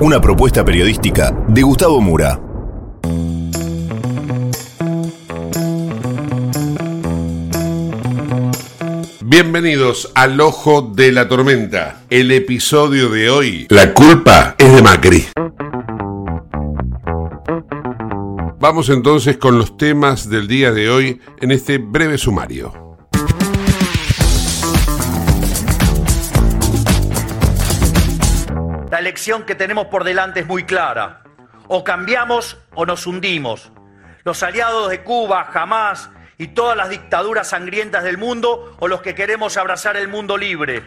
Una 0.00 0.18
propuesta 0.18 0.64
periodística 0.64 1.30
de 1.46 1.60
Gustavo 1.60 2.00
Mura. 2.00 2.40
Bienvenidos 9.20 10.10
al 10.14 10.40
Ojo 10.40 10.80
de 10.80 11.12
la 11.12 11.28
Tormenta. 11.28 12.00
El 12.08 12.30
episodio 12.30 13.10
de 13.10 13.28
hoy, 13.28 13.66
la 13.68 13.92
culpa 13.92 14.54
es 14.56 14.74
de 14.74 14.82
Macri. 14.82 15.26
Vamos 18.58 18.88
entonces 18.88 19.36
con 19.36 19.58
los 19.58 19.76
temas 19.76 20.30
del 20.30 20.48
día 20.48 20.72
de 20.72 20.88
hoy 20.88 21.20
en 21.42 21.50
este 21.50 21.76
breve 21.76 22.16
sumario. 22.16 22.89
Elección 29.10 29.42
que 29.42 29.56
tenemos 29.56 29.88
por 29.88 30.04
delante 30.04 30.38
es 30.38 30.46
muy 30.46 30.62
clara. 30.62 31.24
O 31.66 31.82
cambiamos 31.82 32.56
o 32.76 32.86
nos 32.86 33.08
hundimos. 33.08 33.72
Los 34.22 34.44
aliados 34.44 34.88
de 34.88 35.02
Cuba, 35.02 35.48
jamás 35.52 36.10
y 36.38 36.48
todas 36.48 36.76
las 36.76 36.90
dictaduras 36.90 37.48
sangrientas 37.48 38.04
del 38.04 38.18
mundo 38.18 38.76
o 38.78 38.86
los 38.86 39.02
que 39.02 39.16
queremos 39.16 39.56
abrazar 39.56 39.96
el 39.96 40.06
mundo 40.06 40.36
libre. 40.36 40.84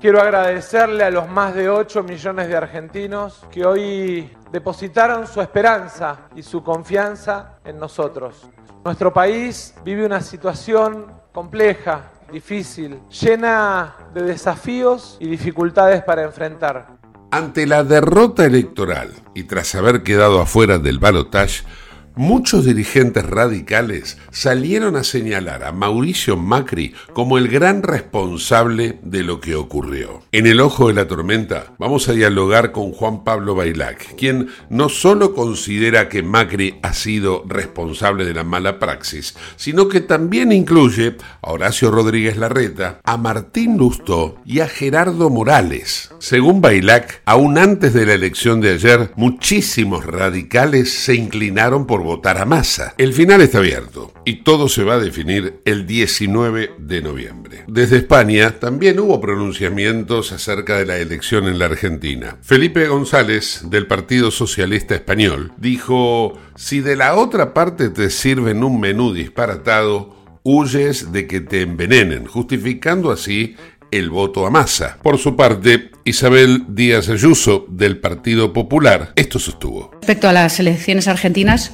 Quiero 0.00 0.22
agradecerle 0.22 1.04
a 1.04 1.10
los 1.10 1.28
más 1.28 1.54
de 1.54 1.68
8 1.68 2.02
millones 2.02 2.48
de 2.48 2.56
argentinos 2.56 3.46
que 3.50 3.66
hoy 3.66 4.34
depositaron 4.50 5.26
su 5.26 5.42
esperanza 5.42 6.28
y 6.34 6.42
su 6.42 6.64
confianza 6.64 7.58
en 7.62 7.78
nosotros. 7.78 8.48
Nuestro 8.86 9.12
país 9.12 9.74
vive 9.84 10.06
una 10.06 10.22
situación 10.22 11.12
compleja, 11.30 12.10
difícil, 12.32 13.02
llena 13.08 13.96
de 14.14 14.22
desafíos 14.22 15.18
y 15.20 15.28
dificultades 15.28 16.02
para 16.02 16.22
enfrentar. 16.22 17.01
Ante 17.32 17.66
la 17.66 17.82
derrota 17.82 18.44
electoral 18.44 19.10
y 19.34 19.44
tras 19.44 19.74
haber 19.74 20.02
quedado 20.02 20.38
afuera 20.42 20.78
del 20.78 20.98
balotaje, 20.98 21.64
Muchos 22.14 22.66
dirigentes 22.66 23.24
radicales 23.24 24.18
salieron 24.30 24.96
a 24.96 25.02
señalar 25.02 25.64
a 25.64 25.72
Mauricio 25.72 26.36
Macri 26.36 26.92
como 27.14 27.38
el 27.38 27.48
gran 27.48 27.82
responsable 27.82 28.98
de 29.02 29.22
lo 29.22 29.40
que 29.40 29.54
ocurrió. 29.54 30.20
En 30.30 30.46
el 30.46 30.60
ojo 30.60 30.88
de 30.88 30.94
la 30.94 31.08
tormenta 31.08 31.72
vamos 31.78 32.10
a 32.10 32.12
dialogar 32.12 32.70
con 32.70 32.92
Juan 32.92 33.24
Pablo 33.24 33.54
Bailac, 33.54 34.14
quien 34.16 34.48
no 34.68 34.90
solo 34.90 35.34
considera 35.34 36.10
que 36.10 36.22
Macri 36.22 36.78
ha 36.82 36.92
sido 36.92 37.44
responsable 37.48 38.26
de 38.26 38.34
la 38.34 38.44
mala 38.44 38.78
praxis, 38.78 39.34
sino 39.56 39.88
que 39.88 40.02
también 40.02 40.52
incluye 40.52 41.16
a 41.40 41.52
Horacio 41.52 41.90
Rodríguez 41.90 42.36
Larreta, 42.36 43.00
a 43.04 43.16
Martín 43.16 43.78
Lustó 43.78 44.36
y 44.44 44.60
a 44.60 44.68
Gerardo 44.68 45.30
Morales. 45.30 46.10
Según 46.18 46.60
Bailac, 46.60 47.22
aún 47.24 47.56
antes 47.56 47.94
de 47.94 48.04
la 48.04 48.12
elección 48.12 48.60
de 48.60 48.74
ayer, 48.74 49.12
muchísimos 49.16 50.04
radicales 50.04 50.92
se 50.92 51.14
inclinaron 51.14 51.86
por 51.86 52.01
votar 52.02 52.38
a 52.38 52.44
masa. 52.44 52.94
El 52.98 53.12
final 53.12 53.40
está 53.40 53.58
abierto 53.58 54.12
y 54.24 54.42
todo 54.42 54.68
se 54.68 54.84
va 54.84 54.94
a 54.94 54.98
definir 54.98 55.60
el 55.64 55.86
19 55.86 56.74
de 56.78 57.02
noviembre. 57.02 57.64
Desde 57.66 57.96
España 57.96 58.58
también 58.58 59.00
hubo 59.00 59.20
pronunciamientos 59.20 60.32
acerca 60.32 60.78
de 60.78 60.86
la 60.86 60.98
elección 60.98 61.46
en 61.46 61.58
la 61.58 61.66
Argentina. 61.66 62.38
Felipe 62.42 62.86
González, 62.86 63.62
del 63.64 63.86
Partido 63.86 64.30
Socialista 64.30 64.94
Español, 64.94 65.52
dijo, 65.56 66.38
si 66.56 66.80
de 66.80 66.96
la 66.96 67.14
otra 67.14 67.54
parte 67.54 67.90
te 67.90 68.10
sirven 68.10 68.64
un 68.64 68.80
menú 68.80 69.12
disparatado, 69.12 70.22
huyes 70.44 71.12
de 71.12 71.26
que 71.26 71.40
te 71.40 71.62
envenenen, 71.62 72.26
justificando 72.26 73.10
así 73.10 73.56
el 73.92 74.10
voto 74.10 74.46
a 74.46 74.50
masa. 74.50 74.98
Por 75.02 75.18
su 75.18 75.36
parte, 75.36 75.90
Isabel 76.04 76.64
Díaz 76.68 77.08
Ayuso, 77.08 77.66
del 77.68 77.98
Partido 77.98 78.52
Popular, 78.52 79.12
esto 79.14 79.38
sostuvo. 79.38 79.90
Respecto 80.00 80.28
a 80.28 80.32
las 80.32 80.58
elecciones 80.58 81.06
argentinas, 81.06 81.72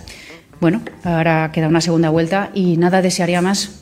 bueno, 0.60 0.82
ahora 1.04 1.50
queda 1.52 1.68
una 1.68 1.80
segunda 1.80 2.10
vuelta 2.10 2.50
y 2.54 2.76
nada 2.76 3.00
desearía 3.00 3.40
más 3.40 3.80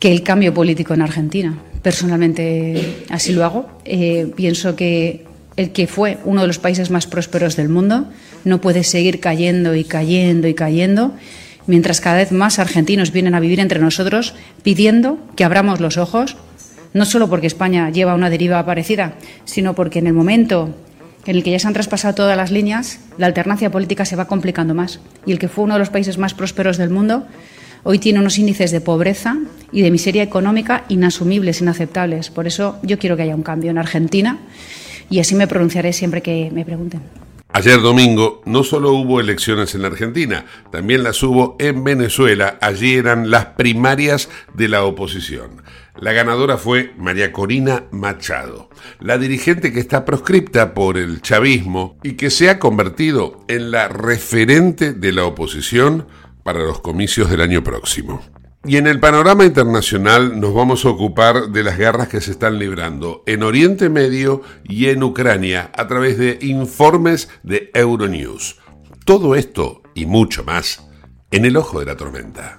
que 0.00 0.10
el 0.10 0.22
cambio 0.22 0.52
político 0.52 0.94
en 0.94 1.02
Argentina. 1.02 1.56
Personalmente 1.82 3.04
así 3.10 3.32
lo 3.32 3.44
hago. 3.44 3.68
Eh, 3.84 4.32
pienso 4.34 4.74
que 4.74 5.26
el 5.56 5.72
que 5.72 5.86
fue 5.86 6.18
uno 6.24 6.40
de 6.40 6.46
los 6.46 6.58
países 6.58 6.90
más 6.90 7.06
prósperos 7.06 7.54
del 7.56 7.68
mundo 7.68 8.08
no 8.44 8.60
puede 8.60 8.82
seguir 8.82 9.20
cayendo 9.20 9.74
y 9.74 9.84
cayendo 9.84 10.48
y 10.48 10.54
cayendo 10.54 11.12
mientras 11.66 12.00
cada 12.00 12.16
vez 12.16 12.32
más 12.32 12.58
argentinos 12.58 13.12
vienen 13.12 13.34
a 13.34 13.40
vivir 13.40 13.60
entre 13.60 13.78
nosotros 13.78 14.34
pidiendo 14.62 15.18
que 15.36 15.44
abramos 15.44 15.80
los 15.80 15.96
ojos, 15.98 16.36
no 16.94 17.04
solo 17.04 17.28
porque 17.28 17.46
España 17.46 17.90
lleva 17.90 18.14
una 18.14 18.30
deriva 18.30 18.64
parecida, 18.64 19.14
sino 19.44 19.74
porque 19.74 19.98
en 19.98 20.06
el 20.06 20.12
momento 20.12 20.74
en 21.26 21.36
el 21.36 21.44
que 21.44 21.52
ya 21.52 21.58
se 21.58 21.68
han 21.68 21.72
traspasado 21.72 22.14
todas 22.14 22.36
las 22.36 22.50
líneas, 22.50 23.00
la 23.16 23.26
alternancia 23.26 23.70
política 23.70 24.04
se 24.04 24.16
va 24.16 24.26
complicando 24.26 24.74
más. 24.74 25.00
Y 25.24 25.32
el 25.32 25.38
que 25.38 25.48
fue 25.48 25.64
uno 25.64 25.74
de 25.74 25.80
los 25.80 25.90
países 25.90 26.18
más 26.18 26.34
prósperos 26.34 26.78
del 26.78 26.90
mundo, 26.90 27.26
hoy 27.84 27.98
tiene 27.98 28.18
unos 28.18 28.38
índices 28.38 28.70
de 28.72 28.80
pobreza 28.80 29.38
y 29.70 29.82
de 29.82 29.90
miseria 29.90 30.22
económica 30.22 30.84
inasumibles, 30.88 31.60
inaceptables. 31.60 32.30
Por 32.30 32.46
eso 32.46 32.78
yo 32.82 32.98
quiero 32.98 33.16
que 33.16 33.22
haya 33.22 33.36
un 33.36 33.42
cambio 33.42 33.70
en 33.70 33.78
Argentina 33.78 34.38
y 35.10 35.20
así 35.20 35.34
me 35.34 35.46
pronunciaré 35.46 35.92
siempre 35.92 36.22
que 36.22 36.50
me 36.52 36.64
pregunten. 36.64 37.02
Ayer 37.54 37.82
domingo 37.82 38.40
no 38.46 38.64
solo 38.64 38.92
hubo 38.92 39.20
elecciones 39.20 39.74
en 39.74 39.84
Argentina, 39.84 40.46
también 40.70 41.02
las 41.02 41.22
hubo 41.22 41.56
en 41.58 41.84
Venezuela. 41.84 42.56
Allí 42.62 42.94
eran 42.94 43.30
las 43.30 43.44
primarias 43.44 44.30
de 44.54 44.68
la 44.68 44.84
oposición. 44.84 45.62
La 46.02 46.12
ganadora 46.12 46.58
fue 46.58 46.92
María 46.98 47.30
Corina 47.30 47.84
Machado, 47.92 48.68
la 48.98 49.18
dirigente 49.18 49.72
que 49.72 49.78
está 49.78 50.04
proscripta 50.04 50.74
por 50.74 50.98
el 50.98 51.22
chavismo 51.22 51.96
y 52.02 52.14
que 52.14 52.28
se 52.28 52.50
ha 52.50 52.58
convertido 52.58 53.44
en 53.46 53.70
la 53.70 53.86
referente 53.86 54.94
de 54.94 55.12
la 55.12 55.24
oposición 55.24 56.08
para 56.42 56.58
los 56.58 56.80
comicios 56.80 57.30
del 57.30 57.40
año 57.40 57.62
próximo. 57.62 58.20
Y 58.64 58.78
en 58.78 58.88
el 58.88 58.98
panorama 58.98 59.44
internacional 59.44 60.40
nos 60.40 60.52
vamos 60.52 60.84
a 60.84 60.88
ocupar 60.88 61.50
de 61.50 61.62
las 61.62 61.78
guerras 61.78 62.08
que 62.08 62.20
se 62.20 62.32
están 62.32 62.58
librando 62.58 63.22
en 63.26 63.44
Oriente 63.44 63.88
Medio 63.88 64.42
y 64.64 64.86
en 64.86 65.04
Ucrania 65.04 65.70
a 65.72 65.86
través 65.86 66.18
de 66.18 66.36
informes 66.40 67.28
de 67.44 67.70
Euronews. 67.74 68.58
Todo 69.04 69.36
esto 69.36 69.82
y 69.94 70.06
mucho 70.06 70.42
más 70.42 70.84
en 71.30 71.44
el 71.44 71.56
ojo 71.56 71.78
de 71.78 71.86
la 71.86 71.96
tormenta. 71.96 72.58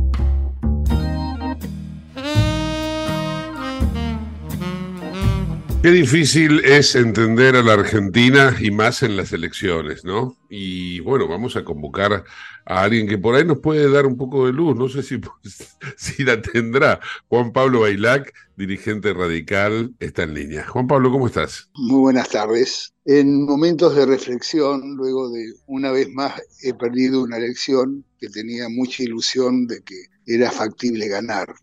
Qué 5.81 5.89
difícil 5.89 6.63
es 6.63 6.93
entender 6.93 7.55
a 7.55 7.63
la 7.63 7.73
Argentina 7.73 8.55
y 8.61 8.69
más 8.69 9.01
en 9.01 9.17
las 9.17 9.33
elecciones, 9.33 10.05
¿no? 10.05 10.37
Y 10.47 10.99
bueno, 10.99 11.27
vamos 11.27 11.55
a 11.55 11.63
convocar 11.63 12.23
a 12.65 12.83
alguien 12.83 13.07
que 13.07 13.17
por 13.17 13.33
ahí 13.33 13.43
nos 13.43 13.61
puede 13.61 13.89
dar 13.89 14.05
un 14.05 14.15
poco 14.15 14.45
de 14.45 14.53
luz, 14.53 14.77
no 14.77 14.87
sé 14.89 15.01
si, 15.01 15.19
si 15.97 16.23
la 16.23 16.39
tendrá. 16.39 16.99
Juan 17.29 17.51
Pablo 17.51 17.79
Bailac, 17.79 18.31
dirigente 18.55 19.11
radical, 19.11 19.95
está 19.99 20.21
en 20.21 20.35
línea. 20.35 20.67
Juan 20.67 20.85
Pablo, 20.85 21.09
¿cómo 21.09 21.25
estás? 21.25 21.71
Muy 21.73 21.99
buenas 22.01 22.29
tardes. 22.29 22.93
En 23.05 23.45
momentos 23.45 23.95
de 23.95 24.05
reflexión, 24.05 24.95
luego 24.95 25.31
de 25.31 25.51
una 25.65 25.91
vez 25.91 26.09
más 26.09 26.39
he 26.61 26.75
perdido 26.75 27.23
una 27.23 27.37
elección 27.37 28.05
que 28.19 28.29
tenía 28.29 28.69
mucha 28.69 29.01
ilusión 29.01 29.65
de 29.65 29.81
que 29.81 29.95
era 30.27 30.51
factible 30.51 31.07
ganar. 31.07 31.55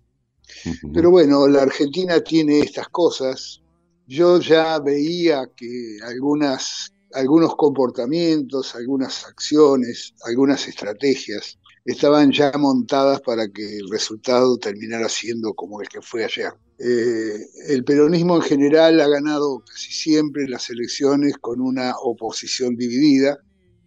Pero 0.92 1.12
bueno, 1.12 1.46
la 1.46 1.62
Argentina 1.62 2.20
tiene 2.20 2.58
estas 2.58 2.88
cosas, 2.88 3.62
yo 4.08 4.40
ya 4.40 4.78
veía 4.78 5.50
que 5.54 5.98
algunos 6.02 7.54
comportamientos, 7.56 8.74
algunas 8.74 9.26
acciones, 9.26 10.14
algunas 10.24 10.66
estrategias 10.66 11.58
estaban 11.84 12.32
ya 12.32 12.50
montadas 12.56 13.20
para 13.20 13.48
que 13.48 13.76
el 13.76 13.90
resultado 13.90 14.56
terminara 14.56 15.10
siendo 15.10 15.52
como 15.52 15.82
el 15.82 15.88
que 15.88 16.00
fue 16.00 16.24
ayer. 16.24 16.52
Eh, 16.78 17.38
el 17.68 17.84
peronismo 17.84 18.36
en 18.36 18.42
general 18.42 18.98
ha 19.00 19.08
ganado 19.08 19.62
casi 19.64 19.92
siempre 19.92 20.48
las 20.48 20.70
elecciones 20.70 21.34
con 21.38 21.60
una 21.60 21.92
oposición 22.02 22.76
dividida 22.76 23.36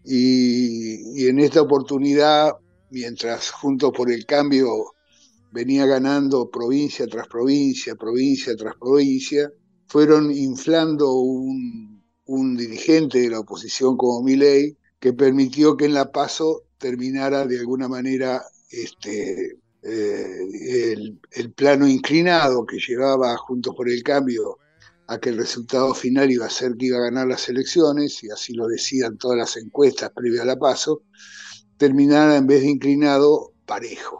y, 0.05 1.19
y 1.19 1.27
en 1.29 1.39
esta 1.39 1.61
oportunidad, 1.61 2.51
mientras 2.91 3.49
Juntos 3.49 3.91
por 3.95 4.11
el 4.11 4.25
Cambio 4.27 4.93
venía 5.51 5.87
ganando 5.87 6.49
provincia 6.51 7.07
tras 7.07 7.27
provincia, 7.27 7.95
provincia 7.95 8.55
tras 8.55 8.75
provincia, 8.79 9.51
fueron 9.91 10.31
inflando 10.31 11.15
un, 11.15 12.01
dirigente 12.55 13.19
de 13.19 13.29
la 13.29 13.41
oposición 13.41 13.97
como 13.97 14.23
Milei, 14.23 14.77
que 15.01 15.11
permitió 15.11 15.75
que 15.75 15.83
en 15.83 15.93
La 15.93 16.13
Paso 16.13 16.63
terminara 16.77 17.45
de 17.45 17.59
alguna 17.59 17.89
manera 17.89 18.41
este, 18.69 19.57
eh, 19.83 20.37
el, 21.31 21.51
plano 21.53 21.89
inclinado 21.89 22.65
que 22.65 22.77
llevaba 22.79 23.35
Juntos 23.35 23.75
por 23.75 23.89
el 23.89 24.01
Cambio 24.01 24.59
a 25.07 25.19
que 25.19 25.27
el 25.27 25.37
resultado 25.37 25.93
final 25.93 26.31
iba 26.31 26.45
a 26.45 26.49
ser 26.49 26.77
que 26.77 26.85
iba 26.85 26.99
a 26.99 27.09
ganar 27.09 27.27
las 27.27 27.49
elecciones, 27.49 28.23
y 28.23 28.29
así 28.31 28.53
lo 28.53 28.67
decían 28.67 29.17
todas 29.17 29.37
las 29.37 29.57
encuestas 29.57 30.11
previas 30.15 30.43
a 30.43 30.45
la 30.45 30.55
paso, 30.57 31.01
terminara 31.75 32.37
en 32.37 32.47
vez 32.47 32.61
de 32.61 32.69
inclinado 32.69 33.51
parejo. 33.65 34.19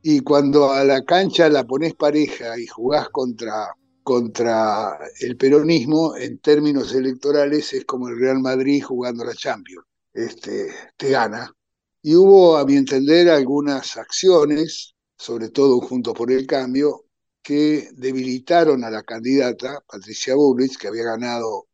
Y 0.00 0.20
cuando 0.20 0.72
a 0.72 0.82
la 0.82 1.04
cancha 1.04 1.50
la 1.50 1.66
pones 1.66 1.92
pareja 1.94 2.58
y 2.58 2.66
jugás 2.66 3.10
contra 3.10 3.74
contra 4.10 4.98
el 5.20 5.36
peronismo 5.36 6.16
en 6.16 6.40
términos 6.40 6.92
electorales 6.96 7.72
es 7.74 7.84
como 7.84 8.08
el 8.08 8.18
Real 8.18 8.40
Madrid 8.40 8.82
jugando 8.82 9.24
la 9.24 9.36
Champions. 9.36 9.86
Este, 10.12 10.74
te 10.96 11.10
gana. 11.10 11.54
Y 12.02 12.16
hubo, 12.16 12.56
a 12.56 12.64
mi 12.64 12.74
entender, 12.74 13.30
algunas 13.30 13.96
acciones, 13.96 14.96
sobre 15.16 15.50
todo 15.50 15.80
junto 15.80 16.12
por 16.12 16.32
el 16.32 16.44
cambio, 16.44 17.04
que 17.40 17.90
debilitaron 17.92 18.82
a 18.82 18.90
la 18.90 19.04
candidata, 19.04 19.80
Patricia 19.86 20.34
Bullrich, 20.34 20.76
que 20.76 20.88
había 20.88 21.04
ganado 21.04 21.68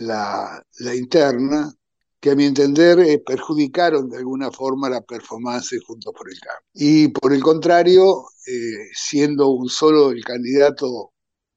la, 0.00 0.60
interna, 0.92 1.72
que 2.18 2.32
a 2.32 2.34
mi 2.34 2.46
entender 2.46 2.98
eh, 2.98 3.22
perjudicaron 3.24 4.08
de 4.08 4.16
alguna 4.16 4.50
forma 4.50 4.90
la 4.90 5.02
performance 5.02 5.78
junto 5.86 6.10
por 6.10 6.28
el 6.28 6.40
cambio. 6.40 6.66
Y 6.74 7.08
por 7.08 7.32
el 7.32 7.44
contrario, 7.44 8.24
eh, 8.44 8.88
siendo 8.92 9.50
un 9.50 9.68
solo 9.68 10.10
el 10.10 10.24
candidato 10.24 11.13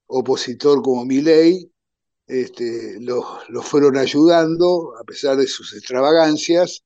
opositor 0.08 0.82
como 0.82 1.06
Milei, 1.06 1.72
este, 2.28 3.00
los 3.02 3.26
lo 3.50 3.62
fueron 3.62 3.98
ayudando, 3.98 4.94
a 5.00 5.04
pesar 5.04 5.38
de 5.38 5.48
sus 5.48 5.74
extravagancias, 5.74 6.84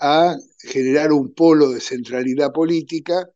a 0.00 0.36
generar 0.58 1.12
un 1.12 1.32
polo 1.34 1.70
de 1.70 1.80
centralidad 1.80 2.52
política 2.52 3.28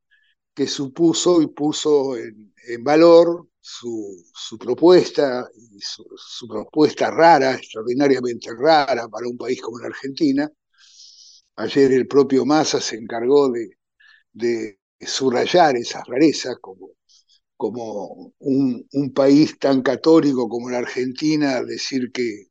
que 0.55 0.67
supuso 0.67 1.41
y 1.43 1.49
puso 1.49 2.17
en, 2.17 2.53
valor 2.85 3.49
su, 3.61 4.25
propuesta, 4.59 5.49
su, 5.79 6.49
propuesta 6.49 7.11
rara, 7.11 7.55
extraordinariamente 7.55 8.50
rara 8.55 9.09
para 9.09 9.29
un 9.29 9.37
país 9.38 9.61
como 9.62 9.79
la 9.79 9.87
Argentina. 9.87 10.50
Ayer 11.56 11.93
el 11.93 12.06
propio 12.09 12.44
Massa 12.44 12.81
se 12.81 12.97
encargó 12.97 13.50
de, 13.50 13.71
de 14.32 14.81
subrayar 15.00 15.76
esas 15.76 16.06
rarezas 16.06 16.56
como 16.61 16.98
como 17.59 18.35
un, 18.39 19.13
país 19.15 19.59
tan 19.59 19.83
católico 19.83 20.49
como 20.49 20.71
la 20.71 20.79
Argentina, 20.79 21.63
decir 21.63 22.13
que, 22.13 22.47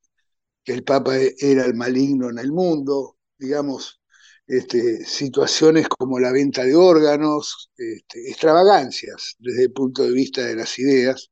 el 0.66 0.84
Papa 0.84 1.16
era 1.40 1.66
el 1.66 1.76
maligno 1.76 2.30
en 2.30 2.40
el 2.40 2.52
mundo, 2.52 3.18
digamos, 3.38 4.02
este, 4.48 5.06
situaciones 5.06 5.88
como 5.90 6.20
la 6.20 6.32
venta 6.34 6.64
de 6.66 6.76
órganos, 6.76 7.72
este, 7.78 8.30
extravagancias 8.30 9.36
desde 9.40 9.64
el 9.66 9.74
punto 9.74 10.04
de 10.04 10.12
vista 10.12 10.46
de 10.46 10.56
las 10.56 10.78
ideas, 10.80 11.32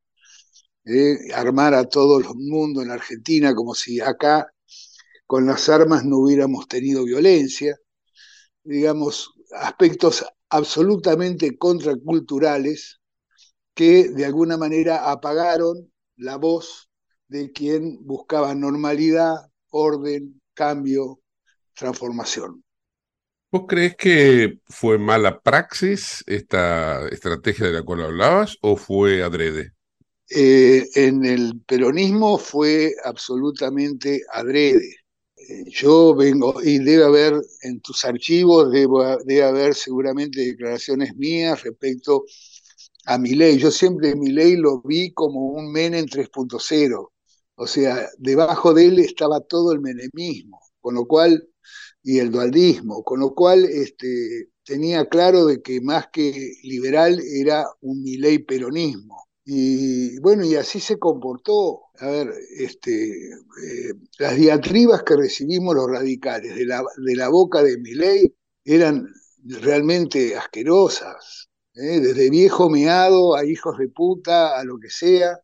eh, 0.86 1.32
armar 1.34 1.74
a 1.74 1.84
todo 1.88 2.18
el 2.18 2.26
mundo 2.36 2.82
en 2.82 2.90
Argentina 2.90 3.54
como 3.54 3.74
si 3.74 4.00
acá 4.00 4.46
con 5.26 5.46
las 5.46 5.68
armas 5.68 6.04
no 6.04 6.18
hubiéramos 6.18 6.68
tenido 6.68 7.04
violencia, 7.04 7.76
digamos, 8.64 9.32
aspectos 9.52 10.24
absolutamente 10.50 11.56
contraculturales 11.58 13.00
que 13.76 14.08
de 14.08 14.24
alguna 14.24 14.56
manera 14.56 15.10
apagaron 15.12 15.92
la 16.16 16.36
voz 16.36 16.88
de 17.28 17.52
quien 17.52 17.98
buscaba 18.06 18.54
normalidad, 18.54 19.34
orden, 19.70 20.40
cambio, 20.54 21.20
transformación. 21.74 22.64
¿Vos 23.52 23.64
crees 23.68 23.94
que 23.94 24.60
fue 24.64 24.98
mala 24.98 25.40
praxis 25.40 26.24
esta 26.26 27.06
estrategia 27.08 27.66
de 27.66 27.72
la 27.74 27.82
cual 27.82 28.02
hablabas 28.02 28.56
o 28.62 28.76
fue 28.76 29.22
adrede? 29.22 29.72
Eh, 30.30 30.88
en 30.94 31.26
el 31.26 31.60
peronismo 31.66 32.38
fue 32.38 32.94
absolutamente 33.04 34.22
adrede. 34.32 34.96
Eh, 35.36 35.64
yo 35.68 36.14
vengo, 36.14 36.62
y 36.62 36.78
debe 36.78 37.04
haber 37.04 37.34
en 37.60 37.80
tus 37.80 38.06
archivos, 38.06 38.72
debe, 38.72 39.18
debe 39.26 39.42
haber 39.42 39.74
seguramente 39.74 40.40
declaraciones 40.40 41.14
mías 41.14 41.62
respecto 41.62 42.24
a 43.06 43.18
ley, 43.18 43.58
Yo 43.58 43.70
siempre 43.70 44.14
ley 44.14 44.56
lo 44.56 44.82
vi 44.82 45.12
como 45.12 45.46
un 45.52 45.72
Menem 45.72 46.06
3.0. 46.06 47.12
O 47.56 47.66
sea, 47.66 48.08
debajo 48.18 48.74
de 48.74 48.86
él 48.86 48.98
estaba 48.98 49.40
todo 49.40 49.72
el 49.72 49.80
menemismo, 49.80 50.60
con 50.80 50.94
lo 50.94 51.06
cual, 51.06 51.48
y 52.02 52.18
el 52.18 52.30
dualdismo, 52.30 53.02
con 53.04 53.20
lo 53.20 53.34
cual 53.34 53.64
este, 53.64 54.50
tenía 54.64 55.06
claro 55.08 55.46
de 55.46 55.62
que 55.62 55.80
más 55.80 56.08
que 56.12 56.52
liberal 56.64 57.20
era 57.20 57.66
un 57.80 58.02
Milei 58.02 58.40
peronismo. 58.40 59.26
Y 59.44 60.18
bueno, 60.20 60.44
y 60.44 60.56
así 60.56 60.80
se 60.80 60.98
comportó. 60.98 61.82
A 62.00 62.08
ver, 62.08 62.34
este, 62.58 63.28
eh, 63.30 63.94
las 64.18 64.36
diatribas 64.36 65.02
que 65.04 65.16
recibimos 65.16 65.74
los 65.74 65.88
radicales 65.88 66.56
de 66.56 66.66
la, 66.66 66.82
de 66.96 67.16
la 67.16 67.28
boca 67.28 67.62
de 67.62 67.78
Milei 67.78 68.34
eran 68.64 69.06
realmente 69.44 70.36
asquerosas. 70.36 71.48
¿Eh? 71.76 72.00
desde 72.00 72.30
viejo 72.30 72.68
meado 72.70 73.36
a 73.36 73.44
hijos 73.44 73.78
de 73.78 73.88
puta, 73.88 74.58
a 74.58 74.64
lo 74.64 74.78
que 74.78 74.90
sea, 74.90 75.38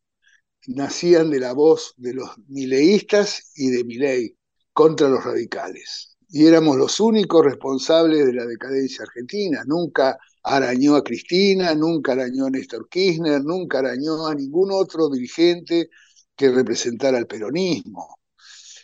nacían 0.67 1.31
de 1.31 1.41
la 1.41 1.53
voz 1.53 1.95
de 1.97 2.15
los 2.15 2.31
mileístas 2.49 3.53
y 3.57 3.71
de 3.71 3.85
Milei 3.85 4.37
contra 4.73 5.09
los 5.09 5.25
radicales. 5.25 6.17
Y 6.29 6.47
éramos 6.47 6.77
los 6.77 6.99
únicos 7.01 7.45
responsables 7.45 8.25
de 8.25 8.33
la 8.33 8.47
decadencia 8.47 9.05
argentina. 9.05 9.62
Nunca 9.67 10.19
arañó 10.43 10.97
a 10.97 11.05
Cristina, 11.05 11.75
nunca 11.75 12.12
arañó 12.12 12.47
a 12.47 12.51
Néstor 12.51 12.89
Kirchner, 12.89 13.45
nunca 13.45 13.81
arañó 13.81 14.27
a 14.27 14.35
ningún 14.35 14.71
otro 14.73 15.11
dirigente 15.11 15.91
que 16.35 16.51
representara 16.51 17.19
el 17.19 17.27
peronismo. 17.27 18.22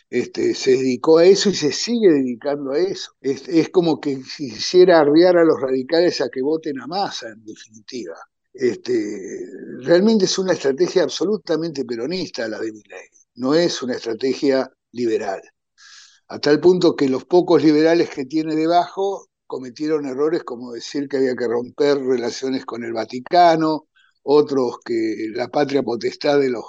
Este, 0.09 0.55
se 0.55 0.71
dedicó 0.71 1.19
a 1.19 1.25
eso 1.25 1.49
y 1.49 1.55
se 1.55 1.71
sigue 1.71 2.09
dedicando 2.11 2.71
a 2.71 2.79
eso. 2.79 3.13
Es, 3.21 3.69
como 3.69 3.99
que 3.99 4.19
quisiera 4.37 4.99
arriar 4.99 5.37
a 5.37 5.43
los 5.43 5.61
radicales 5.61 6.19
a 6.21 6.29
que 6.29 6.41
voten 6.41 6.79
a 6.81 6.87
masa, 6.87 7.29
en 7.29 7.45
definitiva. 7.45 8.15
Este, 8.53 9.45
realmente 9.81 10.25
es 10.25 10.39
una 10.39 10.53
estrategia 10.53 11.03
absolutamente 11.03 11.85
peronista 11.85 12.47
la 12.47 12.59
de 12.59 12.71
Milei. 12.71 13.07
No 13.35 13.53
es 13.53 13.81
una 13.83 13.95
estrategia 13.95 14.71
liberal. 14.91 15.41
A 16.27 16.39
tal 16.39 16.59
punto 16.59 16.95
que 16.95 17.07
los 17.09 17.25
pocos 17.25 17.63
liberales 17.63 18.09
que 18.09 18.25
tiene 18.25 18.55
debajo 18.55 19.29
cometieron 19.47 20.05
errores 20.05 20.43
como 20.43 20.73
decir 20.73 21.07
que 21.07 21.17
había 21.17 21.35
que 21.35 21.47
romper 21.47 21.99
relaciones 21.99 22.65
con 22.65 22.83
el 22.83 22.93
Vaticano, 22.93 23.87
otros 24.23 24.77
que 24.85 25.27
la 25.33 25.47
patria 25.49 25.81
potestad 25.83 26.39
de 26.39 26.49
los, 26.49 26.65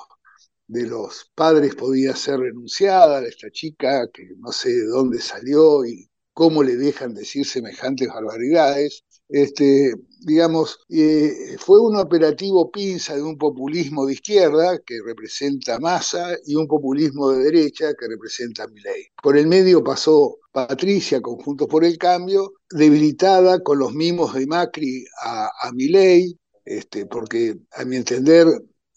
de 0.71 0.87
los 0.87 1.31
padres 1.35 1.75
podía 1.75 2.15
ser 2.15 2.39
renunciada, 2.39 3.27
esta 3.27 3.50
chica 3.50 4.09
que 4.15 4.29
no 4.39 4.53
sé 4.53 4.71
de 4.71 4.87
dónde 4.87 5.21
salió 5.21 5.85
y 5.85 6.09
cómo 6.33 6.62
le 6.62 6.77
dejan 6.77 7.12
decir 7.15 7.45
semejantes 7.45 8.09
barbaridades. 8.09 9.03
Este, 9.29 9.93
digamos, 10.21 10.79
eh, 10.89 11.57
fue 11.59 11.81
un 11.81 11.97
operativo 11.97 12.71
pinza 12.71 13.17
de 13.17 13.23
un 13.23 13.37
populismo 13.37 14.07
de 14.07 14.15
izquierda 14.15 14.79
que 14.87 14.99
representa 15.05 15.79
Massa 15.81 16.37
y 16.47 16.55
un 16.55 16.67
populismo 16.69 17.31
de 17.31 17.45
derecha 17.45 17.95
que 17.95 18.09
representa 18.09 18.69
Milei. 18.69 19.09
Por 19.23 19.37
el 19.37 19.49
medio 19.49 19.83
pasó 19.83 20.39
Patricia 20.53 21.21
con 21.21 21.37
Juntos 21.37 21.67
por 21.69 21.85
el 21.85 21.99
Cambio, 21.99 22.53
debilitada 22.71 23.61
con 23.62 23.79
los 23.79 23.93
mimos 23.93 24.35
de 24.35 24.47
Macri 24.47 25.05
a, 25.23 25.47
a 25.47 25.73
este, 26.65 27.07
porque 27.07 27.57
a 27.73 27.85
mi 27.85 27.97
entender 27.97 28.47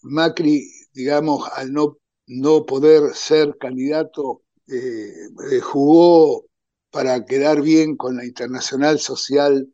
Macri, 0.02 0.68
digamos, 0.94 1.48
al 1.54 1.72
no, 1.72 1.98
no 2.26 2.64
poder 2.64 3.14
ser 3.14 3.56
candidato, 3.58 4.42
eh, 4.68 5.12
eh, 5.50 5.60
jugó 5.60 6.46
para 6.90 7.24
quedar 7.24 7.60
bien 7.60 7.96
con 7.96 8.16
la 8.16 8.24
internacional 8.24 8.98
social 9.00 9.68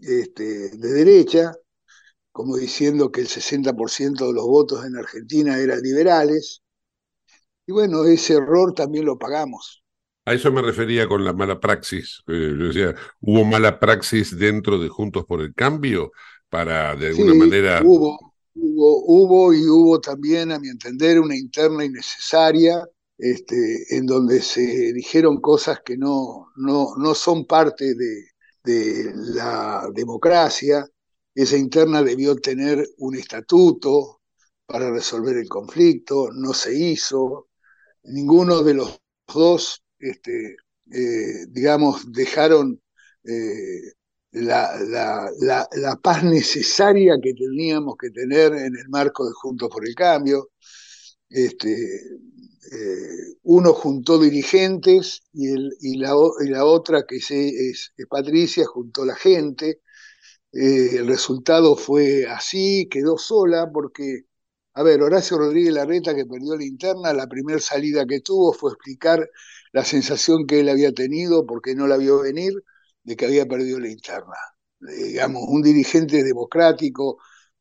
este, 0.00 0.70
de 0.70 0.92
derecha, 0.92 1.52
como 2.32 2.56
diciendo 2.56 3.12
que 3.12 3.20
el 3.20 3.28
60% 3.28 4.26
de 4.26 4.32
los 4.32 4.46
votos 4.46 4.84
en 4.84 4.96
Argentina 4.96 5.58
eran 5.58 5.80
liberales. 5.82 6.62
Y 7.66 7.72
bueno, 7.72 8.04
ese 8.04 8.34
error 8.34 8.72
también 8.74 9.04
lo 9.04 9.18
pagamos. 9.18 9.82
A 10.24 10.34
eso 10.34 10.52
me 10.52 10.62
refería 10.62 11.06
con 11.06 11.24
la 11.24 11.32
mala 11.32 11.60
praxis. 11.60 12.22
Eh, 12.26 12.32
decía, 12.32 12.94
¿hubo 13.20 13.44
mala 13.44 13.78
praxis 13.78 14.38
dentro 14.38 14.78
de 14.78 14.88
Juntos 14.88 15.24
por 15.26 15.40
el 15.40 15.54
Cambio 15.54 16.12
para, 16.48 16.94
de 16.96 17.08
alguna 17.08 17.34
manera... 17.34 17.82
Hubo, 17.84 18.27
hubo, 18.60 19.52
y 19.54 19.66
hubo 19.68 20.00
también, 20.00 20.52
a 20.52 20.58
mi 20.58 20.68
entender, 20.68 21.20
una 21.20 21.36
interna 21.36 21.84
innecesaria, 21.84 22.86
este, 23.16 23.96
en 23.96 24.06
donde 24.06 24.40
se 24.42 24.92
dijeron 24.92 25.40
cosas 25.40 25.80
que 25.84 25.96
no, 25.96 26.48
no, 26.56 26.96
no 26.96 27.14
son 27.14 27.46
parte 27.46 27.94
de, 27.94 28.24
de 28.64 29.12
la 29.14 29.88
democracia. 29.94 30.86
Esa 31.34 31.56
interna 31.56 32.02
debió 32.02 32.36
tener 32.36 32.86
un 32.98 33.16
estatuto 33.16 34.20
para 34.66 34.90
resolver 34.90 35.36
el 35.36 35.48
conflicto, 35.48 36.30
no 36.32 36.52
se 36.54 36.74
hizo. 36.74 37.48
Ninguno 38.04 38.62
de 38.62 38.74
los 38.74 39.00
dos, 39.26 39.82
este, 39.98 40.56
eh, 40.92 41.46
digamos, 41.48 42.12
dejaron 42.12 42.80
eh, 43.24 43.92
la, 44.32 45.30
la, 45.40 45.68
la, 45.72 45.96
paz 45.96 46.22
necesaria 46.24 47.16
que 47.22 47.32
teníamos 47.34 47.96
que 47.98 48.10
tener 48.10 48.52
en 48.52 48.76
el 48.76 48.88
marco 48.88 49.26
de 49.26 49.32
Juntos 49.32 49.68
por 49.70 49.86
el 49.86 49.94
Cambio. 49.94 50.50
Este, 51.30 51.72
eh, 52.72 53.36
uno 53.44 53.72
juntó 53.72 54.18
dirigentes 54.18 55.22
y, 55.32 55.48
el, 55.52 55.70
y, 55.80 55.98
la, 55.98 56.14
y 56.40 56.48
la, 56.48 56.64
otra, 56.64 57.04
que 57.06 57.16
es, 57.16 57.30
es, 57.30 57.92
Patricia, 58.08 58.64
juntó 58.66 59.04
la 59.04 59.16
gente. 59.16 59.80
Eh, 60.52 60.96
el 60.98 61.08
resultado 61.08 61.76
fue 61.76 62.26
así, 62.26 62.88
quedó 62.90 63.18
sola 63.18 63.70
porque, 63.72 64.24
a 64.74 64.82
ver, 64.82 65.02
Horacio 65.02 65.38
Rodríguez 65.38 65.74
Larreta, 65.74 66.14
que 66.14 66.26
perdió 66.26 66.56
la 66.56 66.64
interna, 66.64 67.12
la 67.12 67.28
primera 67.28 67.60
salida 67.60 68.06
que 68.06 68.20
tuvo 68.20 68.52
fue 68.52 68.72
explicar 68.72 69.28
la 69.72 69.84
sensación 69.84 70.46
que 70.46 70.60
él 70.60 70.68
había 70.70 70.92
tenido 70.92 71.46
porque 71.46 71.74
no 71.74 71.86
la 71.86 71.96
vio 71.98 72.20
venir 72.22 72.54
de 73.04 73.16
que 73.16 73.26
había 73.26 73.46
perdido 73.46 73.80
la 73.80 73.88
interna. 73.88 74.36
digamos, 74.80 75.42
un 75.48 75.62
dirigente 75.62 76.22
democrático, 76.22 77.18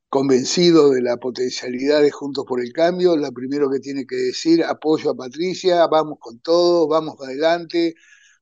convencido 0.09 0.91
de 0.91 1.01
la 1.01 1.17
potencialidad 1.17 2.01
de 2.01 2.11
Juntos 2.11 2.45
por 2.47 2.61
el 2.61 2.71
Cambio, 2.73 3.15
lo 3.17 3.31
primero 3.31 3.69
que 3.69 3.79
tiene 3.79 4.05
que 4.05 4.15
decir, 4.15 4.63
apoyo 4.63 5.11
a 5.11 5.15
Patricia, 5.15 5.87
vamos 5.87 6.17
con 6.19 6.39
todo, 6.39 6.87
vamos 6.87 7.15
para 7.17 7.31
adelante, 7.31 7.95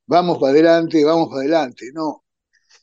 vamos 0.05 0.37
para 0.39 0.51
adelante, 0.53 1.03
vamos 1.03 1.29
para 1.29 1.41
adelante. 1.41 1.91
No, 1.93 2.25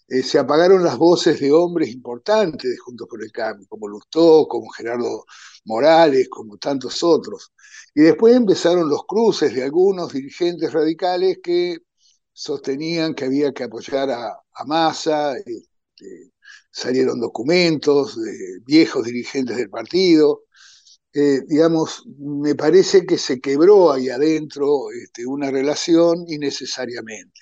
eh, 0.08 0.22
se 0.22 0.38
apagaron 0.38 0.84
las 0.84 0.98
voces 0.98 1.40
de 1.40 1.52
hombres 1.52 1.90
importantes 1.90 2.70
de 2.70 2.76
Juntos 2.76 3.08
por 3.08 3.22
el 3.22 3.32
Cambio, 3.32 3.66
como 3.68 3.88
Lustó, 3.88 4.46
como 4.48 4.68
Gerardo 4.70 5.24
Morales, 5.64 6.28
como 6.28 6.58
tantos 6.58 7.02
otros. 7.02 7.52
Y 7.94 8.02
después 8.02 8.34
empezaron 8.36 8.88
los 8.88 9.04
cruces 9.06 9.54
de 9.54 9.62
algunos 9.64 10.12
dirigentes 10.12 10.72
radicales 10.72 11.38
que 11.42 11.78
sostenían 12.32 13.14
que 13.14 13.26
había 13.26 13.52
que 13.52 13.64
apoyar 13.64 14.10
a, 14.10 14.28
a 14.54 14.64
Massa, 14.64 15.36
este, 15.36 16.32
salieron 16.70 17.20
documentos 17.20 18.20
de 18.22 18.60
viejos 18.64 19.04
dirigentes 19.04 19.56
del 19.56 19.70
partido. 19.70 20.42
Eh, 21.14 21.42
digamos, 21.46 22.04
me 22.18 22.54
parece 22.54 23.06
que 23.06 23.18
se 23.18 23.40
quebró 23.40 23.92
ahí 23.92 24.08
adentro 24.08 24.90
este, 24.92 25.26
una 25.26 25.50
relación 25.50 26.24
innecesariamente. 26.28 27.40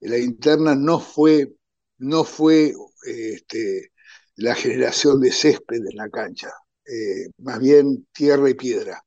La 0.00 0.18
interna 0.18 0.74
no 0.74 1.00
fue, 1.00 1.54
no 1.98 2.24
fue 2.24 2.74
este, 3.04 3.92
la 4.36 4.54
generación 4.54 5.20
de 5.20 5.32
césped 5.32 5.78
en 5.78 5.96
la 5.96 6.08
cancha, 6.10 6.50
eh, 6.86 7.28
más 7.38 7.58
bien 7.60 8.06
tierra 8.12 8.50
y 8.50 8.54
piedra. 8.54 9.02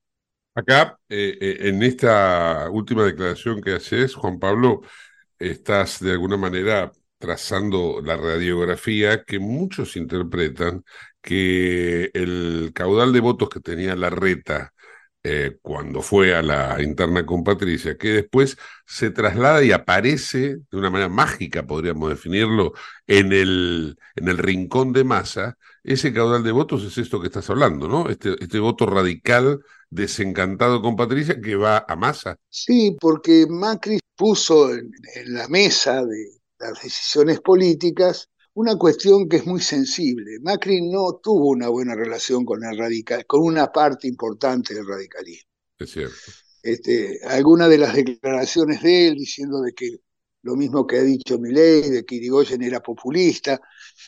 Acá, 0.62 1.00
eh, 1.10 1.58
en 1.62 1.82
esta 1.84 2.70
última 2.70 3.03
declaración 3.06 3.62
que 3.62 3.74
haces, 3.74 4.13
Juan 4.15 4.38
Pablo, 4.39 4.82
estás 5.39 6.00
de 6.01 6.12
alguna 6.12 6.38
manera 6.38 6.91
trazando 7.18 8.01
la 8.03 8.15
radiografía 8.18 9.24
que 9.24 9.39
muchos 9.39 9.96
interpretan 9.96 10.84
que 11.22 12.12
el 12.13 12.72
caudal 12.75 13.13
de 13.13 13.20
votos 13.22 13.50
que 13.50 13.60
tenía 13.60 13.96
la 13.96 14.10
reta 14.12 14.74
eh, 15.24 15.58
cuando 15.62 16.01
fue 16.01 16.36
a 16.36 16.41
la 16.44 16.82
interna 16.82 17.25
con 17.25 17.44
Patricia, 17.44 17.98
que 17.98 18.10
después 18.13 18.58
se 18.86 19.12
traslada 19.12 19.63
y 19.63 19.72
aparece 19.72 20.58
de 20.72 20.77
una 20.77 20.89
manera 20.91 21.10
mágica, 21.10 21.65
podríamos 21.68 22.10
definirlo, 22.10 22.74
en 23.08 23.32
el, 23.34 23.98
en 24.15 24.27
el 24.30 24.38
rincón 24.38 24.94
de 24.94 25.03
masa, 25.03 25.58
ese 25.84 26.13
caudal 26.13 26.44
de 26.44 26.51
votos 26.51 26.84
es 26.84 26.98
esto 26.98 27.20
que 27.22 27.27
estás 27.27 27.50
hablando, 27.50 27.88
¿no? 27.88 28.10
Este, 28.10 28.36
este 28.44 28.60
voto 28.60 28.86
radical 28.86 29.62
desencantado 29.92 30.82
con 30.82 30.96
Patricia 30.96 31.40
que 31.40 31.56
va 31.56 31.86
a 31.88 31.96
masa. 31.96 32.38
Sí, 32.50 32.98
porque 33.00 33.46
Macri 33.48 34.00
puso 34.16 34.74
en 34.74 34.92
la 35.26 35.48
mesa 35.48 36.04
de, 36.04 36.42
las 36.62 36.82
decisiones 36.82 37.42
políticas, 37.42 38.30
una 38.54 38.76
cuestión 38.78 39.28
que 39.28 39.38
es 39.38 39.46
muy 39.46 39.62
sensible. 39.62 40.40
Macri 40.42 40.82
no 40.82 41.20
tuvo 41.22 41.50
una 41.50 41.70
buena 41.70 41.96
relación 41.96 42.46
con 42.46 42.64
el 42.64 42.78
radical, 42.78 43.26
con 43.26 43.42
una 43.42 43.72
parte 43.72 44.08
importante 44.08 44.74
del 44.74 44.88
radicalismo. 44.88 45.50
Es 45.78 45.92
cierto. 45.92 46.16
Este, 46.64 47.20
algunas 47.28 47.70
de 47.70 47.78
las 47.80 47.96
declaraciones 47.96 48.82
de 48.84 49.08
él 49.08 49.16
diciendo 49.16 49.62
de 49.62 49.74
que 49.74 49.98
lo 50.44 50.56
mismo 50.56 50.86
que 50.86 50.98
ha 50.98 51.04
dicho 51.04 51.40
Milei, 51.40 51.90
de 51.90 52.04
que 52.04 52.16
Irigoyen 52.16 52.62
era 52.62 52.82
populista, 52.82 53.60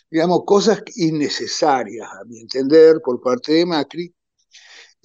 digamos, 0.09 0.41
cosas 0.45 0.81
innecesarias, 0.95 2.07
a 2.07 2.25
mi 2.25 2.39
entender, 2.39 3.01
por 3.03 3.21
parte 3.21 3.53
de 3.53 3.65
Macri, 3.65 4.13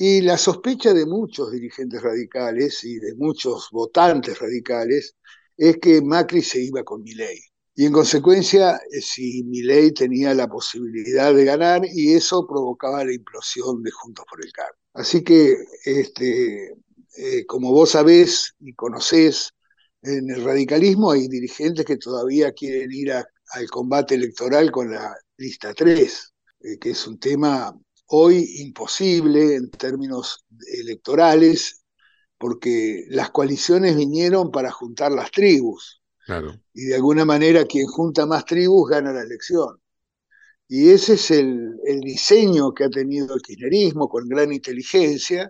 y 0.01 0.21
la 0.21 0.39
sospecha 0.39 0.95
de 0.95 1.07
muchos 1.07 1.51
dirigentes 1.51 2.01
radicales 2.01 2.85
y 2.85 3.01
de 3.01 3.17
muchos 3.17 3.69
votantes 3.73 4.39
radicales 4.39 5.17
es 5.57 5.79
que 5.79 6.01
Macri 6.01 6.41
se 6.41 6.63
iba 6.63 6.85
con 6.85 7.03
Milei. 7.03 7.41
Y 7.75 7.87
en 7.87 7.93
consecuencia, 7.93 8.81
eh, 8.93 9.01
si 9.01 9.43
Milei 9.43 9.93
tenía 9.93 10.35
la 10.35 10.47
posibilidad 10.47 11.35
de 11.35 11.45
ganar, 11.45 11.83
y 11.85 12.15
eso 12.15 12.47
provocaba 12.47 13.05
la 13.05 13.13
implosión 13.13 13.83
de 13.83 13.91
Juntos 13.91 14.25
por 14.31 14.45
el 14.45 14.53
Cambio. 14.53 14.79
Así 14.95 15.23
que, 15.25 15.57
este, 15.85 16.77
eh, 17.17 17.45
como 17.47 17.73
vos 17.73 17.91
sabés 17.91 18.55
y 18.61 18.75
conocés, 18.75 19.51
en 20.03 20.31
el 20.31 20.45
radicalismo 20.45 21.11
hay 21.11 21.27
dirigentes 21.27 21.85
que 21.85 21.97
todavía 21.97 22.53
quieren 22.53 22.93
ir 22.93 23.13
al 23.13 23.71
combate 23.71 24.15
electoral 24.15 24.71
con 24.71 24.93
la 24.93 25.13
lista 25.37 25.75
3, 25.75 26.35
eh, 26.61 26.79
que 26.79 26.91
es 26.91 27.07
un 27.07 27.19
tema 27.19 27.77
hoy 28.09 28.61
imposible 28.61 29.55
en 29.57 29.71
términos 29.71 30.45
electorales 30.81 31.85
porque 32.39 33.05
las 33.09 33.31
coaliciones 33.31 33.97
vinieron 33.97 34.51
para 34.51 34.71
juntar 34.71 35.13
las 35.13 35.31
tribus. 35.31 36.03
Y 36.75 36.85
de 36.87 36.95
alguna 36.95 37.25
manera 37.25 37.65
quien 37.65 37.87
junta 37.87 38.27
más 38.27 38.45
tribus 38.45 38.91
gana 38.91 39.13
la 39.13 39.23
elección. 39.23 39.81
Y 40.69 40.91
ese 40.91 41.15
es 41.15 41.31
el, 41.31 41.79
diseño 42.03 42.75
que 42.75 42.85
ha 42.85 42.91
tenido 42.91 43.35
el 43.35 43.41
kirchnerismo 43.43 44.09
con 44.09 44.29
gran 44.29 44.53
inteligencia 44.53 45.49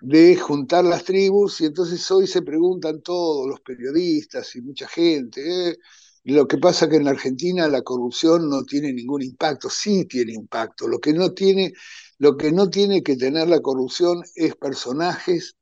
de 0.00 0.36
juntar 0.36 0.84
las 0.84 1.04
tribus 1.04 1.60
y 1.60 1.66
entonces 1.66 2.10
hoy 2.10 2.26
se 2.26 2.42
preguntan 2.42 3.02
todos 3.02 3.48
los 3.48 3.60
periodistas 3.60 4.56
y 4.56 4.62
mucha 4.62 4.88
gente, 4.88 5.70
¿eh? 5.70 5.76
Lo 6.24 6.46
que 6.46 6.58
pasa 6.58 6.88
que 6.88 6.96
en 6.96 7.04
la 7.04 7.10
Argentina 7.10 7.66
la 7.68 7.82
corrupción 7.82 8.48
no 8.48 8.64
tiene 8.64 8.92
ningún 8.92 9.22
impacto, 9.22 9.68
sí 9.68 10.04
tiene 10.06 10.32
impacto, 10.32 10.86
lo 10.86 11.00
que 11.00 11.12
no 11.12 11.32
tiene, 11.32 11.72
lo 12.18 12.36
que 12.36 12.52
no 12.52 12.70
tiene 12.70 13.02
que 13.02 13.16
tener 13.16 13.48
la 13.48 13.60
corrupción 13.60 14.22
es 14.36 14.54
personajes 14.56 15.56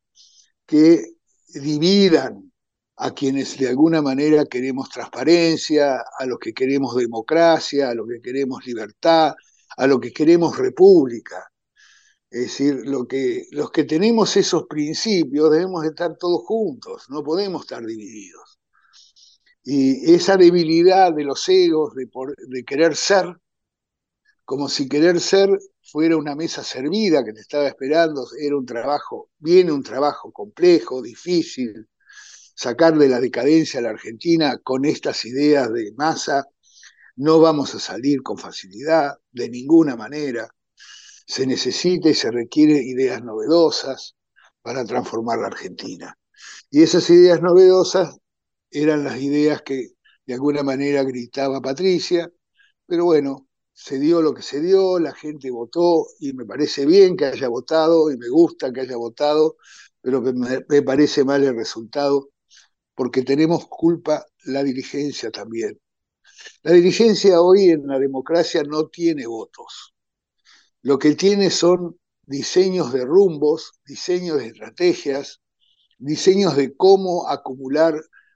que 0.67 1.03
dividan 1.55 2.53
a 2.97 3.13
quienes 3.13 3.59
de 3.59 3.69
alguna 3.69 4.03
manera 4.03 4.45
queremos 4.45 4.91
transparencia, 4.91 6.05
a 6.19 6.27
los 6.27 6.39
que 6.39 6.53
queremos 6.53 6.95
democracia, 6.95 7.89
a 7.89 7.95
los 7.95 8.07
que 8.07 8.21
queremos 8.21 8.67
libertad, 8.67 9.35
a 9.77 9.87
los 9.87 10.01
que 10.01 10.13
queremos 10.13 10.59
república. 10.59 11.51
Es 12.31 12.43
decir, 12.43 12.83
los 12.85 13.07
que 13.09 13.85
tenemos 13.85 14.37
esos 14.37 14.67
principios 14.69 15.51
debemos 15.51 15.85
estar 15.85 16.17
todos 16.19 16.43
juntos, 16.45 17.07
no 17.09 17.25
podemos 17.25 17.63
estar 17.63 17.85
divididos. 17.85 18.60
Y 19.63 20.15
esa 20.15 20.37
debilidad 20.37 21.13
de 21.13 21.25
los 21.25 21.49
egos, 21.49 21.93
de, 21.95 22.65
querer 22.65 22.97
ser, 22.97 23.37
como 24.45 24.69
si 24.69 24.89
querer 24.89 25.21
ser 25.21 25.51
fuera 25.83 26.17
una 26.17 26.35
mesa 26.35 26.65
servida 26.65 27.25
que 27.25 27.33
te 27.33 27.41
estaba 27.41 27.69
esperando, 27.69 28.27
era 28.41 28.57
un 28.57 28.67
trabajo, 28.67 29.31
viene 29.39 29.73
un 29.73 29.83
trabajo 29.83 30.33
complejo, 30.33 31.03
difícil, 31.03 31.89
sacar 32.55 32.97
de 32.99 33.09
la 33.09 33.21
decadencia 33.21 33.81
a 33.81 33.83
la 33.83 33.91
Argentina 33.91 34.59
con 34.63 34.85
estas 34.85 35.25
ideas 35.25 35.73
de 35.73 35.93
masa, 35.97 36.47
no 37.17 37.41
vamos 37.41 37.75
a 37.75 37.81
salir 37.81 38.23
con 38.23 38.39
facilidad, 38.39 39.15
de 39.31 39.51
ninguna 39.51 39.97
manera. 39.97 40.49
Se 41.27 41.47
necesita 41.47 42.09
y 42.09 42.15
se 42.15 42.31
requiere 42.31 42.83
ideas 42.83 43.23
novedosas 43.23 44.17
para 44.63 44.85
transformar 44.85 45.39
la 45.39 45.49
Argentina. 45.49 46.17
Y 46.71 46.83
esas 46.83 47.09
ideas 47.11 47.43
novedosas 47.43 48.20
eran 48.71 49.05
las 49.05 49.21
ideas 49.21 49.63
que 49.63 49.91
de 50.27 50.35
alguna 50.35 50.63
manera 50.63 51.03
gritaba 51.05 51.61
Patricia, 51.61 52.31
pero 52.87 53.05
bueno, 53.07 53.49
se 53.73 53.99
dio 53.99 54.23
lo 54.23 54.35
que 54.35 54.43
se 54.43 54.61
dio, 54.61 54.99
la 54.99 55.15
gente 55.15 55.51
votó 55.51 56.07
y 56.21 56.33
me 56.35 56.45
parece 56.47 56.87
bien 56.87 57.17
que 57.17 57.27
haya 57.27 57.49
votado 57.49 58.11
y 58.11 58.17
me 58.19 58.29
gusta 58.29 58.73
que 58.73 58.83
haya 58.83 58.97
votado, 58.97 59.57
pero 60.01 60.21
me, 60.23 60.61
me 60.69 60.83
parece 60.83 61.25
mal 61.25 61.45
el 61.45 61.57
resultado 61.57 62.31
porque 62.95 63.23
tenemos 63.23 63.67
culpa 63.69 64.27
la 64.45 64.63
dirigencia 64.65 65.31
también. 65.31 65.81
La 66.63 66.73
dirigencia 66.73 67.41
hoy 67.43 67.71
en 67.71 67.87
la 67.87 67.99
democracia 67.99 68.63
no 68.63 68.89
tiene 68.89 69.27
votos. 69.27 69.95
Lo 70.83 70.99
que 70.99 71.15
tiene 71.15 71.51
son 71.51 71.99
diseños 72.27 72.93
de 72.93 73.05
rumbos, 73.05 73.73
diseños 73.87 74.39
de 74.39 74.49
estrategias, 74.49 75.41
diseños 75.99 76.57
de 76.57 76.77
cómo 76.77 77.29
acumular 77.29 77.95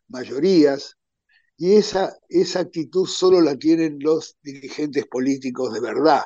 mayorías, 0.09 0.97
y 1.57 1.77
esa, 1.77 2.17
esa 2.29 2.61
actitud 2.61 3.07
solo 3.07 3.41
la 3.41 3.57
tienen 3.57 3.99
los 4.01 4.37
dirigentes 4.43 5.07
políticos 5.07 5.73
de 5.73 5.81
verdad. 5.81 6.23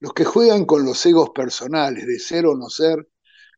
Los 0.00 0.12
que 0.12 0.24
juegan 0.24 0.64
con 0.64 0.84
los 0.84 1.04
egos 1.06 1.30
personales 1.34 2.06
de 2.06 2.18
ser 2.18 2.46
o 2.46 2.54
no 2.56 2.68
ser, 2.68 3.08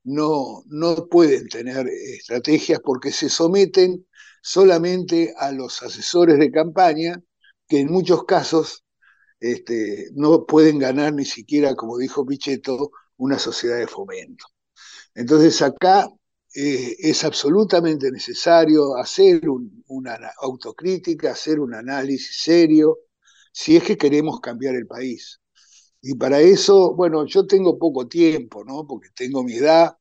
no, 0.05 0.63
no 0.67 1.09
pueden 1.09 1.49
tener 1.49 1.87
estrategias 1.89 2.81
porque 2.85 3.11
se 3.13 3.29
someten 3.29 4.07
solamente 4.43 5.35
a 5.39 5.51
los 5.53 5.83
asesores 5.83 6.39
de 6.39 6.53
campaña, 6.53 7.21
que 7.67 7.81
en 7.81 7.91
muchos 7.91 8.25
casos 8.25 8.85
este, 9.41 10.09
no 10.15 10.47
pueden 10.47 10.79
ganar 10.79 11.13
ni 11.15 11.25
siquiera, 11.25 11.75
como 11.75 11.99
dijo 11.99 12.25
Pichetto, 12.25 12.91
una 13.17 13.39
sociedad 13.39 13.79
de 13.79 13.89
fomento. 13.89 14.47
Entonces 15.15 15.61
acá 15.63 16.09
eh, 16.57 16.97
es 17.01 17.25
absolutamente 17.25 18.11
necesario 18.11 18.97
hacer 18.97 19.43
una 19.89 20.19
autocrítica, 20.41 21.33
hacer 21.33 21.61
un 21.61 21.75
análisis 21.75 22.43
serio, 22.43 23.01
si 23.53 23.77
es 23.77 23.85
que 23.85 23.97
queremos 23.99 24.41
cambiar 24.41 24.75
el 24.77 24.87
país. 24.87 25.41
Y 26.03 26.15
para 26.17 26.41
eso, 26.41 26.95
bueno, 26.95 27.27
yo 27.27 27.47
tengo 27.47 27.79
poco 27.79 28.09
tiempo, 28.09 28.65
¿no? 28.65 28.87
Porque 28.87 29.09
tengo 29.15 29.43
mi 29.45 29.55
edad, 29.55 29.97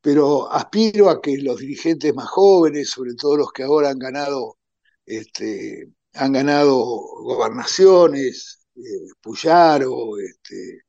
pero 0.00 0.50
aspiro 0.52 1.08
a 1.10 1.20
que 1.22 1.38
los 1.38 1.58
dirigentes 1.60 2.14
más 2.14 2.28
jóvenes, 2.28 2.90
sobre 2.90 3.14
todo 3.14 3.36
los 3.36 3.52
que 3.52 3.62
ahora 3.64 3.90
han 3.90 3.98
ganado, 3.98 4.58
este, 5.06 5.90
han 6.14 6.32
ganado 6.32 6.76
gobernaciones, 7.22 8.60
eh, 8.76 8.80
Puyaro, 9.22 10.18
este, 10.18 10.82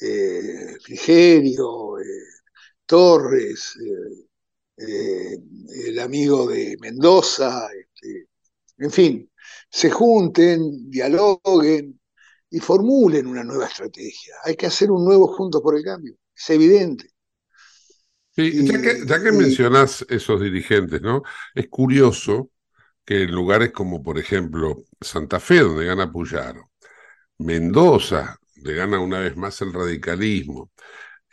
eh, 0.00 0.76
Frigerio, 0.82 1.98
eh, 2.00 2.04
Torres, 2.86 3.76
eh, 3.80 4.26
eh, 4.78 5.38
el 5.86 5.98
amigo 5.98 6.46
de 6.48 6.76
Mendoza, 6.80 7.68
este, 7.72 8.28
en 8.78 8.90
fin, 8.90 9.30
se 9.70 9.90
junten, 9.90 10.90
dialoguen 10.90 12.00
y 12.50 12.60
formulen 12.60 13.26
una 13.26 13.44
nueva 13.44 13.66
estrategia. 13.66 14.34
Hay 14.44 14.56
que 14.56 14.66
hacer 14.66 14.90
un 14.90 15.04
nuevo 15.04 15.28
Juntos 15.28 15.62
por 15.62 15.76
el 15.76 15.84
Cambio, 15.84 16.16
es 16.34 16.50
evidente. 16.50 17.10
ya 18.36 18.80
que, 18.80 19.06
ya 19.06 19.22
que 19.22 19.32
mencionas 19.32 20.04
esos 20.08 20.40
dirigentes, 20.40 21.00
¿no? 21.02 21.22
Es 21.54 21.68
curioso 21.68 22.50
que 23.04 23.22
en 23.22 23.32
lugares 23.32 23.72
como, 23.72 24.02
por 24.02 24.18
ejemplo, 24.18 24.84
Santa 25.00 25.40
Fe, 25.40 25.60
donde 25.60 25.86
gana 25.86 26.10
Puyaro, 26.10 26.70
Mendoza, 27.38 28.38
donde 28.54 28.74
gana 28.74 29.00
una 29.00 29.20
vez 29.20 29.36
más 29.36 29.60
el 29.62 29.72
radicalismo, 29.72 30.70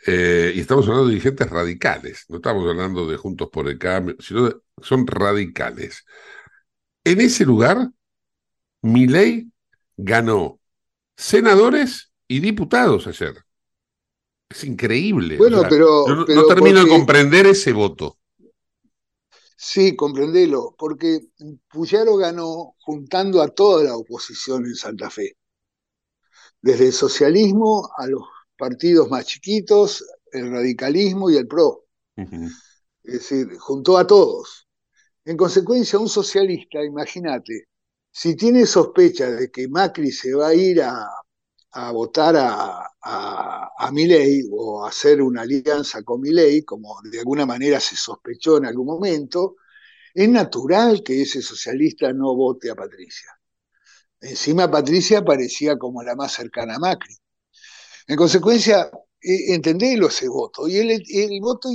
eh, 0.06 0.52
y 0.54 0.60
estamos 0.60 0.86
hablando 0.86 1.06
de 1.06 1.12
dirigentes 1.12 1.50
radicales, 1.50 2.24
no 2.28 2.36
estamos 2.36 2.66
hablando 2.68 3.06
de 3.06 3.16
Juntos 3.16 3.48
por 3.50 3.68
el 3.68 3.78
Cambio, 3.78 4.16
sino 4.18 4.62
son 4.80 5.06
radicales. 5.06 6.04
En 7.04 7.20
ese 7.20 7.44
lugar, 7.44 7.90
Milei 8.82 9.50
ganó 9.96 10.58
senadores 11.16 12.12
y 12.26 12.40
diputados 12.40 13.06
ayer. 13.06 13.44
Es 14.48 14.64
increíble. 14.64 15.36
Bueno, 15.36 15.62
pero, 15.68 16.06
no, 16.06 16.46
termino 16.46 16.82
de 16.82 16.88
comprender 16.88 17.46
ese 17.46 17.72
voto. 17.72 18.18
Sí, 19.56 19.94
comprendelo, 19.94 20.74
porque 20.78 21.20
Puyaro 21.68 22.16
ganó 22.16 22.74
juntando 22.80 23.42
a 23.42 23.48
toda 23.48 23.84
la 23.84 23.96
oposición 23.96 24.64
en 24.64 24.74
Santa 24.74 25.10
Fe, 25.10 25.36
desde 26.62 26.86
el 26.86 26.92
socialismo 26.94 27.90
a 27.96 28.06
los 28.06 28.22
partidos 28.60 29.08
más 29.08 29.24
chiquitos, 29.24 30.04
el 30.30 30.52
radicalismo 30.52 31.30
y 31.30 31.38
el 31.38 31.48
PRO. 31.48 31.86
Es 33.02 33.14
decir, 33.14 33.56
juntó 33.58 33.96
a 33.96 34.06
todos. 34.06 34.68
En 35.24 35.36
consecuencia, 35.36 35.98
un 35.98 36.08
socialista, 36.08 36.84
imagínate, 36.84 37.68
si 38.10 38.36
tiene 38.36 38.66
sospecha 38.66 39.30
de 39.30 39.50
que 39.50 39.66
Macri 39.66 40.12
se 40.12 40.34
va 40.34 40.48
a 40.48 40.54
ir 40.54 40.82
a, 40.82 41.08
votar 41.92 42.36
a, 42.36 42.90
a, 43.02 43.70
a 43.78 43.90
Milei 43.92 44.42
o 44.52 44.84
a 44.84 44.90
hacer 44.90 45.22
una 45.22 45.42
alianza 45.42 46.02
con 46.02 46.20
Milei, 46.20 46.62
como 46.62 47.00
de 47.10 47.20
alguna 47.20 47.46
manera 47.46 47.80
se 47.80 47.96
sospechó 47.96 48.58
en 48.58 48.66
algún 48.66 48.86
momento, 48.86 49.56
es 50.12 50.28
natural 50.28 51.02
que 51.02 51.22
ese 51.22 51.40
socialista 51.40 52.12
no 52.12 52.34
vote 52.34 52.70
a 52.70 52.74
Patricia. 52.74 53.30
Encima 54.20 54.70
Patricia 54.70 55.24
parecía 55.24 55.78
como 55.78 56.02
la 56.02 56.14
más 56.14 56.32
cercana 56.32 56.74
a 56.74 56.78
Macri. 56.78 57.16
En 58.10 58.16
consecuencia, 58.16 58.90
eh, 59.22 59.54
entendelo 59.54 60.08
ese 60.08 60.28
voto. 60.28 60.66
Y 60.66 60.78
el, 60.78 61.40
voto, 61.40 61.68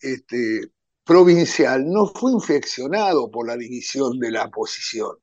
este, 0.00 0.72
provincial 1.04 1.88
no 1.88 2.08
fue 2.08 2.32
infeccionado 2.32 3.30
por 3.30 3.46
la 3.46 3.56
división 3.56 4.18
de 4.18 4.32
la 4.32 4.46
oposición. 4.46 5.16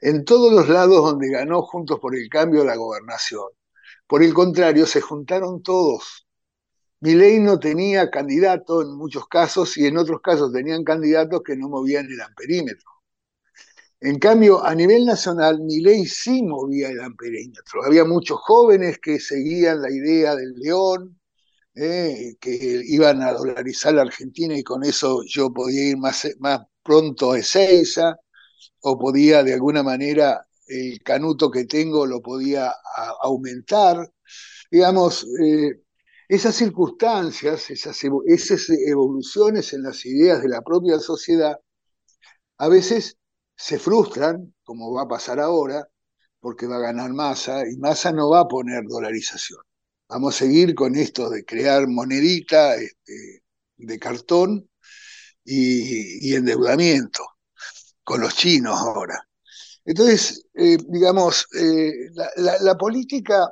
En 0.00 0.24
todos 0.24 0.52
los 0.52 0.68
lados 0.68 1.04
donde 1.04 1.30
ganó 1.30 1.62
Juntos 1.62 2.00
por 2.00 2.16
el 2.16 2.28
Cambio 2.28 2.64
la 2.64 2.74
gobernación. 2.74 3.46
Por 4.08 4.24
el 4.24 4.34
contrario, 4.34 4.86
se 4.86 5.00
juntaron 5.00 5.62
todos. 5.62 6.26
ley 7.00 7.38
no 7.38 7.60
tenía 7.60 8.10
candidato 8.10 8.82
en 8.82 8.96
muchos 8.96 9.28
casos 9.28 9.76
y 9.76 9.86
en 9.86 9.98
otros 9.98 10.20
casos 10.20 10.52
tenían 10.52 10.82
candidatos 10.82 11.42
que 11.44 11.56
no 11.56 11.68
movían 11.68 12.06
el 12.06 12.20
amperímetro. 12.20 12.91
En 14.04 14.18
cambio, 14.18 14.64
a 14.64 14.74
nivel 14.74 15.04
nacional, 15.04 15.60
mi 15.60 15.80
ley 15.80 16.06
sí 16.06 16.42
movía 16.42 16.88
el 16.88 17.00
amperímetro. 17.00 17.84
Había 17.84 18.04
muchos 18.04 18.38
jóvenes 18.40 18.98
que 18.98 19.20
seguían 19.20 19.80
la 19.80 19.92
idea 19.92 20.34
del 20.34 20.54
león, 20.54 21.20
eh, 21.76 22.34
que 22.40 22.82
iban 22.84 23.22
a 23.22 23.32
dolarizar 23.32 23.94
la 23.94 24.02
Argentina 24.02 24.56
y 24.58 24.64
con 24.64 24.82
eso 24.82 25.22
yo 25.24 25.52
podía 25.52 25.90
ir 25.90 25.98
más, 25.98 26.26
más 26.40 26.62
pronto 26.82 27.32
a 27.32 27.38
Ezeiza, 27.38 28.16
o 28.80 28.98
podía 28.98 29.44
de 29.44 29.54
alguna 29.54 29.84
manera 29.84 30.48
el 30.66 31.00
canuto 31.04 31.48
que 31.50 31.64
tengo 31.66 32.04
lo 32.04 32.20
podía 32.20 32.74
aumentar. 33.22 34.12
Digamos, 34.70 35.24
eh, 35.40 35.80
esas 36.28 36.56
circunstancias, 36.56 37.70
esas, 37.70 38.00
esas 38.26 38.70
evoluciones 38.70 39.72
en 39.74 39.84
las 39.84 40.04
ideas 40.06 40.42
de 40.42 40.48
la 40.48 40.62
propia 40.62 40.98
sociedad, 40.98 41.56
a 42.58 42.68
veces 42.68 43.16
se 43.56 43.78
frustran, 43.78 44.54
como 44.64 44.92
va 44.92 45.02
a 45.02 45.08
pasar 45.08 45.40
ahora, 45.40 45.86
porque 46.40 46.66
va 46.66 46.76
a 46.76 46.80
ganar 46.80 47.12
masa 47.12 47.62
y 47.68 47.76
masa 47.76 48.12
no 48.12 48.30
va 48.30 48.40
a 48.40 48.48
poner 48.48 48.84
dolarización. 48.86 49.60
Vamos 50.08 50.34
a 50.34 50.38
seguir 50.40 50.74
con 50.74 50.96
esto 50.96 51.30
de 51.30 51.44
crear 51.44 51.86
monedita 51.88 52.74
este, 52.74 53.44
de 53.76 53.98
cartón 53.98 54.68
y, 55.44 56.34
endeudamiento 56.34 57.24
con 58.04 58.20
los 58.20 58.34
chinos 58.34 58.78
ahora. 58.78 59.28
Entonces, 59.84 60.44
eh, 60.54 60.78
digamos, 60.88 61.46
eh, 61.54 62.10
la, 62.36 62.76
política, 62.76 63.48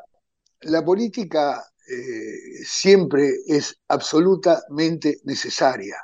la 0.62 0.84
política 0.84 1.64
eh, 1.88 2.64
siempre 2.64 3.30
es 3.46 3.76
absolutamente 3.88 5.20
necesaria. 5.24 5.96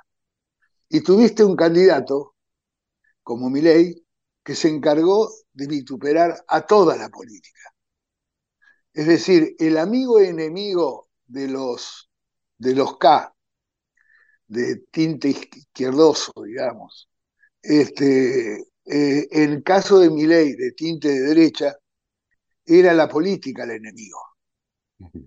Y 0.88 1.00
tuviste 1.00 1.44
un 1.44 1.56
candidato 1.56 2.35
como 3.26 3.50
Milei 3.50 3.92
que 4.44 4.54
se 4.54 4.68
encargó 4.68 5.28
de 5.52 5.66
vituperar 5.66 6.44
a 6.46 6.64
toda 6.64 6.96
la 6.96 7.08
política. 7.08 7.74
Es 8.94 9.08
decir, 9.08 9.56
el 9.58 9.78
amigo 9.78 10.20
enemigo 10.20 11.08
de 11.26 11.48
los, 11.48 12.08
de 12.56 12.76
los 12.76 12.98
K, 12.98 13.34
de 14.46 14.76
tinte 14.92 15.30
izquierdoso, 15.30 16.32
digamos, 16.44 17.10
este, 17.60 18.60
eh, 18.84 19.26
en 19.32 19.52
el 19.54 19.64
caso 19.64 19.98
de 19.98 20.08
Milei, 20.08 20.54
de 20.54 20.70
tinte 20.70 21.08
de 21.08 21.20
derecha, 21.22 21.76
era 22.64 22.94
la 22.94 23.08
política 23.08 23.64
el 23.64 23.72
enemigo. 23.72 24.20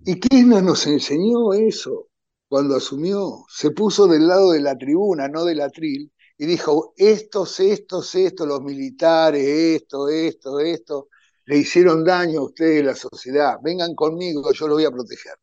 ¿Y 0.06 0.18
Kirchner 0.18 0.62
nos 0.62 0.86
enseñó 0.86 1.52
eso 1.52 2.08
cuando 2.48 2.76
asumió? 2.76 3.44
Se 3.50 3.72
puso 3.72 4.06
del 4.06 4.26
lado 4.26 4.52
de 4.52 4.60
la 4.60 4.78
tribuna, 4.78 5.28
no 5.28 5.44
del 5.44 5.60
atril, 5.60 6.10
y 6.40 6.46
dijo, 6.46 6.94
estos, 6.96 7.60
estos, 7.60 8.14
estos, 8.14 8.48
los 8.48 8.62
militares, 8.62 9.46
esto, 9.46 10.08
esto, 10.08 10.58
esto, 10.58 11.08
le 11.44 11.58
hicieron 11.58 12.02
daño 12.02 12.40
a 12.40 12.44
ustedes, 12.44 12.82
la 12.82 12.94
sociedad, 12.94 13.58
vengan 13.62 13.94
conmigo, 13.94 14.50
yo 14.50 14.66
los 14.66 14.76
voy 14.76 14.86
a 14.86 14.90
proteger. 14.90 15.34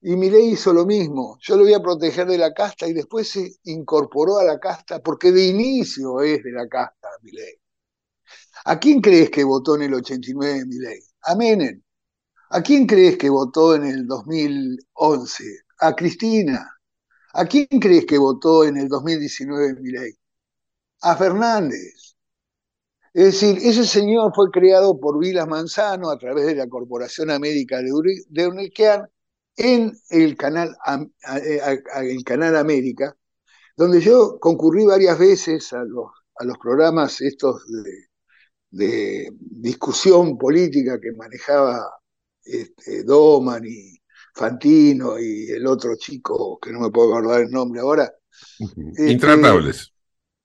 Y 0.00 0.16
Milei 0.16 0.54
hizo 0.54 0.72
lo 0.72 0.84
mismo, 0.84 1.38
yo 1.40 1.56
lo 1.56 1.62
voy 1.62 1.74
a 1.74 1.80
proteger 1.80 2.26
de 2.26 2.36
la 2.36 2.52
casta 2.52 2.88
y 2.88 2.94
después 2.94 3.28
se 3.28 3.52
incorporó 3.62 4.38
a 4.38 4.44
la 4.44 4.58
casta, 4.58 5.00
porque 5.00 5.30
de 5.30 5.46
inicio 5.46 6.20
es 6.20 6.42
de 6.42 6.50
la 6.50 6.66
casta 6.66 7.08
Milei. 7.22 7.60
¿A 8.64 8.80
quién 8.80 9.00
crees 9.00 9.30
que 9.30 9.44
votó 9.44 9.76
en 9.76 9.82
el 9.82 9.94
89 9.94 10.64
Milei? 10.66 10.98
A 11.22 11.36
Menem. 11.36 11.80
¿A 12.50 12.60
quién 12.60 12.86
crees 12.88 13.16
que 13.18 13.30
votó 13.30 13.76
en 13.76 13.84
el 13.84 14.08
2011? 14.08 15.44
A 15.78 15.94
Cristina. 15.94 16.81
¿A 17.34 17.46
quién 17.46 17.66
crees 17.80 18.06
que 18.06 18.18
votó 18.18 18.64
en 18.64 18.76
el 18.76 18.88
2019 18.88 19.80
Milei? 19.80 20.12
A 21.02 21.16
Fernández. 21.16 22.16
Es 23.14 23.24
decir, 23.24 23.58
ese 23.62 23.84
señor 23.86 24.32
fue 24.34 24.50
creado 24.50 24.98
por 24.98 25.18
Vilas 25.18 25.46
Manzano 25.46 26.10
a 26.10 26.18
través 26.18 26.46
de 26.46 26.54
la 26.54 26.68
Corporación 26.68 27.30
América 27.30 27.80
de 27.82 28.46
Urnequian 28.46 29.08
en 29.56 29.92
el 30.10 30.36
canal, 30.36 30.76
el 31.96 32.24
canal 32.24 32.56
América, 32.56 33.14
donde 33.76 34.00
yo 34.00 34.38
concurrí 34.40 34.86
varias 34.86 35.18
veces 35.18 35.72
a 35.72 35.84
los, 35.84 36.06
a 36.36 36.44
los 36.44 36.58
programas 36.58 37.20
estos 37.20 37.62
de, 38.70 39.30
discusión 39.38 40.38
política 40.38 40.98
que 41.00 41.12
manejaba 41.12 41.86
este, 42.44 43.04
Doman 43.04 43.64
y 43.66 44.01
Fantino 44.32 45.18
y 45.18 45.50
el 45.50 45.66
otro 45.66 45.96
chico, 45.96 46.58
que 46.60 46.72
no 46.72 46.80
me 46.80 46.90
puedo 46.90 47.14
acordar 47.14 47.42
el 47.42 47.50
nombre 47.50 47.80
ahora. 47.80 48.12
Este, 48.92 49.10
intratables. 49.10 49.92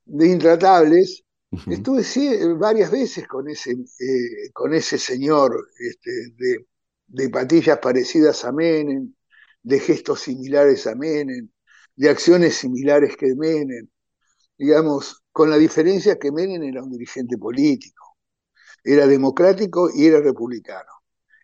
De 0.06 0.28
Intratables. 0.28 1.24
Estuve 1.68 2.04
varias 2.56 2.92
veces 2.92 3.26
con 3.26 3.50
ese, 3.50 3.72
eh, 3.72 4.52
con 4.54 4.74
ese 4.74 4.98
señor 4.98 5.70
este, 5.80 6.12
de, 6.36 6.66
de, 7.08 7.30
patillas 7.30 7.80
parecidas 7.80 8.44
a 8.44 8.52
Menem, 8.52 9.14
de 9.64 9.80
gestos 9.80 10.22
similares 10.22 10.86
a 10.88 10.96
Menem, 10.96 11.50
de 11.96 12.10
acciones 12.10 12.56
similares 12.56 13.16
que 13.16 13.34
Menem. 13.34 13.88
Digamos, 14.58 15.24
con 15.32 15.50
la 15.50 15.58
diferencia 15.58 16.20
que 16.20 16.34
Menem 16.34 16.64
era 16.64 16.84
un 16.84 16.92
dirigente 16.92 17.38
político, 17.38 18.18
era 18.84 19.08
democrático 19.08 19.90
y 19.94 20.06
era 20.08 20.20
republicano. 20.20 20.92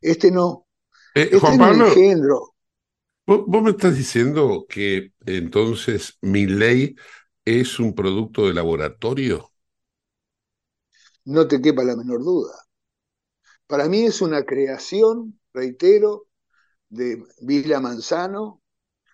Este 0.01 0.32
no, 0.32 0.67
eh, 1.15 1.30
este 1.32 1.39
Juan 1.39 1.58
Pablo, 1.58 1.86
¿vos, 3.26 3.63
me 3.63 3.69
estás 3.71 3.95
diciendo 3.97 4.65
que 4.67 5.13
entonces 5.26 6.17
mi 6.21 6.45
ley 6.45 6.95
es 7.45 7.80
un 7.80 7.93
producto 7.93 8.47
de 8.47 8.54
laboratorio? 8.54 9.52
No 11.26 11.47
te 11.47 11.62
quepa 11.62 11.84
la 11.84 11.95
menor 11.95 12.23
duda. 12.23 12.54
Para 13.67 13.88
mí 13.88 14.06
es 14.06 14.21
una 14.21 14.43
creación, 14.43 15.39
reitero, 15.54 16.28
de 16.89 17.23
Vila 17.41 17.80
Manzano, 17.80 18.62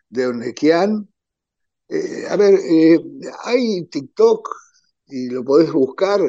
de 0.09 0.27
Ornequian. 0.27 1.07
Eh, 1.87 2.25
a 2.29 2.35
ver, 2.35 2.55
eh, 2.55 2.99
hay 3.43 3.85
TikTok, 3.85 4.49
y 5.07 5.29
lo 5.29 5.43
podés 5.43 5.71
buscar, 5.71 6.19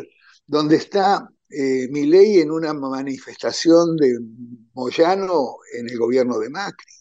donde 0.46 0.76
está 0.76 1.28
eh, 1.50 1.88
ley 1.92 2.38
en 2.40 2.50
una 2.50 2.72
manifestación 2.72 3.96
de 3.96 4.18
Moyano 4.74 5.56
en 5.72 5.88
el 5.88 5.98
gobierno 5.98 6.38
de 6.38 6.50
Macri. 6.50 6.92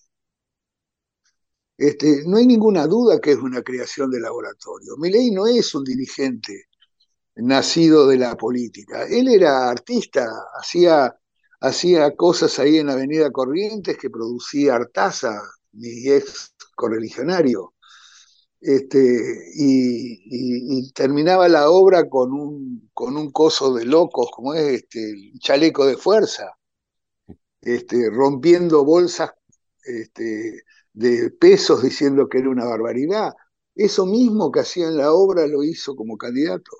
Este, 1.77 2.23
no 2.25 2.38
hay 2.38 2.45
ninguna 2.45 2.88
duda 2.88 3.19
que 3.21 3.31
es 3.31 3.38
una 3.38 3.62
creación 3.63 4.12
de 4.12 4.19
laboratorio. 4.19 4.97
Milei 4.97 5.31
no 5.31 5.47
es 5.47 5.73
un 5.75 5.83
dirigente 5.85 6.65
nacido 7.35 8.07
de 8.07 8.17
la 8.17 8.35
política. 8.35 9.05
Él 9.05 9.29
era 9.29 9.69
artista, 9.69 10.27
hacía, 10.59 11.15
hacía 11.62 12.15
cosas 12.15 12.59
ahí 12.59 12.77
en 12.77 12.88
la 12.88 12.93
Avenida 12.93 13.31
Corrientes 13.31 13.97
que 13.97 14.09
producía 14.09 14.75
Artaza, 14.75 15.41
mi 15.71 16.09
ex 16.09 16.53
correligionario 16.75 17.73
este, 18.61 19.51
y, 19.55 20.91
terminaba 20.93 21.47
la 21.47 21.69
obra 21.69 22.09
con 22.09 22.33
un, 22.33 22.89
con 22.93 23.15
un 23.17 23.31
coso 23.31 23.73
de 23.73 23.85
locos, 23.85 24.29
como 24.31 24.53
es 24.53 24.83
este, 24.83 25.31
chaleco 25.39 25.85
de 25.85 25.97
fuerza, 25.97 26.57
este, 27.61 28.09
rompiendo 28.09 28.83
bolsas 28.83 29.31
este, 29.83 30.63
de 30.93 31.31
pesos 31.31 31.83
diciendo 31.83 32.27
que 32.27 32.39
era 32.39 32.49
una 32.49 32.65
barbaridad. 32.65 33.33
Eso 33.75 34.05
mismo 34.05 34.51
que 34.51 34.61
hacía 34.61 34.87
en 34.87 34.97
la 34.97 35.13
obra 35.13 35.47
lo 35.47 35.63
hizo 35.63 35.95
como 35.95 36.17
candidato. 36.17 36.71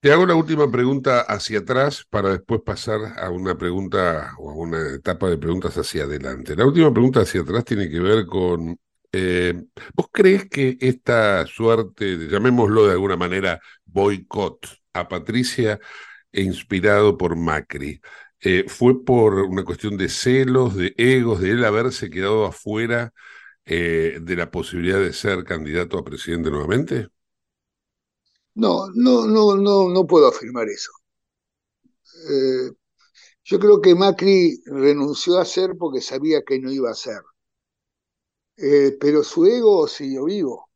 Te 0.00 0.10
hago 0.10 0.26
la 0.26 0.34
última 0.34 0.68
pregunta 0.68 1.20
hacia 1.20 1.60
atrás 1.60 2.04
para 2.10 2.30
después 2.30 2.60
pasar 2.62 3.20
a 3.20 3.30
una 3.30 3.56
pregunta 3.56 4.34
o 4.36 4.50
a 4.50 4.54
una 4.54 4.96
etapa 4.96 5.30
de 5.30 5.38
preguntas 5.38 5.78
hacia 5.78 6.02
adelante. 6.04 6.56
La 6.56 6.66
última 6.66 6.92
pregunta 6.92 7.20
hacia 7.20 7.42
atrás 7.42 7.64
tiene 7.64 7.88
que 7.88 8.00
ver 8.00 8.26
con 8.26 8.76
eh, 9.12 9.54
¿Vos 9.94 10.06
crees 10.10 10.48
que 10.48 10.78
esta 10.80 11.46
suerte, 11.46 12.16
llamémoslo 12.28 12.86
de 12.86 12.92
alguna 12.92 13.16
manera, 13.16 13.60
boicot 13.84 14.66
a 14.94 15.08
Patricia, 15.08 15.78
inspirado 16.32 17.18
por 17.18 17.36
Macri, 17.36 18.00
eh, 18.40 18.64
fue 18.68 19.04
por 19.04 19.34
una 19.34 19.64
cuestión 19.64 19.96
de 19.98 20.08
celos, 20.08 20.74
de 20.76 20.94
egos, 20.96 21.40
de 21.40 21.50
él 21.52 21.64
haberse 21.64 22.10
quedado 22.10 22.46
afuera 22.46 23.12
eh, 23.66 24.18
de 24.22 24.36
la 24.36 24.50
posibilidad 24.50 24.98
de 24.98 25.12
ser 25.12 25.44
candidato 25.44 25.98
a 25.98 26.04
presidente 26.04 26.50
nuevamente? 26.50 27.08
No, 28.54 28.88
no, 28.94 29.26
no, 29.26 29.56
no, 29.56 29.88
no 29.90 30.06
puedo 30.06 30.28
afirmar 30.28 30.68
eso. 30.68 30.90
yo 33.44 33.58
creo 33.58 33.80
que 33.80 33.94
Macri 33.94 34.60
renunció 34.66 35.38
a 35.38 35.44
ser 35.44 35.76
porque 35.78 36.00
sabía 36.00 36.42
que 36.42 36.58
no 36.58 36.70
iba 36.72 36.90
a 36.90 36.94
ser. 36.94 37.20
Eh, 38.56 38.96
pero 39.00 39.24
su 39.24 39.46
ego 39.46 39.88
siguió 39.88 40.24
vivo 40.24 40.70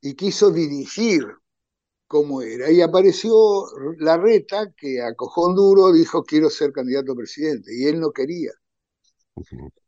y 0.00 0.14
quiso 0.14 0.50
dirigir 0.50 1.24
como 2.06 2.42
era. 2.42 2.70
Y 2.70 2.80
apareció 2.80 3.34
la 3.98 4.16
reta 4.16 4.72
que 4.76 5.02
a 5.02 5.14
cojón 5.14 5.54
duro 5.54 5.92
dijo 5.92 6.24
quiero 6.24 6.50
ser 6.50 6.72
candidato 6.72 7.12
a 7.12 7.16
presidente 7.16 7.70
y 7.76 7.86
él 7.86 8.00
no 8.00 8.12
quería. 8.12 8.52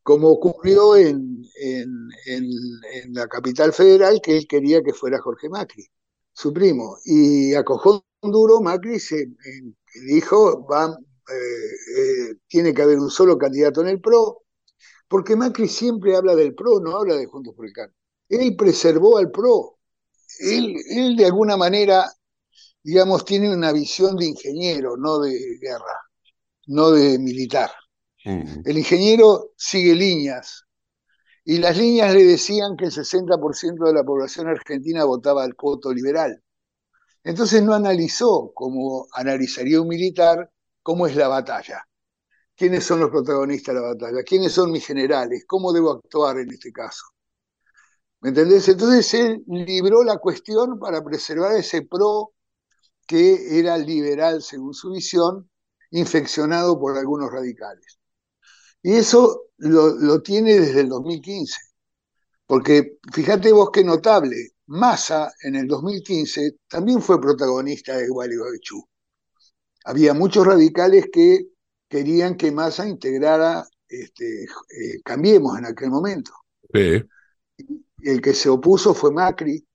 Como 0.02 0.28
ocurrió 0.28 0.96
en, 0.96 1.42
en, 2.26 3.14
la 3.14 3.26
capital 3.28 3.72
federal, 3.72 4.20
que 4.22 4.36
él 4.36 4.46
quería 4.48 4.82
que 4.82 4.92
fuera 4.92 5.20
Jorge 5.20 5.48
Macri, 5.48 5.86
su 6.32 6.52
primo. 6.52 6.96
Y 7.04 7.54
a 7.54 7.64
cojón 7.64 8.02
duro 8.22 8.60
Macri 8.60 8.98
se 9.00 9.28
dijo, 10.06 10.66
va, 10.66 10.96
eh, 11.30 12.00
eh, 12.00 12.34
tiene 12.46 12.74
que 12.74 12.82
haber 12.82 12.98
un 12.98 13.10
solo 13.10 13.38
candidato 13.38 13.82
en 13.82 13.88
el 13.88 14.00
PRO, 14.00 14.44
porque 15.08 15.36
Macri 15.36 15.68
siempre 15.68 16.14
habla 16.14 16.36
del 16.36 16.54
PRO, 16.54 16.80
no 16.80 16.96
habla 16.96 17.16
de 17.16 17.26
Juntos 17.26 17.54
por 17.54 17.66
el 17.66 17.72
Cambio. 17.72 17.96
Él 18.28 18.54
preservó 18.56 19.18
al 19.18 19.30
PRO. 19.30 19.78
Él, 20.40 20.76
él 20.90 21.16
de 21.16 21.24
alguna 21.24 21.56
manera, 21.56 22.04
digamos, 22.82 23.24
tiene 23.24 23.52
una 23.52 23.72
visión 23.72 24.16
de 24.16 24.26
ingeniero, 24.26 24.96
no 24.98 25.18
de 25.18 25.58
guerra, 25.60 26.02
no 26.66 26.90
de 26.90 27.18
militar. 27.18 27.70
El 28.24 28.76
ingeniero 28.76 29.52
sigue 29.56 29.94
líneas, 29.94 30.64
y 31.42 31.56
las 31.56 31.78
líneas 31.78 32.12
le 32.12 32.24
decían 32.24 32.76
que 32.76 32.86
el 32.86 32.92
60% 32.92 33.86
de 33.86 33.94
la 33.94 34.04
población 34.04 34.48
argentina 34.48 35.04
votaba 35.04 35.44
al 35.44 35.54
voto 35.58 35.94
liberal. 35.94 36.42
Entonces 37.24 37.62
no 37.62 37.72
analizó, 37.72 38.52
como 38.52 39.06
analizaría 39.12 39.80
un 39.80 39.88
militar, 39.88 40.50
cómo 40.82 41.06
es 41.06 41.16
la 41.16 41.28
batalla 41.28 41.87
quiénes 42.58 42.84
son 42.84 43.00
los 43.00 43.10
protagonistas 43.10 43.74
de 43.74 43.80
la 43.80 43.88
batalla, 43.88 44.22
quiénes 44.24 44.52
son 44.52 44.72
mis 44.72 44.84
generales, 44.84 45.44
cómo 45.46 45.72
debo 45.72 45.92
actuar 45.92 46.38
en 46.38 46.50
este 46.50 46.72
caso. 46.72 47.04
¿Me 48.20 48.30
entendés? 48.30 48.68
Entonces 48.68 49.14
él 49.14 49.44
libró 49.46 50.02
la 50.02 50.18
cuestión 50.18 50.78
para 50.80 51.02
preservar 51.04 51.54
ese 51.56 51.82
pro 51.82 52.32
que 53.06 53.58
era 53.60 53.78
liberal 53.78 54.42
según 54.42 54.74
su 54.74 54.90
visión, 54.90 55.48
infeccionado 55.92 56.78
por 56.80 56.98
algunos 56.98 57.30
radicales. 57.30 57.98
Y 58.82 58.94
eso 58.94 59.50
lo, 59.58 60.20
tiene 60.22 60.58
desde 60.60 60.80
el 60.80 60.88
2015. 60.88 61.56
Porque 62.46 62.98
fíjate 63.12 63.52
vos 63.52 63.70
qué 63.72 63.84
notable, 63.84 64.36
Massa 64.66 65.32
en 65.42 65.56
el 65.56 65.68
2015 65.68 66.56
también 66.68 67.00
fue 67.02 67.20
protagonista 67.20 67.96
de 67.96 68.08
Gualeguaychú. 68.08 68.84
Había 69.84 70.12
muchos 70.14 70.46
radicales 70.46 71.06
que 71.12 71.46
querían 71.88 72.36
que 72.36 72.52
Massa 72.52 72.86
integrara 72.86 73.66
este, 73.88 74.44
eh, 74.44 75.00
Cambiemos 75.04 75.58
en 75.58 75.66
aquel 75.66 75.90
momento. 75.90 76.32
Sí. 76.72 77.02
El 78.02 78.20
que 78.20 78.34
se 78.34 78.48
opuso 78.48 78.94
fue 78.94 79.12
Macri, 79.12 79.66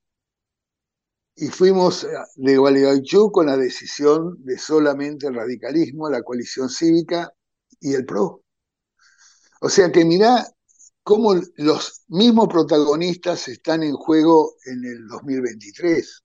y 1.36 1.48
fuimos 1.48 2.06
de 2.36 2.56
Gualeguaychú 2.56 3.32
con 3.32 3.46
la 3.46 3.56
decisión 3.56 4.36
de 4.44 4.56
solamente 4.56 5.26
el 5.26 5.34
radicalismo, 5.34 6.08
la 6.08 6.22
coalición 6.22 6.68
cívica 6.68 7.32
y 7.80 7.94
el 7.94 8.06
PRO. 8.06 8.42
O 9.60 9.68
sea 9.68 9.90
que 9.90 10.04
mirá 10.04 10.46
cómo 11.02 11.34
los 11.56 12.04
mismos 12.08 12.48
protagonistas 12.48 13.48
están 13.48 13.82
en 13.82 13.94
juego 13.94 14.54
en 14.66 14.84
el 14.84 15.08
2023. 15.08 16.23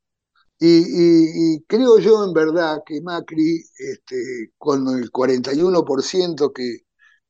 Y, 0.62 1.64
creo 1.66 2.00
yo 2.00 2.26
en 2.26 2.34
verdad 2.34 2.82
que 2.86 3.02
Macri, 3.02 3.64
este, 3.78 4.52
con 4.58 4.88
el 4.90 5.10
41% 5.12 6.52
que 6.54 6.80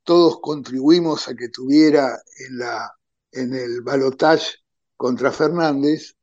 todos 0.04 0.40
contribuimos 0.42 1.28
a 1.28 1.36
que 1.36 1.50
tuviera 1.50 2.20
en, 2.48 2.58
la, 2.58 2.92
en 3.32 3.54
el 3.54 3.82
balotaje 3.82 4.56
contra 4.98 5.32
Fernández, 5.32 6.16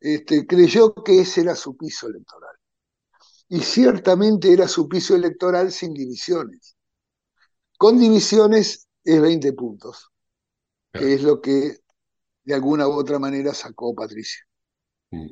este, 0.00 0.46
creyó 0.46 0.94
que 0.94 1.20
ese 1.20 1.42
era 1.42 1.54
su 1.54 1.76
piso 1.76 2.08
electoral. 2.08 2.56
Y 3.48 3.60
ciertamente 3.60 4.52
era 4.52 4.66
su 4.66 4.88
piso 4.88 5.14
electoral 5.14 5.70
sin 5.72 5.94
divisiones. 5.94 6.76
Con 7.78 7.98
divisiones 7.98 8.88
es 9.04 9.20
20 9.20 9.52
puntos, 9.52 10.10
que 10.92 11.14
es 11.14 11.22
lo 11.22 11.40
que 11.40 11.78
de 12.44 12.54
alguna 12.54 12.88
u 12.88 12.92
otra 12.92 13.18
manera 13.18 13.54
sacó 13.54 13.94
Patricia. 13.94 14.42
Mm. 15.12 15.26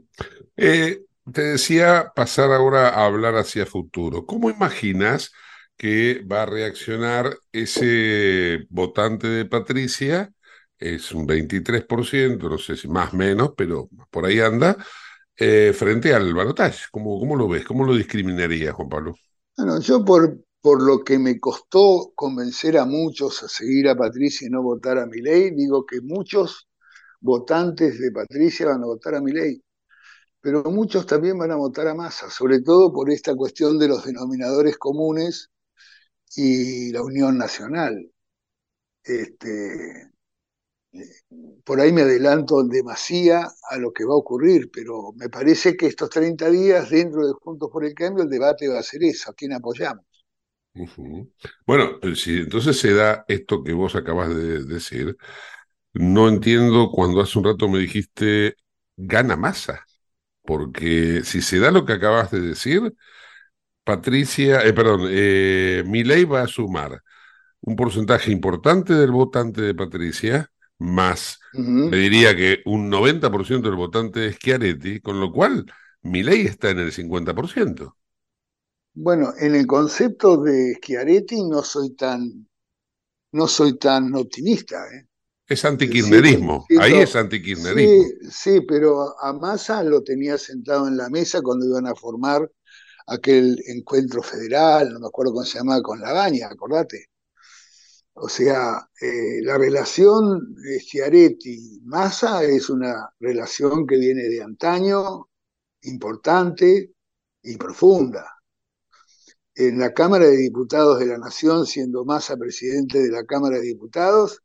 Eh, 0.57 1.01
te 1.33 1.43
decía 1.43 2.12
pasar 2.14 2.53
ahora 2.53 2.90
a 2.90 3.07
hablar 3.07 3.35
hacia 3.37 3.66
futuro. 3.66 4.25
¿Cómo 4.27 4.51
imaginas 4.51 5.33
que 5.77 6.23
va 6.31 6.43
a 6.43 6.47
reaccionar 6.47 7.37
ese 7.53 8.66
votante 8.69 9.27
de 9.29 9.47
Patricia 9.47 10.33
es 10.79 11.12
un 11.12 11.27
23%, 11.27 12.49
no 12.49 12.59
sé 12.59 12.77
si 12.77 12.88
más 12.88 13.12
o 13.12 13.16
menos, 13.16 13.53
pero 13.57 13.88
por 14.11 14.25
ahí 14.25 14.40
anda, 14.40 14.77
eh, 15.37 15.73
frente 15.75 16.14
al 16.14 16.33
balotaje. 16.35 16.85
¿Cómo, 16.90 17.19
¿Cómo 17.19 17.37
lo 17.37 17.49
ves? 17.49 17.64
¿Cómo 17.64 17.85
lo 17.85 17.95
discriminaría, 17.95 18.73
Juan 18.73 18.88
Pablo? 18.88 19.14
Bueno, 19.57 19.81
yo 19.81 20.05
por, 20.05 20.38
por 20.61 20.83
lo 20.83 21.05
que 21.05 21.19
me 21.19 21.38
costó 21.38 22.12
convencer 22.14 22.79
a 22.79 22.87
muchos 22.87 23.43
a 23.43 23.49
seguir 23.49 23.88
a 23.88 23.97
Patricia 23.97 24.47
y 24.47 24.51
no 24.51 24.62
votar 24.62 24.99
a 24.99 25.07
mi 25.07 25.21
ley, 25.21 25.51
digo 25.51 25.85
que 25.85 26.01
muchos 26.01 26.69
votantes 27.21 27.99
de 27.99 28.11
Patricia 28.11 28.66
van 28.66 28.83
a 28.83 28.87
votar 28.87 29.14
a 29.14 29.21
mi 29.21 29.33
ley, 29.33 29.62
pero 30.40 30.62
muchos 30.64 31.07
también 31.07 31.38
van 31.38 31.50
a 31.53 31.57
votar 31.57 31.88
a 31.88 31.94
Massa, 31.94 32.31
sobre 32.31 32.61
todo 32.62 32.92
por 32.92 33.11
esta 33.11 33.35
cuestión 33.35 33.79
de 33.79 33.88
los 33.88 34.05
denominadores 34.05 34.79
comunes 34.79 35.50
y 36.37 36.92
la 36.92 37.03
unión 37.03 37.38
nacional. 37.38 38.11
Este, 39.05 40.11
por 41.64 41.81
ahí 41.81 41.92
me 41.92 42.03
adelanto 42.03 42.62
demasía 42.64 43.48
a 43.70 43.76
lo 43.79 43.92
que 43.92 44.05
va 44.05 44.14
a 44.14 44.16
ocurrir, 44.16 44.70
pero 44.72 45.12
me 45.14 45.29
parece 45.29 45.76
que 45.76 45.87
estos 45.87 46.11
30 46.11 46.50
días 46.50 46.90
dentro 46.90 47.26
de 47.26 47.33
Juntos 47.35 47.70
por 47.72 47.85
el 47.85 47.94
Cambio 47.94 48.24
el 48.24 48.31
debate 48.31 48.68
va 48.68 48.79
a 48.79 48.83
ser 48.83 49.03
eso, 49.05 49.31
a 49.31 49.35
quién 49.35 49.53
apoyamos. 49.53 50.05
Bueno, 51.66 51.98
si 52.14 52.38
entonces 52.40 52.79
se 52.79 52.94
da 52.94 53.24
esto 53.29 53.62
que 53.64 53.72
vos 53.72 53.94
acabas 53.96 54.29
de 54.35 54.64
decir, 54.64 55.16
no 55.94 56.29
entiendo 56.29 56.90
cuando 56.92 57.20
hace 57.22 57.38
un 57.38 57.44
rato 57.46 57.68
me 57.68 57.79
dijiste 57.81 58.57
gana 58.96 59.37
masa, 59.37 59.87
porque 60.44 61.22
si 61.24 61.42
se 61.42 61.59
da 61.59 61.70
lo 61.70 61.85
que 61.85 61.94
acabas 61.94 62.31
de 62.31 62.40
decir, 62.40 62.94
Patricia, 63.85 64.62
eh, 64.62 64.72
perdón, 64.72 65.03
eh, 65.11 65.83
va 66.31 66.42
a 66.42 66.46
sumar 66.46 67.03
un 67.62 67.76
porcentaje 67.76 68.31
importante 68.33 68.94
del 68.94 69.11
votante 69.11 69.62
de 69.62 69.74
Patricia, 69.74 70.50
más 70.79 71.38
le 71.53 71.96
diría 71.96 72.35
que 72.35 72.62
un 72.64 72.88
90% 72.88 73.68
del 73.68 73.76
votante 73.76 74.26
es 74.26 74.37
Schiaretti, 74.37 75.00
con 75.00 75.20
lo 75.20 75.33
cual 75.33 75.66
mi 76.03 76.22
ley 76.22 76.42
está 76.42 76.70
en 76.70 76.79
el 76.79 76.92
50%. 76.92 77.96
Bueno, 78.94 79.33
en 79.38 79.55
el 79.55 79.66
concepto 79.66 80.37
de 80.38 80.74
Schiaretti 80.76 81.44
no 81.44 81.62
soy 81.62 81.94
tan, 81.94 82.48
no 83.33 83.48
soy 83.48 83.79
tan 83.79 84.14
optimista. 84.14 84.76
¿eh? 84.94 85.10
Es 85.51 85.65
antikirchnerismo, 85.65 86.65
ahí 86.79 86.95
es 86.95 87.17
antikirchnerismo. 87.17 88.05
Sí, 88.21 88.31
sí, 88.31 88.61
pero 88.61 89.21
a 89.21 89.33
Massa 89.33 89.83
lo 89.83 90.01
tenía 90.05 90.39
sentado 90.39 90.87
en 90.87 90.97
la 90.97 91.11
mesa 91.11 91.43
cuando 91.43 91.67
iban 91.67 91.89
a 91.89 91.95
formar 91.97 92.49
aquel 93.09 93.61
encuentro 93.67 94.23
federal, 94.23 94.93
no 94.93 95.01
me 95.01 95.09
acuerdo 95.09 95.33
cómo 95.33 95.45
se 95.45 95.59
llamaba, 95.59 95.83
con 95.83 96.01
la 96.01 96.13
baña, 96.13 96.47
acordate. 96.47 97.07
O 98.13 98.29
sea, 98.29 98.89
eh, 99.01 99.41
la 99.43 99.59
relación 99.59 100.55
de 100.55 100.79
Schiaretti-Massa 100.79 102.45
es 102.45 102.71
una 102.71 103.13
relación 103.19 103.89
que 103.89 103.97
viene 103.97 104.29
de 104.29 104.45
antaño, 104.45 105.31
importante 105.83 106.93
y 107.43 107.57
profunda. 107.57 108.25
En 109.57 109.81
la 109.81 109.93
Cámara 109.93 110.27
de 110.27 110.37
Diputados 110.37 111.01
de 111.01 111.07
la 111.07 111.19
Nación, 111.19 111.67
siendo 111.67 112.05
Massa 112.05 112.37
presidente 112.37 113.01
de 113.03 113.11
la 113.11 113.25
Cámara 113.25 113.57
de 113.57 113.65
Diputados, 113.65 114.45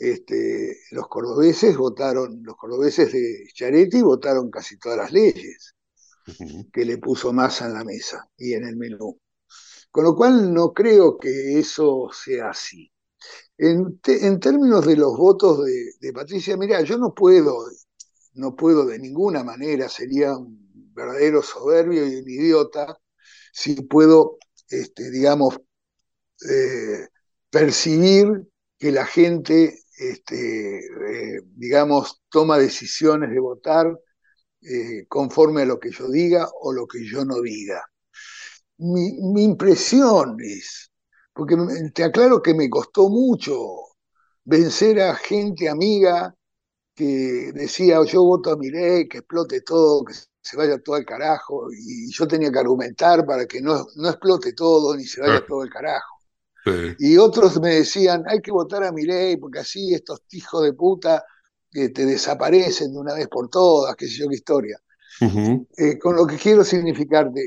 este, 0.00 0.78
los 0.92 1.08
cordobeses 1.08 1.76
votaron, 1.76 2.42
los 2.42 2.56
cordobeses 2.56 3.12
de 3.12 3.46
Schiaretti 3.50 4.02
votaron 4.02 4.50
casi 4.50 4.78
todas 4.78 4.98
las 4.98 5.12
leyes 5.12 5.74
que 6.72 6.84
le 6.84 6.98
puso 6.98 7.32
Massa 7.32 7.66
en 7.66 7.74
la 7.74 7.84
mesa 7.84 8.28
y 8.36 8.52
en 8.52 8.64
el 8.66 8.76
menú. 8.76 9.18
Con 9.90 10.04
lo 10.04 10.14
cual 10.14 10.52
no 10.52 10.72
creo 10.72 11.16
que 11.18 11.58
eso 11.58 12.08
sea 12.12 12.50
así. 12.50 12.92
En, 13.56 13.98
términos 14.40 14.86
de 14.86 14.96
los 14.96 15.16
votos 15.16 15.64
de, 15.64 16.12
Patricia, 16.12 16.56
mira, 16.56 16.82
yo 16.82 16.98
no 16.98 17.12
puedo, 17.14 17.66
no 18.34 18.54
puedo 18.54 18.86
de 18.86 18.98
ninguna 18.98 19.42
manera, 19.42 19.88
sería 19.88 20.36
un 20.36 20.92
verdadero 20.94 21.42
soberbio 21.42 22.06
y 22.06 22.16
un 22.16 22.28
idiota 22.28 22.98
si 23.52 23.74
puedo, 23.82 24.38
este, 24.68 25.10
digamos, 25.10 25.58
eh, 26.48 27.08
percibir 27.50 28.48
que 28.78 28.92
la 28.92 29.04
gente, 29.06 29.80
este, 29.98 30.78
eh, 30.78 31.40
digamos, 31.56 32.22
toma 32.28 32.58
decisiones 32.58 33.30
de 33.30 33.40
votar 33.40 33.86
eh, 34.62 35.06
conforme 35.08 35.62
a 35.62 35.66
lo 35.66 35.78
que 35.80 35.90
yo 35.90 36.08
diga 36.08 36.48
o 36.60 36.72
lo 36.72 36.86
que 36.86 37.04
yo 37.04 37.24
no 37.24 37.40
diga. 37.40 37.82
mi 38.78 39.44
impresión 39.44 40.36
es 40.40 40.88
porque 41.38 41.56
te 41.94 42.02
aclaro 42.02 42.42
que 42.42 42.52
me 42.52 42.68
costó 42.68 43.08
mucho 43.08 43.54
vencer 44.44 45.00
a 45.00 45.14
gente 45.14 45.68
amiga 45.68 46.34
que 46.96 47.52
decía 47.54 48.02
yo 48.04 48.24
voto 48.24 48.50
a 48.50 48.56
mi 48.56 48.70
ley, 48.70 49.08
que 49.08 49.18
explote 49.18 49.60
todo, 49.60 50.04
que 50.04 50.14
se 50.42 50.56
vaya 50.56 50.78
todo 50.82 50.96
al 50.96 51.04
carajo, 51.04 51.68
y 51.72 52.10
yo 52.12 52.26
tenía 52.26 52.50
que 52.50 52.58
argumentar 52.58 53.24
para 53.24 53.46
que 53.46 53.60
no, 53.60 53.86
no 53.96 54.08
explote 54.08 54.52
todo 54.54 54.96
ni 54.96 55.04
se 55.04 55.20
vaya 55.20 55.46
todo 55.46 55.62
al 55.62 55.70
carajo. 55.70 56.17
Y 56.98 57.16
otros 57.16 57.60
me 57.60 57.76
decían, 57.76 58.24
hay 58.26 58.40
que 58.40 58.50
votar 58.50 58.84
a 58.84 58.92
mi 58.92 59.04
ley, 59.04 59.36
porque 59.36 59.60
así 59.60 59.94
estos 59.94 60.22
hijos 60.30 60.64
de 60.64 60.72
puta 60.72 61.24
que 61.70 61.90
te 61.90 62.06
desaparecen 62.06 62.92
de 62.92 62.98
una 62.98 63.14
vez 63.14 63.28
por 63.28 63.48
todas, 63.48 63.94
qué 63.96 64.06
sé 64.06 64.18
yo 64.18 64.28
qué 64.28 64.34
historia. 64.36 64.78
Eh, 65.76 65.98
con 65.98 66.16
lo 66.16 66.26
que 66.26 66.36
quiero 66.36 66.64
significarte, 66.64 67.40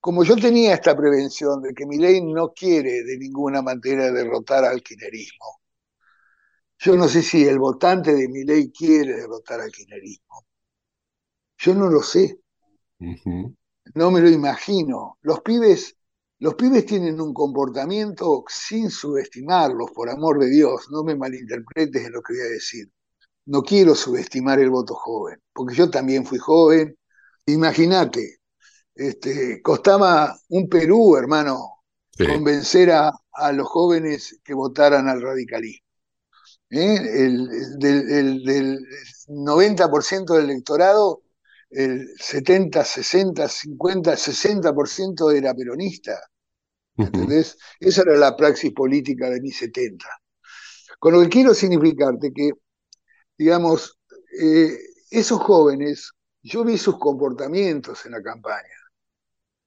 como 0.00 0.24
yo 0.24 0.36
tenía 0.36 0.74
esta 0.74 0.96
prevención 0.96 1.62
de 1.62 1.74
que 1.74 1.86
mi 1.86 1.98
ley 1.98 2.22
no 2.22 2.52
quiere 2.52 3.02
de 3.04 3.18
ninguna 3.18 3.62
manera 3.62 4.10
derrotar 4.12 4.64
al 4.64 4.82
quinerismo, 4.82 5.60
yo 6.78 6.96
no 6.96 7.08
sé 7.08 7.22
si 7.22 7.44
el 7.44 7.58
votante 7.58 8.14
de 8.14 8.28
mi 8.28 8.44
ley 8.44 8.70
quiere 8.70 9.16
derrotar 9.16 9.60
al 9.60 9.72
quinerismo. 9.72 10.46
Yo 11.58 11.74
no 11.74 11.90
lo 11.90 12.02
sé. 12.02 12.40
No 13.94 14.10
me 14.10 14.20
lo 14.20 14.30
imagino. 14.30 15.18
Los 15.22 15.40
pibes, 15.40 15.97
los 16.40 16.54
pibes 16.54 16.86
tienen 16.86 17.20
un 17.20 17.34
comportamiento 17.34 18.44
sin 18.48 18.90
subestimarlos, 18.90 19.90
por 19.90 20.08
amor 20.08 20.38
de 20.38 20.48
Dios. 20.48 20.88
No 20.90 21.02
me 21.02 21.16
malinterpretes 21.16 22.06
en 22.06 22.12
lo 22.12 22.22
que 22.22 22.34
voy 22.34 22.42
a 22.42 22.50
decir. 22.50 22.90
No 23.46 23.62
quiero 23.62 23.94
subestimar 23.94 24.60
el 24.60 24.70
voto 24.70 24.94
joven, 24.94 25.40
porque 25.52 25.74
yo 25.74 25.90
también 25.90 26.24
fui 26.24 26.38
joven. 26.38 26.96
Imagínate, 27.46 28.38
este, 28.94 29.62
costaba 29.62 30.38
un 30.48 30.68
Perú, 30.68 31.16
hermano, 31.16 31.78
convencer 32.18 32.90
a, 32.92 33.12
los 33.52 33.68
jóvenes 33.68 34.40
que 34.44 34.54
votaran 34.54 35.08
al 35.08 35.22
radicalismo. 35.22 35.86
¿Eh? 36.70 36.96
El, 37.24 37.78
del, 37.78 38.84
90% 39.28 40.34
del 40.34 40.50
electorado, 40.50 41.22
el 41.70 42.08
70, 42.18 42.84
60, 42.84 43.48
50, 43.48 44.16
60% 44.16 45.30
era 45.36 45.54
peronista. 45.54 46.18
¿Entendés? 46.96 47.56
Esa 47.78 48.02
era 48.02 48.16
la 48.16 48.36
praxis 48.36 48.72
política 48.72 49.30
de 49.30 49.40
mi 49.40 49.52
70. 49.52 50.04
Con 50.98 51.12
lo 51.12 51.22
que 51.22 51.28
quiero 51.28 51.54
significarte 51.54 52.32
que, 52.32 52.50
digamos, 53.36 53.98
eh, 54.40 54.76
esos 55.10 55.40
jóvenes, 55.40 56.12
yo 56.42 56.64
vi 56.64 56.76
sus 56.76 56.98
comportamientos 56.98 58.04
en 58.06 58.12
la 58.12 58.22
campaña. 58.22 58.76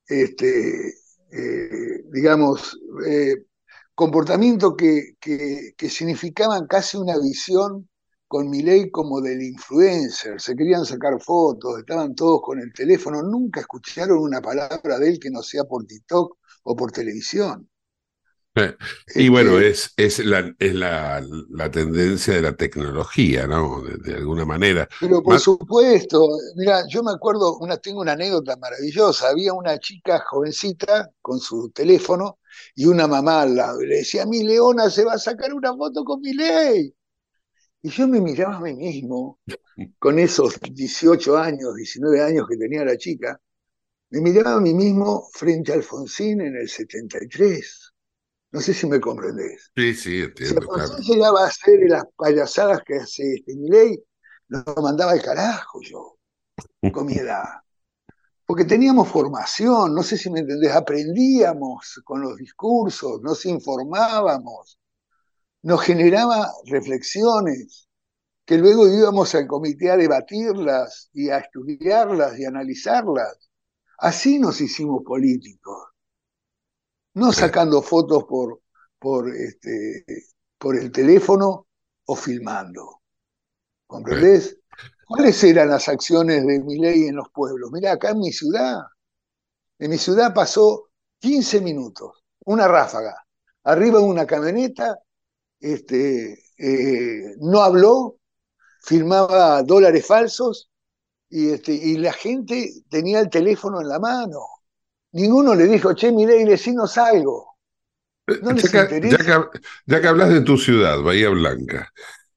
Este, 0.06 0.94
eh, 1.32 2.04
digamos, 2.12 2.78
eh, 3.08 3.46
comportamientos 3.96 4.76
que, 4.76 5.14
que, 5.20 5.74
que 5.78 5.90
significaban 5.90 6.68
casi 6.68 6.98
una 6.98 7.18
visión 7.18 7.88
con 8.32 8.50
mi 8.50 8.62
ley 8.62 8.89
como 8.89 9.20
del 9.20 9.41
influencer, 9.41 10.39
se 10.39 10.56
querían 10.56 10.86
sacar 10.86 11.20
fotos, 11.22 11.80
estaban 11.80 12.15
todos 12.15 12.39
con 12.41 12.62
el 12.62 12.72
teléfono, 12.72 13.22
nunca 13.22 13.60
escucharon 13.60 14.20
una 14.20 14.39
palabra 14.39 15.00
de 15.00 15.10
él 15.10 15.20
que 15.20 15.30
no 15.30 15.44
sea 15.44 15.65
por 15.65 15.86
TikTok 15.86 16.38
o 16.63 16.74
por 16.74 16.94
televisión. 16.94 17.70
Eh, 18.56 18.74
y 19.15 19.28
bueno, 19.28 19.60
es, 19.60 19.91
es, 19.98 20.20
la, 20.20 20.50
es 20.60 20.74
la, 20.74 21.22
la, 21.50 21.72
tendencia 21.72 22.34
de 22.34 22.41
la 22.41 22.56
tecnología, 22.56 23.48
¿no? 23.48 23.82
De, 23.82 24.15
alguna 24.15 24.46
manera. 24.46 24.88
Pero 25.02 25.22
por 25.22 25.38
supuesto, 25.38 26.30
mira, 26.56 26.88
yo 26.88 27.04
me 27.04 27.12
acuerdo, 27.12 27.58
una, 27.58 27.76
tengo 27.76 28.00
una 28.00 28.13
anécdota 28.13 28.56
maravillosa. 28.56 29.28
Había 29.28 29.52
una 29.52 29.78
chica 29.78 30.24
jovencita 30.26 31.12
con 31.22 31.41
su 31.41 31.70
teléfono 31.72 32.39
y 32.76 32.86
una 32.86 33.08
mamá 33.08 33.41
al 33.41 33.56
lado. 33.58 33.82
Y 33.82 33.88
le 33.88 33.96
decía, 33.98 34.26
mi 34.26 34.41
leona 34.41 34.89
se 34.89 35.04
va 35.04 35.15
a 35.15 35.17
sacar 35.17 35.54
una 35.54 35.76
foto 35.76 36.06
con 36.06 36.22
mi 36.22 36.34
ley. 36.34 36.96
Y 37.84 37.89
yo 37.89 38.08
me 38.08 38.22
miraba 38.22 38.58
a 38.58 38.62
mí 38.62 38.74
mismo, 38.74 39.39
con 39.98 40.20
esos 40.20 40.60
18 40.60 41.38
años, 41.38 41.76
19 41.76 42.22
años 42.22 42.48
que 42.48 42.58
tenía 42.58 42.86
la 42.86 42.96
chica, 42.98 43.39
me 44.12 44.22
miraba 44.22 44.54
a 44.54 44.62
mí 44.62 44.74
mismo 44.74 45.28
frente 45.34 45.72
a 45.72 45.76
Alfonsín 45.76 46.41
en 46.41 46.56
el 46.58 46.70
73. 46.70 47.94
No 48.52 48.60
sé 48.60 48.74
si 48.74 48.86
me 48.86 49.00
comprendés. 49.00 49.72
Sí, 49.76 49.94
sí, 49.96 50.22
entiendo. 50.22 50.62
Si 50.62 50.80
Alfonsín 50.80 51.15
llegaba 51.15 51.44
a 51.44 51.48
hacer 51.48 51.80
las 51.88 52.04
payasadas 52.15 52.84
que 52.86 52.98
hace 52.98 53.36
este 53.36 53.56
ley, 53.58 54.04
lo 54.50 54.63
mandaba 54.82 55.13
al 55.13 55.22
carajo 55.24 55.80
yo, 55.82 56.17
con 56.91 57.06
mi 57.08 57.15
edad. 57.15 57.46
Porque 58.46 58.65
teníamos 58.65 59.08
formación, 59.08 59.96
no 59.96 60.04
sé 60.04 60.17
si 60.17 60.30
me 60.30 60.41
entendés, 60.41 60.74
aprendíamos 60.74 62.02
con 62.04 62.22
los 62.22 62.36
discursos, 62.36 63.22
nos 63.22 63.46
informábamos 63.46 64.78
nos 65.63 65.82
generaba 65.82 66.52
reflexiones 66.65 67.88
que 68.45 68.58
luego 68.58 68.88
íbamos 68.88 69.34
al 69.36 69.47
comité 69.47 69.91
a 69.91 69.97
debatirlas 69.97 71.10
y 71.13 71.30
a 71.30 71.38
estudiarlas 71.38 72.38
y 72.39 72.45
a 72.45 72.50
analizarlas. 72.50 73.50
Así 74.00 74.39
nos 74.39 74.60
hicimos 74.60 75.04
políticos, 75.06 75.89
no 77.13 77.32
sacando 77.32 77.82
fotos 77.82 78.24
por, 78.24 78.62
por, 78.97 79.34
este, 79.36 80.06
por 80.58 80.78
el 80.78 80.91
teléfono 80.91 81.67
o 82.06 82.15
filmando. 82.15 83.02
¿Comprendés? 83.86 84.58
¿Cuáles 85.06 85.43
eran 85.43 85.69
las 85.69 85.88
acciones 85.88 86.45
de 86.45 86.63
mi 86.63 86.80
ley 86.80 87.04
en 87.08 87.17
los 87.17 87.30
pueblos? 87.30 87.69
Mira, 87.71 87.91
acá 87.91 88.12
en 88.12 88.19
mi 88.19 88.32
ciudad, 88.32 88.80
en 89.78 89.91
mi 89.91 89.97
ciudad 89.97 90.34
pasó 90.34 90.89
15 91.19 91.62
minutos, 91.62 92.24
una 92.45 92.67
ráfaga, 92.67 93.15
arriba 93.63 94.00
de 94.00 94.06
una 94.06 94.26
camioneta 94.26 94.97
este, 95.62 96.43
eh, 96.58 97.36
no 97.39 97.62
habló, 97.62 98.17
firmaba 98.82 99.63
dólares 99.63 100.06
falsos 100.06 100.69
y, 101.30 101.52
este, 101.52 101.74
y 101.74 101.97
la 101.97 102.12
gente 102.12 102.84
tenía 102.89 103.19
el 103.19 103.30
teléfono 103.30 103.80
en 103.80 103.88
la 103.88 104.00
mano. 104.00 104.39
Ninguno 105.13 105.56
le 105.56 105.67
dijo, 105.67 105.93
che, 105.93 106.12
mire, 106.12 106.41
y 106.41 106.45
decinos 106.45 106.97
algo. 106.97 107.58
No 108.28 108.56
ya, 108.56 108.88
que, 108.88 109.02
ya, 109.86 110.02
que, 110.02 110.08
hablas 110.08 110.30
de 110.30 110.41
tu 110.41 110.58
ciudad, 110.58 111.02
Bahía 111.02 111.30
Blanca, 111.30 111.91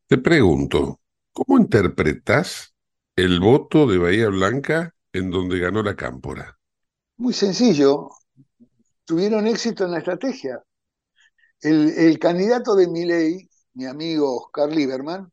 te 0.06 0.18
pregunto, 0.18 1.00
¿cómo 1.32 1.58
interpretas 1.58 2.74
el 3.14 3.38
voto 3.38 3.86
de 3.86 3.98
Bahía 3.98 4.28
Blanca 4.28 4.94
en 5.12 5.30
donde 5.30 5.60
ganó 5.60 5.82
la 5.82 5.94
Cámpora? 5.94 6.58
Muy 7.16 7.32
sencillo, 7.32 8.10
tuvieron 9.04 9.46
éxito 9.46 9.84
en 9.84 9.92
la 9.92 9.98
estrategia. 9.98 10.62
El, 11.64 12.18
candidato 12.18 12.76
de 12.76 12.88
mi 12.88 13.06
ley, 13.06 13.48
mi 13.72 13.86
amigo 13.86 14.36
Oscar 14.36 14.68
Lieberman, 14.68 15.32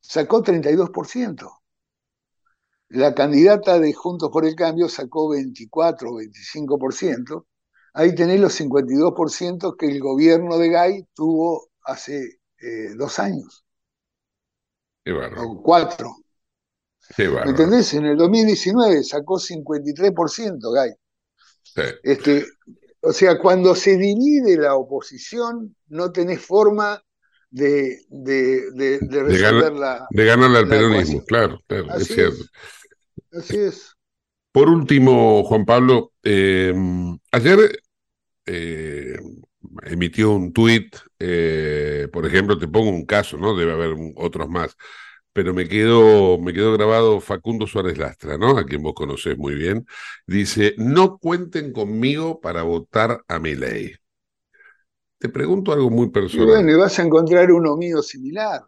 sacó 0.00 0.42
32%. 0.42 1.48
La 2.88 3.14
candidata 3.14 3.78
de 3.78 3.92
Juntos 3.92 4.28
por 4.32 4.44
el 4.44 4.56
Cambio 4.56 4.88
sacó 4.88 5.28
24 5.28 6.10
o 6.10 6.20
25%. 6.20 7.46
Ahí 7.94 8.12
tenés 8.12 8.40
los 8.40 8.60
52% 8.60 9.76
que 9.76 9.86
el 9.86 10.00
gobierno 10.00 10.58
de 10.58 10.68
Gay 10.68 11.06
tuvo 11.14 11.68
hace 11.84 12.40
eh, 12.60 12.94
dos 12.96 13.20
años. 13.20 13.64
Qué 15.04 15.12
O 15.12 15.62
cuatro. 15.62 16.16
Qué 17.16 17.28
¿Me 17.28 17.50
entendés? 17.50 17.94
En 17.94 18.04
el 18.04 18.16
2019 18.16 19.04
sacó 19.04 19.38
53% 19.38 20.72
Gay. 20.72 20.90
Sí. 21.62 21.82
Este, 22.02 22.44
o 23.08 23.12
sea, 23.12 23.38
cuando 23.38 23.74
se 23.74 23.96
divide 23.96 24.58
la 24.58 24.74
oposición, 24.74 25.74
no 25.88 26.12
tenés 26.12 26.42
forma 26.42 27.02
de, 27.50 28.02
de, 28.10 28.70
de, 28.72 29.22
resolver 29.22 29.72
la. 29.72 30.06
De 30.10 30.24
ganarle 30.26 30.58
al 30.58 30.68
peronismo, 30.68 31.24
claro, 31.24 31.58
claro, 31.66 31.94
es 31.96 32.06
cierto. 32.06 32.44
Así 33.32 33.56
es. 33.56 33.94
Por 34.52 34.68
último, 34.68 35.42
Juan 35.44 35.64
Pablo, 35.64 36.12
eh, 36.22 36.74
ayer 37.32 37.80
eh, 38.44 39.18
emitió 39.84 40.32
un 40.32 40.52
tuit, 40.52 40.94
eh, 41.18 42.08
por 42.12 42.26
ejemplo, 42.26 42.58
te 42.58 42.68
pongo 42.68 42.90
un 42.90 43.06
caso, 43.06 43.38
¿no? 43.38 43.56
Debe 43.56 43.72
haber 43.72 43.94
otros 44.16 44.50
más 44.50 44.76
pero 45.38 45.54
me 45.54 45.68
quedó, 45.68 46.36
me 46.36 46.52
quedó 46.52 46.72
grabado 46.72 47.20
Facundo 47.20 47.64
Suárez 47.64 47.96
Lastra, 47.96 48.36
¿no? 48.36 48.58
A 48.58 48.66
quien 48.66 48.82
vos 48.82 48.92
conocés 48.92 49.38
muy 49.38 49.54
bien. 49.54 49.86
Dice, 50.26 50.74
no 50.78 51.16
cuenten 51.18 51.72
conmigo 51.72 52.40
para 52.40 52.64
votar 52.64 53.22
a 53.28 53.38
mi 53.38 53.54
ley. 53.54 53.92
Te 55.16 55.28
pregunto 55.28 55.72
algo 55.72 55.90
muy 55.90 56.10
personal. 56.10 56.48
Y 56.48 56.50
bueno, 56.50 56.72
y 56.72 56.74
vas 56.74 56.98
a 56.98 57.04
encontrar 57.04 57.52
uno 57.52 57.76
mío 57.76 58.02
similar. 58.02 58.62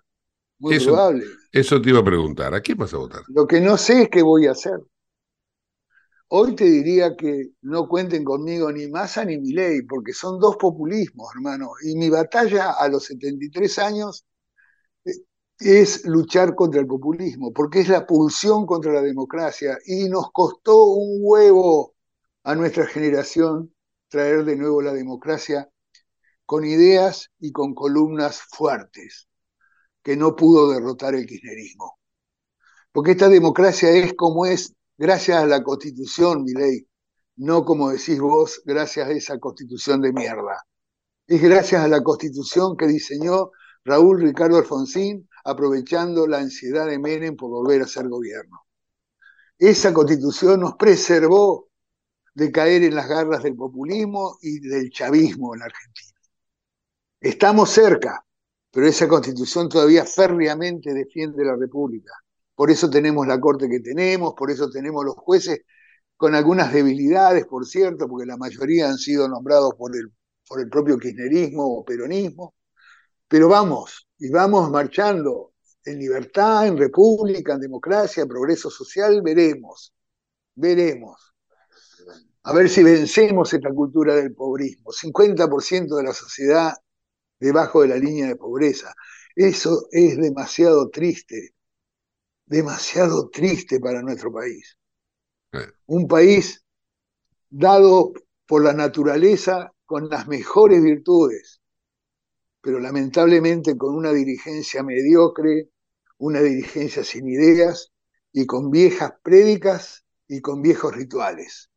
Muy 0.61 0.78
probable. 0.78 1.24
Eso 1.50 1.83
te 1.83 1.90
iba 1.90 1.98
a 1.98 2.04
preguntar. 2.04 2.54
¿A 2.54 2.61
quién 2.61 2.78
vas 2.78 2.94
a 2.94 2.98
votar? 2.98 3.22
Lo 3.26 3.48
que 3.48 3.61
no 3.61 3.76
sé 3.76 4.02
es 4.02 4.09
qué 4.09 4.22
voy 4.22 4.46
a 4.46 4.52
hacer. 4.52 4.78
Hoy 6.28 6.54
te 6.54 6.66
diría 6.66 7.16
que 7.16 7.50
no 7.62 7.88
cuenten 7.88 8.22
conmigo 8.22 8.70
ni 8.70 8.87
Massa 8.87 9.24
ni 9.24 9.38
mi 9.38 9.50
ley, 9.50 9.83
porque 9.83 10.12
son 10.12 10.38
dos 10.38 10.54
populismos, 10.56 11.30
hermano. 11.35 11.70
Y 11.83 11.96
mi 11.96 12.09
batalla 12.11 12.74
a 12.78 12.87
los 12.87 13.06
73 13.06 13.76
años 13.80 14.24
es 15.61 16.07
luchar 16.07 16.55
contra 16.55 16.81
el 16.81 16.87
populismo, 16.87 17.53
porque 17.53 17.81
es 17.81 17.88
la 17.88 18.07
pulsión 18.07 18.66
contra 18.66 18.92
la 18.92 19.03
democracia 19.03 19.79
y 19.85 20.09
nos 20.09 20.33
costó 20.33 20.87
un 20.87 21.18
huevo 21.20 21.94
a 22.44 22.55
nuestra 22.55 22.87
generación 22.87 23.75
traer 24.09 24.44
de 24.44 24.57
nuevo 24.57 24.81
la 24.81 24.92
democracia 24.92 25.70
con 26.46 26.64
ideas 26.64 27.31
y 27.38 27.53
con 27.53 27.75
columnas 27.75 28.40
fuertes, 28.40 29.29
que 30.03 30.16
no 30.16 30.35
pudo 30.35 30.73
derrotar 30.73 31.14
el 31.14 31.27
kirchnerismo. 31.27 31.99
Porque 32.90 33.12
esta 33.12 33.29
democracia 33.29 33.90
es 33.90 34.14
como 34.14 34.46
es 34.46 34.75
gracias 34.96 35.42
a 35.42 35.46
la 35.46 35.62
constitución, 35.62 36.42
mi 36.42 36.53
ley, 36.53 36.88
no 37.37 37.64
como 37.64 37.90
decís 37.90 38.18
vos, 38.18 38.62
gracias 38.64 39.09
a 39.09 39.12
esa 39.12 39.38
constitución 39.38 40.01
de 40.01 40.12
mierda. 40.12 40.64
Es 41.27 41.40
gracias 41.40 41.83
a 41.83 41.88
la 41.88 42.03
constitución 42.03 42.77
que 42.77 42.87
diseñó 42.87 43.51
Raúl 43.85 44.20
Ricardo 44.20 44.57
Alfonsín 44.57 45.29
aprovechando 45.44 46.26
la 46.26 46.38
ansiedad 46.38 46.87
de 46.87 46.98
Menem 46.98 47.37
por 47.37 47.50
volver 47.50 47.83
a 47.83 47.87
ser 47.87 48.09
gobierno. 48.09 48.66
Esa 49.59 49.92
constitución 49.92 50.61
nos 50.61 50.74
preservó 50.76 51.68
de 52.34 52.51
caer 52.51 52.82
en 52.84 52.95
las 52.95 53.09
garras 53.09 53.43
del 53.43 53.57
populismo 53.57 54.38
y 54.41 54.61
del 54.61 54.91
chavismo 54.91 55.55
en 55.55 55.62
Argentina. 55.62 56.18
Estamos 57.20 57.70
cerca, 57.70 58.24
pero 58.70 58.86
esa 58.86 59.09
constitución 59.09 59.68
todavía 59.68 60.05
férreamente 60.07 60.95
defiende 60.95 61.45
la 61.45 61.57
República. 61.57 62.12
Por 62.55 62.70
eso 62.70 62.88
tenemos 62.88 63.26
la 63.26 63.41
corte 63.41 63.68
que 63.68 63.80
tenemos, 63.80 64.34
por 64.34 64.51
eso 64.51 64.70
tenemos 64.70 65.05
los 65.05 65.14
jueces 65.16 65.61
con 66.16 66.34
algunas 66.34 66.72
debilidades, 66.72 67.47
por 67.47 67.66
cierto, 67.66 68.09
porque 68.09 68.26
la 68.26 68.36
mayoría 68.36 68.88
han 68.88 68.99
sido 68.99 69.28
nombrados 69.28 69.74
por 69.76 69.97
el, 69.97 70.12
por 70.47 70.61
el 70.61 70.68
propio 70.68 70.99
kirchnerismo 70.99 71.78
o 71.78 71.84
peronismo. 71.84 72.55
Pero 73.31 73.49
vamos, 73.49 74.09
y 74.18 74.28
vamos 74.28 74.68
marchando 74.72 75.53
en 75.85 76.01
libertad, 76.01 76.66
en 76.66 76.76
república, 76.76 77.55
en 77.55 77.61
democracia, 77.61 78.24
en 78.24 78.28
progreso 78.28 78.70
social, 78.70 79.22
veremos, 79.22 79.95
veremos. 80.57 81.33
A 82.43 82.53
ver 82.53 82.68
si 82.68 82.83
vencemos 82.83 83.55
esta 83.55 83.72
cultura 83.72 84.16
del 84.16 84.35
pobrismo. 84.35 84.91
50% 84.91 85.97
de 85.97 86.03
la 86.03 86.12
sociedad 86.12 86.72
debajo 87.39 87.83
de 87.83 87.89
la 87.89 87.97
línea 87.99 88.26
de 88.26 88.35
pobreza. 88.35 88.93
Eso 89.37 89.87
es 89.93 90.16
demasiado 90.16 90.91
triste, 90.91 91.55
demasiado 92.47 93.31
triste 93.31 93.78
para 93.78 94.03
nuestro 94.03 94.33
país. 94.33 94.76
Un 95.87 96.09
país 96.09 96.64
dado 97.49 98.12
por 98.45 98.64
la 98.64 98.72
naturaleza 98.72 99.72
con 99.85 100.09
las 100.09 100.26
mejores 100.26 100.83
virtudes, 100.83 101.59
pero 102.61 102.78
lamentablemente 102.78 103.76
con 103.76 103.94
una 103.94 104.12
dirigencia 104.12 104.82
mediocre, 104.82 105.68
una 106.18 106.40
dirigencia 106.40 107.02
sin 107.04 107.28
ideas 107.28 107.92
y 108.32 108.46
con 108.46 108.70
viejas 108.70 109.12
prédicas 109.22 110.04
y 110.28 110.40
con 110.40 110.62
viejos 110.62 110.94
rituales. 110.94 111.70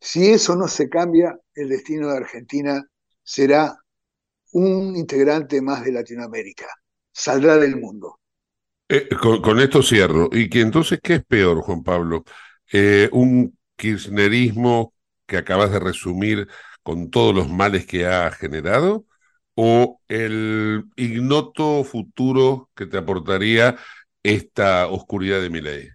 Si 0.00 0.30
eso 0.30 0.56
no 0.56 0.66
se 0.66 0.88
cambia, 0.88 1.38
el 1.54 1.68
destino 1.68 2.08
de 2.10 2.16
Argentina 2.16 2.84
será 3.22 3.76
un 4.52 4.96
integrante 4.96 5.62
más 5.62 5.84
de 5.84 5.92
Latinoamérica, 5.92 6.66
saldrá 7.12 7.56
del 7.56 7.76
mundo. 7.76 8.18
Eh, 8.88 9.08
con, 9.20 9.58
esto 9.60 9.82
cierro. 9.82 10.28
¿Y 10.32 10.50
que 10.50 10.60
entonces 10.60 11.00
qué 11.02 11.14
es 11.14 11.24
peor, 11.24 11.62
Juan 11.62 11.82
Pablo? 11.82 12.24
Eh, 12.72 13.08
¿Un 13.12 13.56
kirchnerismo 13.76 14.92
que 15.26 15.38
acabas 15.38 15.70
de 15.70 15.78
resumir 15.78 16.48
con 16.82 17.10
todos 17.10 17.34
los 17.34 17.48
males 17.48 17.86
que 17.86 18.06
ha 18.06 18.30
generado? 18.32 19.06
¿O 19.54 20.00
el 20.08 20.84
ignoto 20.96 21.84
futuro 21.84 22.70
que 22.74 22.86
te 22.86 22.98
aportaría 22.98 23.76
esta 24.22 24.88
oscuridad 24.88 25.40
de 25.40 25.50
mi 25.50 25.60
ley? 25.60 25.88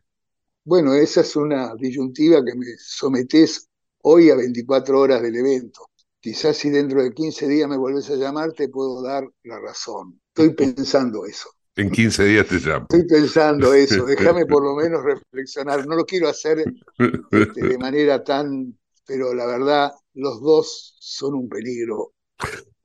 Bueno, 0.64 0.94
esa 0.94 1.22
es 1.22 1.36
una 1.36 1.74
disyuntiva 1.76 2.44
que 2.44 2.54
me 2.54 2.66
sometes 2.78 3.70
hoy 4.04 4.30
a 4.30 4.36
24 4.36 5.00
horas 5.00 5.22
del 5.22 5.36
evento. 5.36 5.90
Quizás 6.20 6.58
si 6.58 6.70
dentro 6.70 7.02
de 7.02 7.14
15 7.14 7.48
días 7.48 7.70
me 7.70 7.78
vuelves 7.78 8.10
a 8.10 8.16
llamar, 8.16 8.52
te 8.52 8.68
puedo 8.70 9.02
dar 9.02 9.24
la 9.44 9.60
razón. 9.60 10.20
Estoy 10.36 10.54
pensando 10.76 11.26
eso. 11.26 11.50
En 11.76 11.92
15 11.92 12.26
días 12.26 12.48
te 12.48 12.56
llamo. 12.56 12.88
Estoy 12.90 13.08
pensando 13.08 13.74
eso. 13.74 14.06
Déjame 14.06 14.46
por 14.46 14.64
lo 14.64 14.76
menos 14.76 15.04
reflexionar. 15.04 15.86
No 15.88 15.96
lo 15.96 16.06
quiero 16.06 16.28
hacer 16.28 16.66
este, 17.32 17.68
de 17.68 17.78
manera 17.78 18.24
tan... 18.24 18.78
Pero 19.06 19.34
la 19.34 19.46
verdad, 19.46 19.92
los 20.16 20.42
dos 20.42 20.98
son 21.00 21.36
un 21.36 21.48
peligro. 21.48 22.14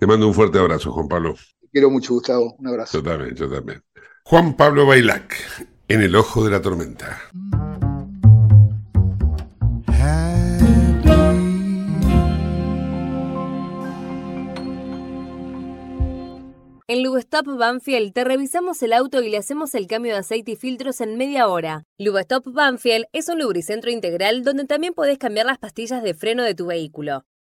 Te 0.02 0.06
mando 0.08 0.26
un 0.26 0.34
fuerte 0.34 0.58
abrazo, 0.58 0.90
Juan 0.90 1.06
Pablo. 1.06 1.34
Te 1.60 1.68
quiero 1.70 1.88
mucho, 1.88 2.14
Gustavo. 2.14 2.56
Un 2.58 2.66
abrazo. 2.66 2.98
Yo 2.98 3.04
también, 3.04 3.36
yo 3.36 3.48
también. 3.48 3.84
Juan 4.24 4.56
Pablo 4.56 4.84
Bailac, 4.84 5.36
en 5.86 6.02
el 6.02 6.16
ojo 6.16 6.44
de 6.44 6.50
la 6.50 6.60
tormenta. 6.60 7.20
En 16.88 17.04
Lubestop 17.04 17.46
Banfield 17.56 18.12
te 18.12 18.24
revisamos 18.24 18.82
el 18.82 18.94
auto 18.94 19.22
y 19.22 19.30
le 19.30 19.38
hacemos 19.38 19.72
el 19.76 19.86
cambio 19.86 20.14
de 20.14 20.18
aceite 20.18 20.50
y 20.50 20.56
filtros 20.56 21.00
en 21.00 21.16
media 21.16 21.46
hora. 21.46 21.84
Lubestop 21.96 22.52
Banfield 22.52 23.04
es 23.12 23.28
un 23.28 23.38
lubricentro 23.38 23.88
integral 23.88 24.42
donde 24.42 24.64
también 24.64 24.94
podés 24.94 25.18
cambiar 25.18 25.46
las 25.46 25.58
pastillas 25.58 26.02
de 26.02 26.14
freno 26.14 26.42
de 26.42 26.56
tu 26.56 26.66
vehículo. 26.66 27.24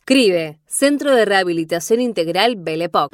CRIBE, 0.04 0.58
Centro 0.66 1.14
de 1.14 1.24
Rehabilitación 1.24 2.00
Integral 2.00 2.56
Belepoc. 2.56 3.12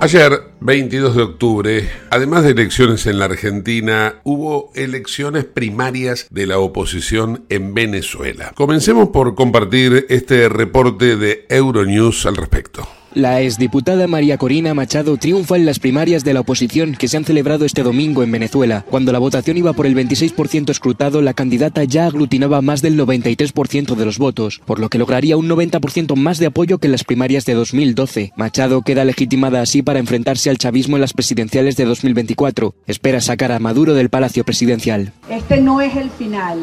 Ayer, 0.00 0.42
22 0.60 1.16
de 1.16 1.22
octubre, 1.22 1.88
además 2.10 2.44
de 2.44 2.50
elecciones 2.50 3.04
en 3.06 3.18
la 3.18 3.24
Argentina, 3.24 4.20
hubo 4.22 4.70
elecciones 4.76 5.44
primarias 5.44 6.28
de 6.30 6.46
la 6.46 6.60
oposición 6.60 7.44
en 7.48 7.74
Venezuela. 7.74 8.52
Comencemos 8.54 9.08
por 9.08 9.34
compartir 9.34 10.06
este 10.08 10.48
reporte 10.48 11.16
de 11.16 11.46
Euronews 11.48 12.26
al 12.26 12.36
respecto. 12.36 12.86
La 13.14 13.40
exdiputada 13.40 14.06
María 14.06 14.36
Corina 14.36 14.74
Machado 14.74 15.16
triunfa 15.16 15.56
en 15.56 15.64
las 15.64 15.78
primarias 15.78 16.24
de 16.24 16.34
la 16.34 16.40
oposición 16.40 16.94
que 16.94 17.08
se 17.08 17.16
han 17.16 17.24
celebrado 17.24 17.64
este 17.64 17.82
domingo 17.82 18.22
en 18.22 18.30
Venezuela. 18.30 18.84
Cuando 18.88 19.12
la 19.12 19.18
votación 19.18 19.56
iba 19.56 19.72
por 19.72 19.86
el 19.86 19.96
26% 19.96 20.70
escrutado, 20.70 21.22
la 21.22 21.32
candidata 21.32 21.84
ya 21.84 22.06
aglutinaba 22.06 22.60
más 22.60 22.82
del 22.82 22.98
93% 22.98 23.94
de 23.94 24.04
los 24.04 24.18
votos, 24.18 24.60
por 24.66 24.78
lo 24.78 24.90
que 24.90 24.98
lograría 24.98 25.38
un 25.38 25.48
90% 25.48 26.16
más 26.16 26.38
de 26.38 26.46
apoyo 26.46 26.78
que 26.78 26.86
en 26.86 26.92
las 26.92 27.04
primarias 27.04 27.46
de 27.46 27.54
2012. 27.54 28.32
Machado 28.36 28.82
queda 28.82 29.06
legitimada 29.06 29.62
así 29.62 29.82
para 29.82 30.00
enfrentarse 30.00 30.50
al 30.50 30.58
chavismo 30.58 30.96
en 30.96 31.00
las 31.00 31.14
presidenciales 31.14 31.76
de 31.76 31.86
2024. 31.86 32.74
Espera 32.86 33.22
sacar 33.22 33.52
a 33.52 33.58
Maduro 33.58 33.94
del 33.94 34.10
Palacio 34.10 34.44
Presidencial. 34.44 35.12
Este 35.30 35.60
no 35.62 35.80
es 35.80 35.96
el 35.96 36.10
final, 36.10 36.58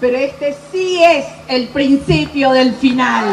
pero 0.00 0.16
este 0.16 0.54
sí 0.70 1.00
es 1.02 1.24
el 1.48 1.66
principio 1.68 2.52
del 2.52 2.74
final. 2.74 3.26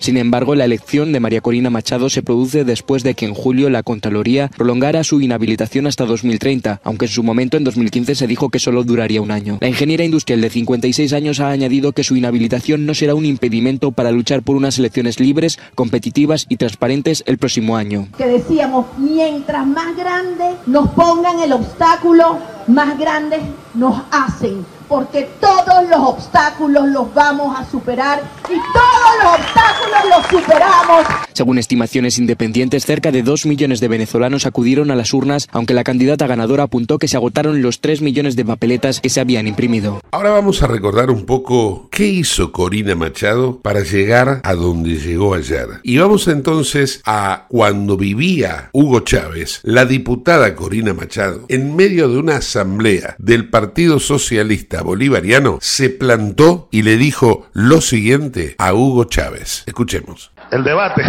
Sin 0.00 0.16
embargo, 0.16 0.54
la 0.54 0.64
elección 0.64 1.12
de 1.12 1.20
María 1.20 1.40
Corina 1.40 1.70
Machado 1.70 2.08
se 2.08 2.22
produce 2.22 2.64
después 2.64 3.02
de 3.02 3.14
que 3.14 3.26
en 3.26 3.34
julio 3.34 3.68
la 3.68 3.82
Contraloría 3.82 4.48
prolongara 4.48 5.02
su 5.02 5.20
inhabilitación 5.20 5.86
hasta 5.86 6.06
2030, 6.06 6.80
aunque 6.84 7.06
en 7.06 7.10
su 7.10 7.22
momento 7.22 7.56
en 7.56 7.64
2015 7.64 8.14
se 8.14 8.26
dijo 8.26 8.48
que 8.48 8.60
solo 8.60 8.84
duraría 8.84 9.20
un 9.20 9.30
año. 9.30 9.58
La 9.60 9.68
ingeniera 9.68 10.04
industrial 10.04 10.40
de 10.40 10.50
56 10.50 11.12
años 11.12 11.40
ha 11.40 11.50
añadido 11.50 11.92
que 11.92 12.04
su 12.04 12.16
inhabilitación 12.16 12.86
no 12.86 12.94
será 12.94 13.14
un 13.14 13.26
impedimento 13.26 13.90
para 13.92 14.12
luchar 14.12 14.42
por 14.42 14.56
unas 14.56 14.78
elecciones 14.78 15.18
libres, 15.18 15.58
competitivas 15.74 16.46
y 16.48 16.56
transparentes 16.56 17.24
el 17.26 17.38
próximo 17.38 17.76
año. 17.76 18.08
Que 18.16 18.26
decíamos, 18.26 18.86
mientras 18.98 19.66
más 19.66 19.96
grande 19.96 20.44
nos 20.66 20.90
pongan 20.90 21.40
el 21.40 21.52
obstáculo, 21.52 22.38
más 22.68 22.98
grandes 22.98 23.40
nos 23.74 24.02
hacen 24.10 24.77
porque 24.88 25.28
todos 25.40 25.88
los 25.88 26.00
obstáculos 26.00 26.88
los 26.88 27.12
vamos 27.14 27.58
a 27.58 27.64
superar 27.70 28.22
y 28.48 28.56
todos 28.72 29.12
los 29.22 29.34
obstáculos 29.34 30.00
los 30.08 30.40
superamos. 30.40 31.06
Según 31.34 31.58
estimaciones 31.58 32.18
independientes, 32.18 32.84
cerca 32.84 33.12
de 33.12 33.22
2 33.22 33.46
millones 33.46 33.80
de 33.80 33.88
venezolanos 33.88 34.46
acudieron 34.46 34.90
a 34.90 34.96
las 34.96 35.12
urnas, 35.14 35.46
aunque 35.52 35.74
la 35.74 35.84
candidata 35.84 36.26
ganadora 36.26 36.64
apuntó 36.64 36.98
que 36.98 37.06
se 37.06 37.16
agotaron 37.16 37.62
los 37.62 37.80
3 37.80 38.00
millones 38.00 38.34
de 38.34 38.44
papeletas 38.44 39.00
que 39.00 39.10
se 39.10 39.20
habían 39.20 39.46
imprimido. 39.46 40.00
Ahora 40.10 40.30
vamos 40.30 40.62
a 40.62 40.66
recordar 40.66 41.10
un 41.10 41.26
poco 41.26 41.88
qué 41.90 42.06
hizo 42.06 42.50
Corina 42.50 42.94
Machado 42.94 43.60
para 43.60 43.80
llegar 43.84 44.40
a 44.42 44.54
donde 44.54 44.96
llegó 44.96 45.34
ayer. 45.34 45.68
Y 45.82 45.98
vamos 45.98 46.26
entonces 46.26 47.02
a 47.04 47.46
cuando 47.48 47.96
vivía 47.96 48.70
Hugo 48.72 49.00
Chávez, 49.00 49.60
la 49.62 49.84
diputada 49.84 50.54
Corina 50.56 50.94
Machado, 50.94 51.44
en 51.48 51.76
medio 51.76 52.08
de 52.08 52.18
una 52.18 52.36
asamblea 52.36 53.14
del 53.18 53.48
Partido 53.48 54.00
Socialista 54.00 54.77
bolivariano 54.82 55.58
se 55.60 55.90
plantó 55.90 56.68
y 56.70 56.82
le 56.82 56.96
dijo 56.96 57.46
lo 57.52 57.80
siguiente 57.80 58.54
a 58.58 58.72
Hugo 58.74 59.04
Chávez. 59.04 59.62
Escuchemos. 59.66 60.30
El 60.50 60.64
debate. 60.64 61.02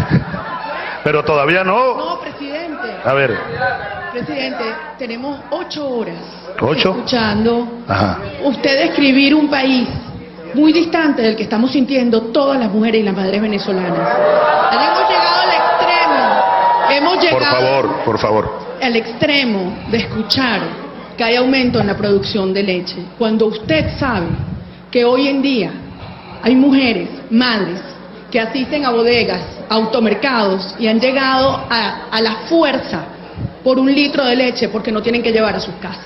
Pero 1.03 1.24
todavía 1.24 1.63
no. 1.63 1.95
No, 1.97 2.20
presidente. 2.20 2.88
A 3.05 3.13
ver. 3.13 3.38
Presidente, 4.11 4.63
tenemos 4.97 5.39
ocho 5.51 5.88
horas 5.88 6.17
¿Ocho? 6.61 6.89
escuchando 6.91 7.84
Ajá. 7.88 8.20
usted 8.43 8.86
describir 8.88 9.36
un 9.36 9.49
país 9.49 9.88
muy 10.55 10.74
distante 10.74 11.22
del 11.22 11.36
que 11.36 11.43
estamos 11.43 11.72
sintiendo 11.72 12.24
todas 12.24 12.59
las 12.59 12.70
mujeres 12.72 13.01
y 13.01 13.03
las 13.03 13.15
madres 13.15 13.39
venezolanas. 13.41 14.17
Hemos 14.72 15.09
llegado 15.09 15.41
al 15.41 15.49
extremo. 15.53 16.89
Hemos 16.89 17.13
Por 17.15 17.24
llegado 17.24 17.55
favor, 17.55 18.03
por 18.03 18.17
favor. 18.20 18.59
al 18.82 18.95
extremo 18.95 19.78
de 19.91 19.97
escuchar 19.99 20.61
que 21.20 21.26
hay 21.26 21.36
aumento 21.36 21.82
en 21.82 21.88
la 21.88 21.97
producción 21.97 22.53
de 22.53 22.63
leche, 22.63 22.95
cuando 23.17 23.47
usted 23.47 23.99
sabe 23.99 24.28
que 24.89 25.03
hoy 25.03 25.28
en 25.28 25.41
día 25.41 25.70
hay 26.41 26.55
mujeres, 26.55 27.09
madres, 27.30 27.82
que 28.32 28.39
asisten 28.39 28.86
a 28.86 28.91
bodegas, 28.91 29.41
automercados 29.67 30.76
y 30.80 30.88
han 30.88 30.97
llegado 30.97 31.61
a, 31.70 32.05
a 32.09 32.22
la 32.22 32.36
fuerza 32.47 33.03
por 33.65 33.78
un 33.78 33.93
litro 33.93 34.24
de 34.24 34.34
leche 34.34 34.70
porque 34.70 34.93
no 34.93 35.01
tienen 35.01 35.22
que 35.22 35.34
llevar 35.34 35.57
a 35.57 35.59
sus 35.59 35.76
casas. 35.82 36.05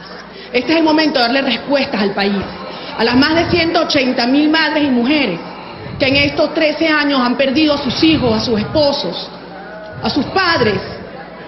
Este 0.52 0.72
es 0.72 0.80
el 0.80 0.84
momento 0.84 1.20
de 1.20 1.26
darle 1.26 1.44
respuestas 1.44 2.02
al 2.02 2.16
país, 2.16 2.42
a 2.98 3.04
las 3.04 3.16
más 3.16 3.36
de 3.36 3.52
180 3.52 4.26
mil 4.26 4.50
madres 4.50 4.84
y 4.84 4.90
mujeres 4.90 5.40
que 6.00 6.08
en 6.08 6.16
estos 6.16 6.56
13 6.56 6.88
años 6.88 7.22
han 7.22 7.38
perdido 7.38 7.76
a 7.76 7.78
sus 7.78 8.04
hijos, 8.04 8.36
a 8.36 8.44
sus 8.44 8.60
esposos, 8.60 9.30
a 10.02 10.10
sus 10.10 10.26
padres 10.26 10.80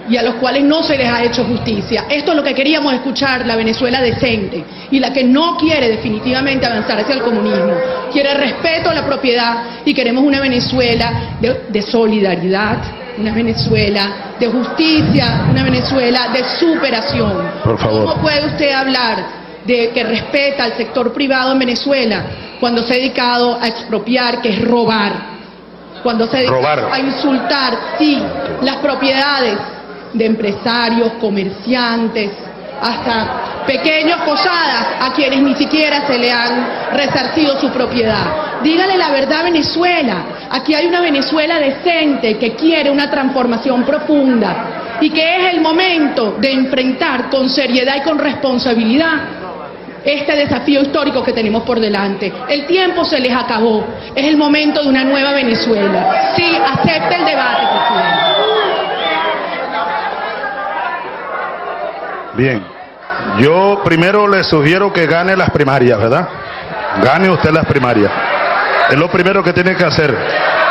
y 0.08 0.16
a 0.16 0.22
los 0.22 0.34
cuales 0.36 0.64
no 0.64 0.82
se 0.82 0.96
les 0.96 1.08
ha 1.08 1.22
hecho 1.22 1.44
justicia. 1.44 2.06
Esto 2.08 2.30
es 2.32 2.36
lo 2.36 2.42
que 2.42 2.54
queríamos 2.54 2.92
escuchar, 2.94 3.46
la 3.46 3.56
Venezuela 3.56 4.00
decente 4.00 4.64
y 4.90 4.98
la 4.98 5.12
que 5.12 5.24
no 5.24 5.56
quiere 5.56 5.88
definitivamente 5.88 6.66
avanzar 6.66 7.00
hacia 7.00 7.14
el 7.14 7.22
comunismo. 7.22 7.74
Quiere 8.12 8.34
respeto 8.34 8.90
a 8.90 8.94
la 8.94 9.04
propiedad 9.04 9.82
y 9.84 9.94
queremos 9.94 10.24
una 10.24 10.40
Venezuela 10.40 11.36
de, 11.40 11.66
de 11.68 11.82
solidaridad, 11.82 12.78
una 13.18 13.32
Venezuela 13.32 14.34
de 14.38 14.46
justicia, 14.46 15.46
una 15.50 15.64
Venezuela 15.64 16.28
de 16.32 16.44
superación. 16.58 17.50
Por 17.64 17.78
favor. 17.78 18.04
¿Cómo 18.06 18.22
puede 18.22 18.46
usted 18.46 18.72
hablar 18.72 19.46
de 19.64 19.90
que 19.90 20.04
respeta 20.04 20.64
al 20.64 20.76
sector 20.76 21.12
privado 21.12 21.52
en 21.52 21.58
Venezuela 21.58 22.24
cuando 22.60 22.82
se 22.82 22.94
ha 22.94 22.96
dedicado 22.96 23.58
a 23.60 23.66
expropiar, 23.66 24.40
que 24.40 24.50
es 24.50 24.62
robar? 24.62 25.36
Cuando 26.02 26.26
se 26.26 26.36
ha 26.36 26.40
dedicado 26.40 26.62
Robar. 26.62 26.92
a 26.92 27.00
insultar, 27.00 27.78
sí, 27.98 28.22
las 28.62 28.76
propiedades 28.76 29.56
de 30.16 30.26
empresarios, 30.26 31.12
comerciantes, 31.20 32.30
hasta 32.80 33.64
pequeños 33.66 34.20
posadas 34.22 34.86
a 35.00 35.12
quienes 35.14 35.40
ni 35.40 35.54
siquiera 35.54 36.06
se 36.06 36.18
le 36.18 36.30
han 36.30 36.92
resarcido 36.92 37.58
su 37.60 37.70
propiedad. 37.70 38.62
Dígale 38.62 38.96
la 38.96 39.10
verdad 39.10 39.40
a 39.40 39.44
Venezuela. 39.44 40.24
Aquí 40.50 40.74
hay 40.74 40.86
una 40.86 41.00
Venezuela 41.00 41.58
decente 41.58 42.36
que 42.38 42.54
quiere 42.54 42.90
una 42.90 43.10
transformación 43.10 43.84
profunda 43.84 44.98
y 45.00 45.10
que 45.10 45.36
es 45.36 45.54
el 45.54 45.60
momento 45.60 46.36
de 46.38 46.52
enfrentar 46.52 47.28
con 47.28 47.48
seriedad 47.48 47.96
y 47.96 48.00
con 48.02 48.18
responsabilidad 48.18 49.46
este 50.04 50.36
desafío 50.36 50.82
histórico 50.82 51.22
que 51.24 51.32
tenemos 51.32 51.64
por 51.64 51.80
delante. 51.80 52.32
El 52.48 52.64
tiempo 52.66 53.04
se 53.04 53.18
les 53.18 53.34
acabó. 53.34 53.84
Es 54.14 54.24
el 54.24 54.36
momento 54.36 54.82
de 54.82 54.88
una 54.88 55.02
nueva 55.02 55.32
Venezuela. 55.32 56.32
Sí, 56.36 56.56
acepte 56.56 57.16
el 57.16 57.24
debate, 57.24 57.66
presidente. 57.66 58.25
Bien. 62.36 62.62
Yo 63.38 63.80
primero 63.84 64.28
le 64.28 64.44
sugiero 64.44 64.92
que 64.92 65.06
gane 65.06 65.36
las 65.36 65.50
primarias, 65.50 65.98
¿verdad? 65.98 66.28
Gane 67.02 67.30
usted 67.30 67.50
las 67.50 67.64
primarias. 67.64 68.12
Es 68.90 68.98
lo 68.98 69.08
primero 69.08 69.42
que 69.42 69.52
tiene 69.52 69.74
que 69.74 69.84
hacer. 69.84 70.14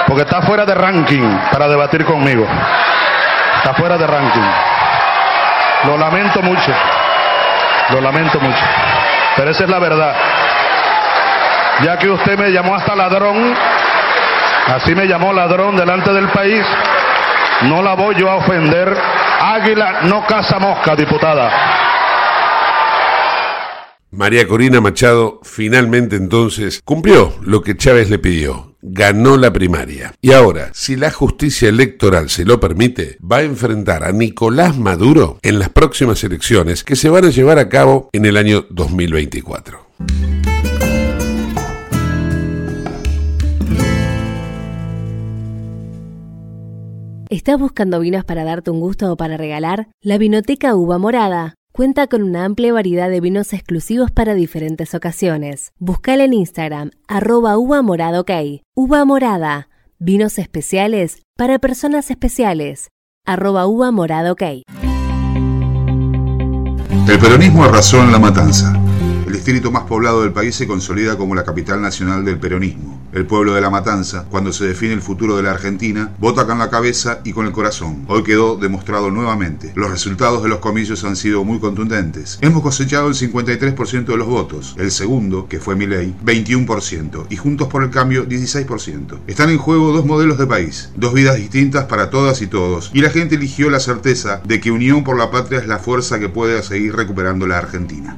Porque 0.08 0.22
está 0.22 0.42
fuera 0.42 0.66
de 0.66 0.76
ranking 0.76 1.24
para 1.52 1.68
debatir 1.68 2.06
conmigo. 2.06 2.46
Está 3.58 3.74
fuera 3.74 3.98
de 3.98 4.06
ranking. 4.06 4.48
Lo 5.86 5.98
lamento 5.98 6.42
mucho. 6.42 6.72
Lo 7.90 8.02
lamento 8.02 8.40
mucho. 8.40 8.64
Pero 9.36 9.52
esa 9.52 9.64
es 9.64 9.70
la 9.70 9.80
verdad. 9.80 10.16
Ya 11.84 11.98
que 11.98 12.10
usted 12.10 12.38
me 12.38 12.52
llamó 12.52 12.76
hasta 12.76 12.96
ladrón, 12.96 13.54
así 14.68 14.96
me 14.96 15.08
llamó 15.08 15.34
ladrón 15.34 15.76
delante 15.76 16.14
del 16.14 16.30
país, 16.30 16.66
no 17.64 17.82
la 17.82 17.96
voy 17.96 18.16
yo 18.16 18.30
a 18.30 18.36
ofender. 18.36 18.96
Águila 19.48 20.02
no 20.10 20.26
caza 20.26 20.58
mosca, 20.58 20.96
diputada. 20.96 21.52
María 24.10 24.48
Corina 24.48 24.82
Machado 24.82 25.40
finalmente 25.44 26.16
entonces 26.16 26.82
cumplió 26.84 27.32
lo 27.42 27.62
que 27.62 27.78
Chávez 27.78 28.10
le 28.10 28.18
pidió. 28.18 28.76
Ganó 28.82 29.38
la 29.38 29.54
primaria. 29.54 30.16
Y 30.20 30.32
ahora, 30.32 30.72
si 30.74 30.96
la 30.96 31.12
justicia 31.12 31.70
electoral 31.70 32.32
se 32.32 32.44
lo 32.44 32.60
permite, 32.60 33.20
va 33.20 33.38
a 33.38 33.44
enfrentar 33.44 34.04
a 34.04 34.12
Nicolás 34.12 34.78
Maduro 34.78 35.38
en 35.44 35.60
las 35.60 35.70
próximas 35.70 36.24
elecciones 36.24 36.84
que 36.84 36.96
se 36.96 37.10
van 37.10 37.26
a 37.26 37.30
llevar 37.30 37.60
a 37.60 37.70
cabo 37.70 38.10
en 38.14 38.26
el 38.26 38.38
año 38.38 38.66
2024. 38.72 39.86
¿Estás 47.36 47.60
buscando 47.60 48.00
vinos 48.00 48.24
para 48.24 48.46
darte 48.46 48.72
un 48.72 48.80
gusto 48.80 49.12
o 49.12 49.18
para 49.18 49.36
regalar? 49.36 49.90
La 50.02 50.18
Vinoteca 50.18 50.74
Uva 50.74 50.98
Morada 50.98 51.56
cuenta 51.74 52.08
con 52.08 52.24
una 52.24 52.46
amplia 52.46 52.72
variedad 52.72 53.10
de 53.10 53.20
vinos 53.20 53.52
exclusivos 53.52 54.10
para 54.10 54.36
diferentes 54.36 54.96
ocasiones. 54.96 55.74
Buscala 55.78 56.24
en 56.24 56.32
Instagram, 56.32 56.92
arroba 57.10 57.58
uva 57.58 57.82
morada. 57.82 58.24
Uva 58.74 59.04
morada, 59.04 59.68
vinos 60.00 60.40
especiales 60.40 61.24
para 61.36 61.60
personas 61.60 62.10
especiales, 62.10 62.88
arroba 63.26 63.68
uva 63.68 63.92
morada. 63.92 64.34
El 67.10 67.20
peronismo 67.20 67.66
arrasó 67.66 68.02
en 68.02 68.14
La 68.14 68.20
Matanza. 68.20 68.82
El 69.28 69.34
distrito 69.34 69.72
más 69.72 69.84
poblado 69.84 70.22
del 70.22 70.32
país 70.32 70.56
se 70.56 70.68
consolida 70.68 71.18
como 71.18 71.36
la 71.36 71.44
capital 71.44 71.82
nacional 71.82 72.24
del 72.24 72.40
peronismo. 72.40 73.05
El 73.16 73.26
pueblo 73.26 73.54
de 73.54 73.62
la 73.62 73.70
Matanza, 73.70 74.26
cuando 74.30 74.52
se 74.52 74.66
define 74.66 74.94
el 74.94 75.02
futuro 75.02 75.38
de 75.38 75.44
la 75.44 75.52
Argentina, 75.52 76.12
vota 76.20 76.46
con 76.46 76.60
la 76.60 76.70
cabeza 76.70 77.22
y 77.24 77.32
con 77.32 77.46
el 77.46 77.54
corazón. 77.54 78.04
Hoy 78.10 78.24
quedó 78.24 78.58
demostrado 78.58 79.10
nuevamente. 79.10 79.72
Los 79.74 79.90
resultados 79.90 80.44
de 80.44 80.50
los 80.50 80.60
comicios 80.60 81.06
han 81.06 81.16
sido 81.16 81.46
muy 81.46 81.60
contundentes. 81.60 82.38
Hemos 82.42 82.62
cosechado 82.62 83.08
el 83.08 83.14
53% 83.14 84.04
de 84.04 84.18
los 84.18 84.28
votos. 84.28 84.76
El 84.78 84.92
segundo, 84.92 85.48
que 85.48 85.62
fue 85.62 85.78
mi 85.78 85.88
ley, 85.88 86.14
21%. 86.26 87.28
Y 87.30 87.38
Juntos 87.38 87.70
por 87.70 87.84
el 87.84 87.90
Cambio, 87.90 88.28
16%. 88.28 89.20
Están 89.28 89.50
en 89.50 89.60
juego 89.60 89.94
dos 89.94 90.06
modelos 90.06 90.38
de 90.38 90.48
país, 90.48 90.90
dos 90.98 91.14
vidas 91.14 91.38
distintas 91.38 91.86
para 91.86 92.10
todas 92.10 92.42
y 92.42 92.48
todos. 92.48 92.92
Y 92.94 93.00
la 93.00 93.12
gente 93.12 93.36
eligió 93.36 93.70
la 93.70 93.80
certeza 93.80 94.42
de 94.44 94.60
que 94.60 94.72
Unión 94.72 95.06
por 95.06 95.18
la 95.18 95.32
Patria 95.32 95.60
es 95.60 95.68
la 95.68 95.80
fuerza 95.80 96.20
que 96.20 96.28
puede 96.28 96.62
seguir 96.64 96.94
recuperando 96.94 97.48
la 97.48 97.60
Argentina. 97.60 98.18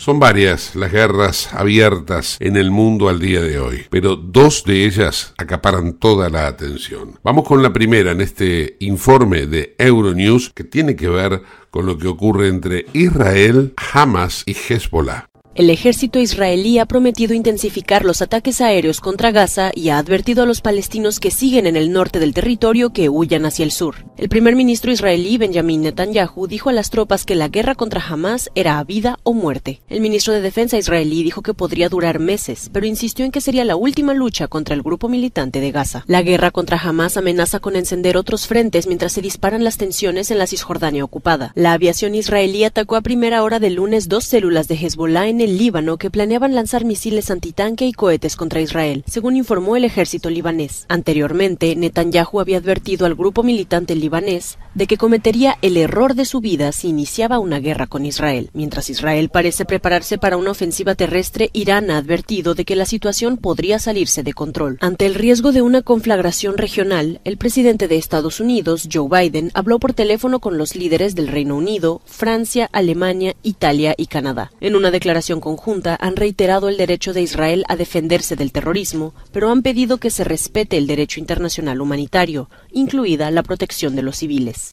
Son 0.00 0.18
varias 0.18 0.76
las 0.76 0.90
guerras 0.90 1.52
abiertas 1.52 2.38
en 2.40 2.56
el 2.56 2.70
mundo 2.70 3.10
al 3.10 3.20
día 3.20 3.42
de 3.42 3.58
hoy, 3.58 3.84
pero 3.90 4.16
dos 4.16 4.64
de 4.64 4.86
ellas 4.86 5.34
acaparan 5.36 5.92
toda 5.92 6.30
la 6.30 6.46
atención. 6.46 7.18
Vamos 7.22 7.46
con 7.46 7.62
la 7.62 7.70
primera 7.70 8.12
en 8.12 8.22
este 8.22 8.78
informe 8.80 9.44
de 9.44 9.74
Euronews 9.76 10.52
que 10.54 10.64
tiene 10.64 10.96
que 10.96 11.10
ver 11.10 11.42
con 11.70 11.84
lo 11.84 11.98
que 11.98 12.08
ocurre 12.08 12.48
entre 12.48 12.86
Israel, 12.94 13.74
Hamas 13.92 14.42
y 14.46 14.52
Hezbollah. 14.54 15.29
El 15.60 15.68
ejército 15.68 16.18
israelí 16.18 16.78
ha 16.78 16.86
prometido 16.86 17.34
intensificar 17.34 18.06
los 18.06 18.22
ataques 18.22 18.62
aéreos 18.62 19.02
contra 19.02 19.30
Gaza 19.30 19.72
y 19.74 19.90
ha 19.90 19.98
advertido 19.98 20.42
a 20.42 20.46
los 20.46 20.62
palestinos 20.62 21.20
que 21.20 21.30
siguen 21.30 21.66
en 21.66 21.76
el 21.76 21.92
norte 21.92 22.18
del 22.18 22.32
territorio 22.32 22.94
que 22.94 23.10
huyan 23.10 23.44
hacia 23.44 23.66
el 23.66 23.70
sur. 23.70 24.06
El 24.16 24.30
primer 24.30 24.56
ministro 24.56 24.90
israelí 24.90 25.36
Benjamin 25.36 25.82
Netanyahu 25.82 26.46
dijo 26.46 26.70
a 26.70 26.72
las 26.72 26.88
tropas 26.88 27.26
que 27.26 27.34
la 27.34 27.48
guerra 27.48 27.74
contra 27.74 28.02
Hamas 28.02 28.48
era 28.54 28.78
a 28.78 28.84
vida 28.84 29.18
o 29.22 29.34
muerte. 29.34 29.82
El 29.90 30.00
ministro 30.00 30.32
de 30.32 30.40
Defensa 30.40 30.78
israelí 30.78 31.22
dijo 31.22 31.42
que 31.42 31.52
podría 31.52 31.90
durar 31.90 32.20
meses, 32.20 32.70
pero 32.72 32.86
insistió 32.86 33.26
en 33.26 33.30
que 33.30 33.42
sería 33.42 33.66
la 33.66 33.76
última 33.76 34.14
lucha 34.14 34.48
contra 34.48 34.74
el 34.74 34.80
grupo 34.80 35.10
militante 35.10 35.60
de 35.60 35.72
Gaza. 35.72 36.04
La 36.06 36.22
guerra 36.22 36.52
contra 36.52 36.80
Hamas 36.80 37.18
amenaza 37.18 37.60
con 37.60 37.76
encender 37.76 38.16
otros 38.16 38.46
frentes 38.46 38.86
mientras 38.86 39.12
se 39.12 39.20
disparan 39.20 39.62
las 39.62 39.76
tensiones 39.76 40.30
en 40.30 40.38
la 40.38 40.46
Cisjordania 40.46 41.04
ocupada. 41.04 41.52
La 41.54 41.74
aviación 41.74 42.14
israelí 42.14 42.64
atacó 42.64 42.96
a 42.96 43.02
primera 43.02 43.42
hora 43.42 43.58
del 43.58 43.74
lunes 43.74 44.08
dos 44.08 44.24
células 44.24 44.66
de 44.66 44.76
Hezbollah 44.76 45.28
en 45.28 45.42
el 45.42 45.49
Líbano 45.58 45.96
que 45.96 46.10
planeaban 46.10 46.54
lanzar 46.54 46.84
misiles 46.84 47.30
antitanque 47.30 47.86
y 47.86 47.92
cohetes 47.92 48.36
contra 48.36 48.60
Israel, 48.60 49.04
según 49.06 49.36
informó 49.36 49.76
el 49.76 49.84
ejército 49.84 50.30
libanés. 50.30 50.86
Anteriormente, 50.88 51.76
Netanyahu 51.76 52.40
había 52.40 52.58
advertido 52.58 53.06
al 53.06 53.14
grupo 53.14 53.42
militante 53.42 53.94
libanés 53.94 54.58
de 54.74 54.86
que 54.86 54.96
cometería 54.96 55.58
el 55.62 55.76
error 55.76 56.14
de 56.14 56.24
su 56.24 56.40
vida 56.40 56.72
si 56.72 56.88
iniciaba 56.88 57.38
una 57.38 57.58
guerra 57.58 57.86
con 57.86 58.06
Israel. 58.06 58.50
Mientras 58.52 58.90
Israel 58.90 59.28
parece 59.28 59.64
prepararse 59.64 60.18
para 60.18 60.36
una 60.36 60.50
ofensiva 60.50 60.94
terrestre, 60.94 61.50
Irán 61.52 61.90
ha 61.90 61.98
advertido 61.98 62.54
de 62.54 62.64
que 62.64 62.76
la 62.76 62.84
situación 62.84 63.36
podría 63.36 63.78
salirse 63.78 64.22
de 64.22 64.32
control. 64.32 64.78
Ante 64.80 65.06
el 65.06 65.14
riesgo 65.14 65.52
de 65.52 65.62
una 65.62 65.82
conflagración 65.82 66.56
regional, 66.56 67.20
el 67.24 67.36
presidente 67.36 67.88
de 67.88 67.96
Estados 67.96 68.40
Unidos, 68.40 68.88
Joe 68.92 69.08
Biden, 69.08 69.50
habló 69.54 69.78
por 69.78 69.94
teléfono 69.94 70.40
con 70.40 70.58
los 70.58 70.74
líderes 70.74 71.14
del 71.14 71.28
Reino 71.28 71.56
Unido, 71.56 72.00
Francia, 72.04 72.68
Alemania, 72.72 73.34
Italia 73.42 73.94
y 73.96 74.06
Canadá. 74.06 74.50
En 74.60 74.76
una 74.76 74.90
declaración 74.90 75.29
conjunta 75.38 75.96
han 76.00 76.16
reiterado 76.16 76.68
el 76.68 76.76
derecho 76.76 77.12
de 77.12 77.22
Israel 77.22 77.64
a 77.68 77.76
defenderse 77.76 78.34
del 78.34 78.50
terrorismo, 78.50 79.14
pero 79.30 79.50
han 79.50 79.62
pedido 79.62 79.98
que 79.98 80.10
se 80.10 80.24
respete 80.24 80.76
el 80.76 80.88
derecho 80.88 81.20
internacional 81.20 81.80
humanitario, 81.80 82.50
incluida 82.72 83.30
la 83.30 83.44
protección 83.44 83.94
de 83.94 84.02
los 84.02 84.16
civiles. 84.16 84.72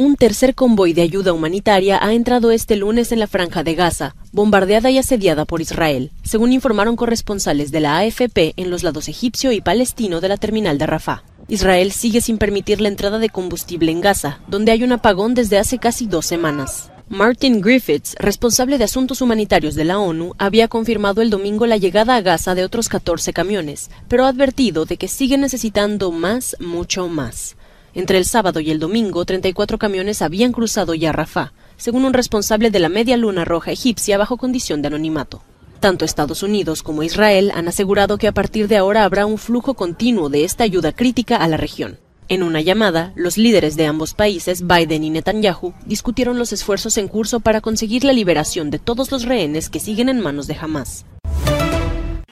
Un 0.00 0.16
tercer 0.16 0.54
convoy 0.54 0.94
de 0.94 1.02
ayuda 1.02 1.34
humanitaria 1.34 1.98
ha 2.02 2.14
entrado 2.14 2.50
este 2.52 2.74
lunes 2.74 3.12
en 3.12 3.18
la 3.18 3.26
franja 3.26 3.62
de 3.62 3.74
Gaza, 3.74 4.16
bombardeada 4.32 4.90
y 4.90 4.96
asediada 4.96 5.44
por 5.44 5.60
Israel, 5.60 6.10
según 6.22 6.52
informaron 6.52 6.96
corresponsales 6.96 7.70
de 7.70 7.80
la 7.80 7.98
AFP 7.98 8.54
en 8.56 8.70
los 8.70 8.82
lados 8.82 9.08
egipcio 9.08 9.52
y 9.52 9.60
palestino 9.60 10.22
de 10.22 10.28
la 10.28 10.38
terminal 10.38 10.78
de 10.78 10.86
Rafah. 10.86 11.22
Israel 11.48 11.92
sigue 11.92 12.20
sin 12.20 12.38
permitir 12.38 12.80
la 12.80 12.88
entrada 12.88 13.18
de 13.18 13.28
combustible 13.28 13.90
en 13.92 14.00
Gaza, 14.00 14.40
donde 14.46 14.72
hay 14.72 14.84
un 14.84 14.92
apagón 14.92 15.34
desde 15.34 15.58
hace 15.58 15.78
casi 15.78 16.06
dos 16.06 16.24
semanas. 16.24 16.89
Martin 17.12 17.60
Griffiths, 17.60 18.14
responsable 18.20 18.78
de 18.78 18.84
asuntos 18.84 19.20
humanitarios 19.20 19.74
de 19.74 19.84
la 19.84 19.98
ONU, 19.98 20.32
había 20.38 20.68
confirmado 20.68 21.22
el 21.22 21.28
domingo 21.28 21.66
la 21.66 21.76
llegada 21.76 22.14
a 22.14 22.20
Gaza 22.20 22.54
de 22.54 22.62
otros 22.62 22.88
14 22.88 23.32
camiones, 23.32 23.90
pero 24.06 24.24
ha 24.24 24.28
advertido 24.28 24.84
de 24.84 24.96
que 24.96 25.08
sigue 25.08 25.36
necesitando 25.36 26.12
más, 26.12 26.54
mucho 26.60 27.08
más. 27.08 27.56
Entre 27.94 28.16
el 28.16 28.26
sábado 28.26 28.60
y 28.60 28.70
el 28.70 28.78
domingo, 28.78 29.24
34 29.24 29.76
camiones 29.76 30.22
habían 30.22 30.52
cruzado 30.52 30.94
ya 30.94 31.10
Rafah, 31.10 31.52
según 31.76 32.04
un 32.04 32.12
responsable 32.12 32.70
de 32.70 32.78
la 32.78 32.88
Media 32.88 33.16
Luna 33.16 33.44
Roja 33.44 33.72
egipcia 33.72 34.16
bajo 34.16 34.36
condición 34.36 34.80
de 34.80 34.86
anonimato. 34.86 35.42
Tanto 35.80 36.04
Estados 36.04 36.44
Unidos 36.44 36.84
como 36.84 37.02
Israel 37.02 37.50
han 37.56 37.66
asegurado 37.66 38.18
que 38.18 38.28
a 38.28 38.32
partir 38.32 38.68
de 38.68 38.76
ahora 38.76 39.02
habrá 39.02 39.26
un 39.26 39.38
flujo 39.38 39.74
continuo 39.74 40.28
de 40.28 40.44
esta 40.44 40.62
ayuda 40.62 40.92
crítica 40.92 41.38
a 41.38 41.48
la 41.48 41.56
región. 41.56 41.98
En 42.30 42.44
una 42.44 42.60
llamada, 42.60 43.12
los 43.16 43.36
líderes 43.36 43.74
de 43.74 43.86
ambos 43.86 44.14
países, 44.14 44.64
Biden 44.64 45.02
y 45.02 45.10
Netanyahu, 45.10 45.74
discutieron 45.84 46.38
los 46.38 46.52
esfuerzos 46.52 46.96
en 46.96 47.08
curso 47.08 47.40
para 47.40 47.60
conseguir 47.60 48.04
la 48.04 48.12
liberación 48.12 48.70
de 48.70 48.78
todos 48.78 49.10
los 49.10 49.24
rehenes 49.24 49.68
que 49.68 49.80
siguen 49.80 50.08
en 50.08 50.20
manos 50.20 50.46
de 50.46 50.54
Hamas. 50.54 51.04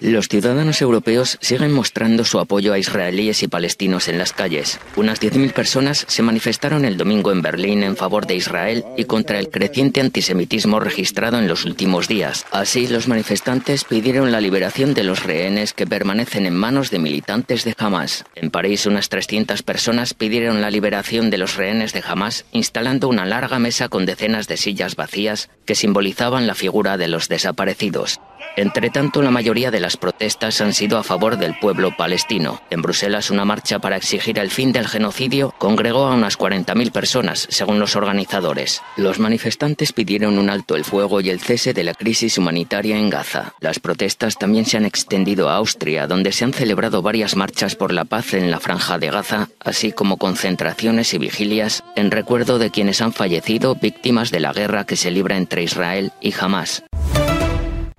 Los 0.00 0.28
ciudadanos 0.28 0.80
europeos 0.80 1.38
siguen 1.40 1.72
mostrando 1.72 2.24
su 2.24 2.38
apoyo 2.38 2.72
a 2.72 2.78
israelíes 2.78 3.42
y 3.42 3.48
palestinos 3.48 4.06
en 4.06 4.16
las 4.16 4.32
calles. 4.32 4.78
Unas 4.94 5.20
10.000 5.20 5.52
personas 5.52 6.04
se 6.06 6.22
manifestaron 6.22 6.84
el 6.84 6.96
domingo 6.96 7.32
en 7.32 7.42
Berlín 7.42 7.82
en 7.82 7.96
favor 7.96 8.24
de 8.26 8.36
Israel 8.36 8.84
y 8.96 9.04
contra 9.06 9.40
el 9.40 9.48
creciente 9.48 10.00
antisemitismo 10.00 10.78
registrado 10.78 11.38
en 11.38 11.48
los 11.48 11.64
últimos 11.64 12.06
días. 12.06 12.46
Así, 12.52 12.86
los 12.86 13.08
manifestantes 13.08 13.82
pidieron 13.82 14.30
la 14.30 14.40
liberación 14.40 14.94
de 14.94 15.02
los 15.02 15.24
rehenes 15.24 15.72
que 15.72 15.86
permanecen 15.86 16.46
en 16.46 16.54
manos 16.54 16.92
de 16.92 17.00
militantes 17.00 17.64
de 17.64 17.74
Hamas. 17.76 18.24
En 18.36 18.50
París, 18.50 18.86
unas 18.86 19.08
300 19.08 19.64
personas 19.64 20.14
pidieron 20.14 20.60
la 20.60 20.70
liberación 20.70 21.28
de 21.28 21.38
los 21.38 21.56
rehenes 21.56 21.92
de 21.92 22.04
Hamas, 22.06 22.44
instalando 22.52 23.08
una 23.08 23.26
larga 23.26 23.58
mesa 23.58 23.88
con 23.88 24.06
decenas 24.06 24.46
de 24.46 24.58
sillas 24.58 24.94
vacías 24.94 25.50
que 25.64 25.74
simbolizaban 25.74 26.46
la 26.46 26.54
figura 26.54 26.96
de 26.96 27.08
los 27.08 27.28
desaparecidos. 27.28 28.20
Entre 28.56 28.90
tanto, 28.90 29.22
la 29.22 29.30
mayoría 29.30 29.70
de 29.70 29.80
las 29.80 29.96
protestas 29.96 30.60
han 30.60 30.74
sido 30.74 30.98
a 30.98 31.02
favor 31.02 31.38
del 31.38 31.58
pueblo 31.58 31.96
palestino. 31.96 32.60
En 32.70 32.82
Bruselas, 32.82 33.30
una 33.30 33.44
marcha 33.44 33.78
para 33.78 33.96
exigir 33.96 34.38
el 34.38 34.50
fin 34.50 34.72
del 34.72 34.88
genocidio 34.88 35.54
congregó 35.58 36.06
a 36.06 36.14
unas 36.14 36.38
40.000 36.38 36.90
personas, 36.90 37.46
según 37.50 37.78
los 37.78 37.96
organizadores. 37.96 38.82
Los 38.96 39.18
manifestantes 39.18 39.92
pidieron 39.92 40.38
un 40.38 40.50
alto 40.50 40.76
el 40.76 40.84
fuego 40.84 41.20
y 41.20 41.30
el 41.30 41.40
cese 41.40 41.72
de 41.72 41.84
la 41.84 41.94
crisis 41.94 42.38
humanitaria 42.38 42.96
en 42.96 43.10
Gaza. 43.10 43.54
Las 43.60 43.78
protestas 43.78 44.36
también 44.36 44.66
se 44.66 44.76
han 44.76 44.84
extendido 44.84 45.48
a 45.48 45.56
Austria, 45.56 46.06
donde 46.06 46.32
se 46.32 46.44
han 46.44 46.52
celebrado 46.52 47.02
varias 47.02 47.36
marchas 47.36 47.74
por 47.74 47.92
la 47.92 48.04
paz 48.04 48.34
en 48.34 48.50
la 48.50 48.60
franja 48.60 48.98
de 48.98 49.10
Gaza, 49.10 49.48
así 49.60 49.92
como 49.92 50.16
concentraciones 50.16 51.14
y 51.14 51.18
vigilias 51.18 51.84
en 51.96 52.10
recuerdo 52.10 52.58
de 52.58 52.70
quienes 52.70 53.00
han 53.00 53.12
fallecido 53.12 53.74
víctimas 53.74 54.30
de 54.30 54.40
la 54.40 54.52
guerra 54.52 54.84
que 54.84 54.96
se 54.96 55.10
libra 55.10 55.36
entre 55.36 55.62
Israel 55.62 56.12
y 56.20 56.34
Hamas. 56.38 56.84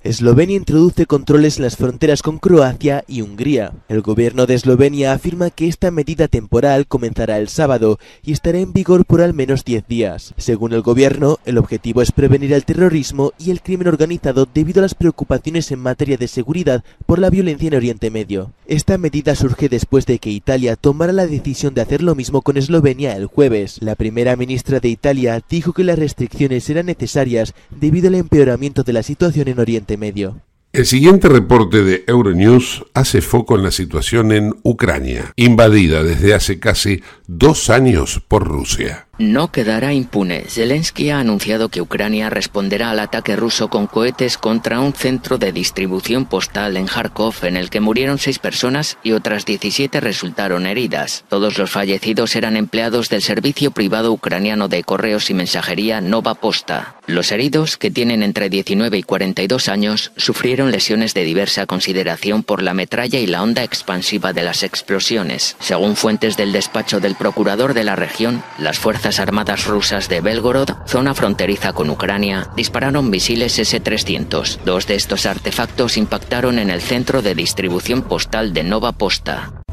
Eslovenia 0.10 0.58
introduce 0.58 1.06
controles 1.06 1.58
en 1.58 1.66
las 1.66 1.78
fronteras 1.78 2.24
con 2.24 2.40
Croacia 2.40 3.04
y 3.08 3.22
Hungría. 3.22 3.74
El 3.90 4.02
gobierno 4.02 4.48
de 4.48 4.56
Eslovenia 4.56 5.14
afirma 5.14 5.52
que 5.52 5.68
esta 5.68 5.92
medida 5.92 6.28
temporal 6.28 6.88
comenzará 6.88 7.38
el 7.38 7.48
sábado 7.48 8.00
y 8.24 8.32
estará 8.32 8.58
en 8.58 8.74
vigor 8.74 9.06
por 9.06 9.22
al 9.22 9.36
menos 9.36 9.64
10 9.64 9.88
días. 9.88 10.34
Según 10.36 10.74
el 10.74 10.82
gobierno, 10.82 11.38
el 11.46 11.60
objetivo 11.60 12.02
es 12.02 12.12
prevenir 12.12 12.54
el 12.54 12.66
terrorismo 12.66 13.34
y 13.38 13.52
el 13.52 13.62
crimen 13.62 13.88
organizado 13.88 14.48
debido 14.52 14.80
a 14.80 14.82
las 14.82 14.96
preocupaciones 14.96 15.72
en 15.72 15.78
materia 15.78 16.18
de 16.18 16.28
seguridad 16.28 16.84
por 17.06 17.20
la 17.20 17.30
violencia 17.30 17.68
en 17.68 17.76
Oriente 17.76 18.10
Medio. 18.10 18.52
Esta 18.70 19.00
medida 19.00 19.34
surge 19.34 19.68
después 19.68 20.06
de 20.06 20.20
que 20.20 20.30
Italia 20.30 20.76
tomara 20.76 21.12
la 21.12 21.26
decisión 21.26 21.74
de 21.74 21.82
hacer 21.82 22.04
lo 22.04 22.14
mismo 22.14 22.44
con 22.44 22.56
Eslovenia 22.56 23.16
el 23.16 23.26
jueves. 23.26 23.80
La 23.82 23.96
primera 23.96 24.36
ministra 24.36 24.80
de 24.80 24.90
Italia 24.90 25.42
dijo 25.50 25.74
que 25.74 25.84
las 25.84 25.98
restricciones 25.98 26.70
eran 26.70 26.86
necesarias 26.86 27.56
debido 27.72 28.10
al 28.10 28.14
empeoramiento 28.14 28.84
de 28.84 28.94
la 28.94 29.02
situación 29.02 29.48
en 29.48 29.60
Oriente 29.60 29.98
Medio. 29.98 30.42
El 30.72 30.86
siguiente 30.86 31.30
reporte 31.30 31.82
de 31.82 32.04
Euronews 32.06 32.86
hace 32.94 33.22
foco 33.22 33.56
en 33.56 33.64
la 33.64 33.72
situación 33.72 34.32
en 34.32 34.54
Ucrania, 34.62 35.34
invadida 35.36 36.04
desde 36.04 36.36
hace 36.36 36.60
casi 36.60 37.02
dos 37.26 37.72
años 37.72 38.22
por 38.28 38.48
Rusia. 38.48 39.09
No 39.20 39.52
quedará 39.52 39.94
impune. 39.94 40.46
Zelensky 40.48 41.10
ha 41.10 41.20
anunciado 41.20 41.70
que 41.70 41.82
Ucrania 41.82 42.30
responderá 42.30 42.90
al 42.90 43.00
ataque 43.00 43.36
ruso 43.36 43.70
con 43.70 43.86
cohetes 43.86 44.38
contra 44.38 44.80
un 44.80 44.94
centro 44.94 45.38
de 45.38 45.52
distribución 45.52 46.26
postal 46.26 46.78
en 46.78 46.88
Kharkov 46.88 47.36
en 47.44 47.58
el 47.58 47.70
que 47.70 47.82
murieron 47.82 48.18
seis 48.18 48.40
personas 48.40 48.98
y 49.04 49.12
otras 49.12 49.46
17 49.46 50.00
resultaron 50.00 50.66
heridas. 50.66 51.26
Todos 51.28 51.58
los 51.58 51.70
fallecidos 51.70 52.36
eran 52.36 52.56
empleados 52.56 53.10
del 53.10 53.22
servicio 53.22 53.72
privado 53.72 54.14
ucraniano 54.14 54.70
de 54.70 54.84
correos 54.84 55.30
y 55.30 55.34
mensajería 55.34 56.00
Nova 56.00 56.36
Posta. 56.36 56.96
Los 57.06 57.32
heridos, 57.32 57.78
que 57.78 57.92
tienen 57.92 58.22
entre 58.22 58.50
19 58.50 59.00
y 59.00 59.04
42 59.04 59.68
años, 59.68 60.12
sufrieron 60.16 60.72
lesiones 60.72 61.14
de 61.14 61.24
diversa 61.24 61.66
consideración 61.66 62.44
por 62.44 62.62
la 62.62 62.76
metralla 62.76 63.20
y 63.20 63.26
la 63.26 63.42
onda 63.42 63.64
expansiva 63.64 64.32
de 64.32 64.44
las 64.44 64.62
explosiones. 64.64 65.56
Según 65.60 65.96
fuentes 65.96 66.38
del 66.38 66.52
despacho 66.52 67.00
del 67.00 67.16
procurador 67.16 67.74
de 67.74 67.84
la 67.84 67.96
región, 67.96 68.44
las 68.60 68.80
Fuerzas 69.10 69.28
Armadas 69.28 69.66
rusas 69.66 70.08
de 70.08 70.22
Belgorod, 70.22 70.70
zona 70.86 71.16
fronteriza 71.16 71.74
con 71.74 71.90
Ucrania, 71.90 72.52
dispararon 72.56 73.10
misiles 73.10 73.58
S-300. 73.58 74.60
Dos 74.64 74.86
de 74.86 74.94
estos 74.94 75.26
artefactos 75.26 75.98
impactaron 75.98 76.60
en 76.60 76.70
el 76.70 76.80
centro 76.80 77.24
de 77.24 77.34
distribución 77.34 78.04
postal 78.04 78.54
de 78.54 78.62
Nova 78.62 78.92
Posta. 78.92 79.64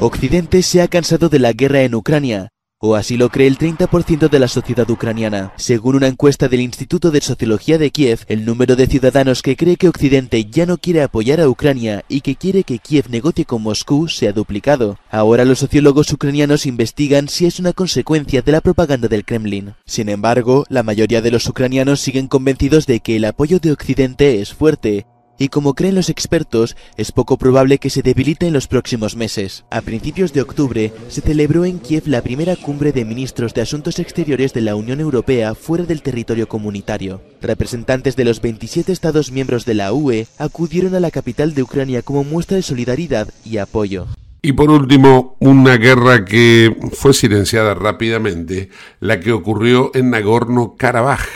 Occidente 0.00 0.64
se 0.64 0.82
ha 0.82 0.88
cansado 0.88 1.28
de 1.28 1.38
la 1.38 1.52
guerra 1.52 1.82
en 1.82 1.94
Ucrania, 1.94 2.48
o 2.78 2.94
así 2.94 3.16
lo 3.16 3.30
cree 3.30 3.46
el 3.46 3.58
30% 3.58 4.28
de 4.28 4.38
la 4.38 4.48
sociedad 4.48 4.88
ucraniana. 4.90 5.52
Según 5.56 5.96
una 5.96 6.08
encuesta 6.08 6.48
del 6.48 6.60
Instituto 6.60 7.10
de 7.10 7.20
Sociología 7.20 7.78
de 7.78 7.90
Kiev, 7.90 8.20
el 8.28 8.44
número 8.44 8.76
de 8.76 8.86
ciudadanos 8.86 9.42
que 9.42 9.56
cree 9.56 9.76
que 9.76 9.88
Occidente 9.88 10.44
ya 10.44 10.66
no 10.66 10.76
quiere 10.76 11.02
apoyar 11.02 11.40
a 11.40 11.48
Ucrania 11.48 12.04
y 12.08 12.20
que 12.20 12.36
quiere 12.36 12.64
que 12.64 12.78
Kiev 12.78 13.08
negocie 13.08 13.44
con 13.44 13.62
Moscú 13.62 14.08
se 14.08 14.28
ha 14.28 14.32
duplicado. 14.32 14.98
Ahora 15.10 15.44
los 15.44 15.58
sociólogos 15.58 16.12
ucranianos 16.12 16.66
investigan 16.66 17.28
si 17.28 17.46
es 17.46 17.58
una 17.58 17.72
consecuencia 17.72 18.42
de 18.42 18.52
la 18.52 18.60
propaganda 18.60 19.08
del 19.08 19.24
Kremlin. 19.24 19.74
Sin 19.86 20.08
embargo, 20.08 20.66
la 20.68 20.82
mayoría 20.82 21.22
de 21.22 21.30
los 21.30 21.46
ucranianos 21.48 22.00
siguen 22.00 22.28
convencidos 22.28 22.86
de 22.86 23.00
que 23.00 23.16
el 23.16 23.24
apoyo 23.24 23.58
de 23.58 23.72
Occidente 23.72 24.40
es 24.40 24.52
fuerte 24.52 25.06
y 25.38 25.48
como 25.48 25.74
creen 25.74 25.94
los 25.94 26.08
expertos, 26.08 26.76
es 26.96 27.12
poco 27.12 27.36
probable 27.36 27.78
que 27.78 27.90
se 27.90 28.02
debilite 28.02 28.46
en 28.46 28.52
los 28.52 28.66
próximos 28.68 29.16
meses. 29.16 29.64
A 29.70 29.80
principios 29.80 30.32
de 30.32 30.42
octubre 30.42 30.92
se 31.08 31.20
celebró 31.20 31.64
en 31.64 31.78
Kiev 31.78 32.06
la 32.06 32.22
primera 32.22 32.56
cumbre 32.56 32.92
de 32.92 33.04
ministros 33.04 33.54
de 33.54 33.62
Asuntos 33.62 33.98
Exteriores 33.98 34.52
de 34.52 34.60
la 34.60 34.76
Unión 34.76 35.00
Europea 35.00 35.54
fuera 35.54 35.84
del 35.84 36.02
territorio 36.02 36.48
comunitario. 36.48 37.20
Representantes 37.42 38.16
de 38.16 38.24
los 38.24 38.40
27 38.40 38.92
Estados 38.92 39.30
miembros 39.30 39.64
de 39.64 39.74
la 39.74 39.92
UE 39.92 40.26
acudieron 40.38 40.94
a 40.94 41.00
la 41.00 41.10
capital 41.10 41.54
de 41.54 41.62
Ucrania 41.62 42.02
como 42.02 42.24
muestra 42.24 42.56
de 42.56 42.62
solidaridad 42.62 43.28
y 43.44 43.58
apoyo. 43.58 44.06
Y 44.42 44.52
por 44.52 44.70
último, 44.70 45.36
una 45.40 45.76
guerra 45.76 46.24
que 46.24 46.76
fue 46.92 47.12
silenciada 47.12 47.74
rápidamente, 47.74 48.70
la 49.00 49.18
que 49.18 49.32
ocurrió 49.32 49.90
en 49.94 50.12
Nagorno-Karabaj. 50.12 51.26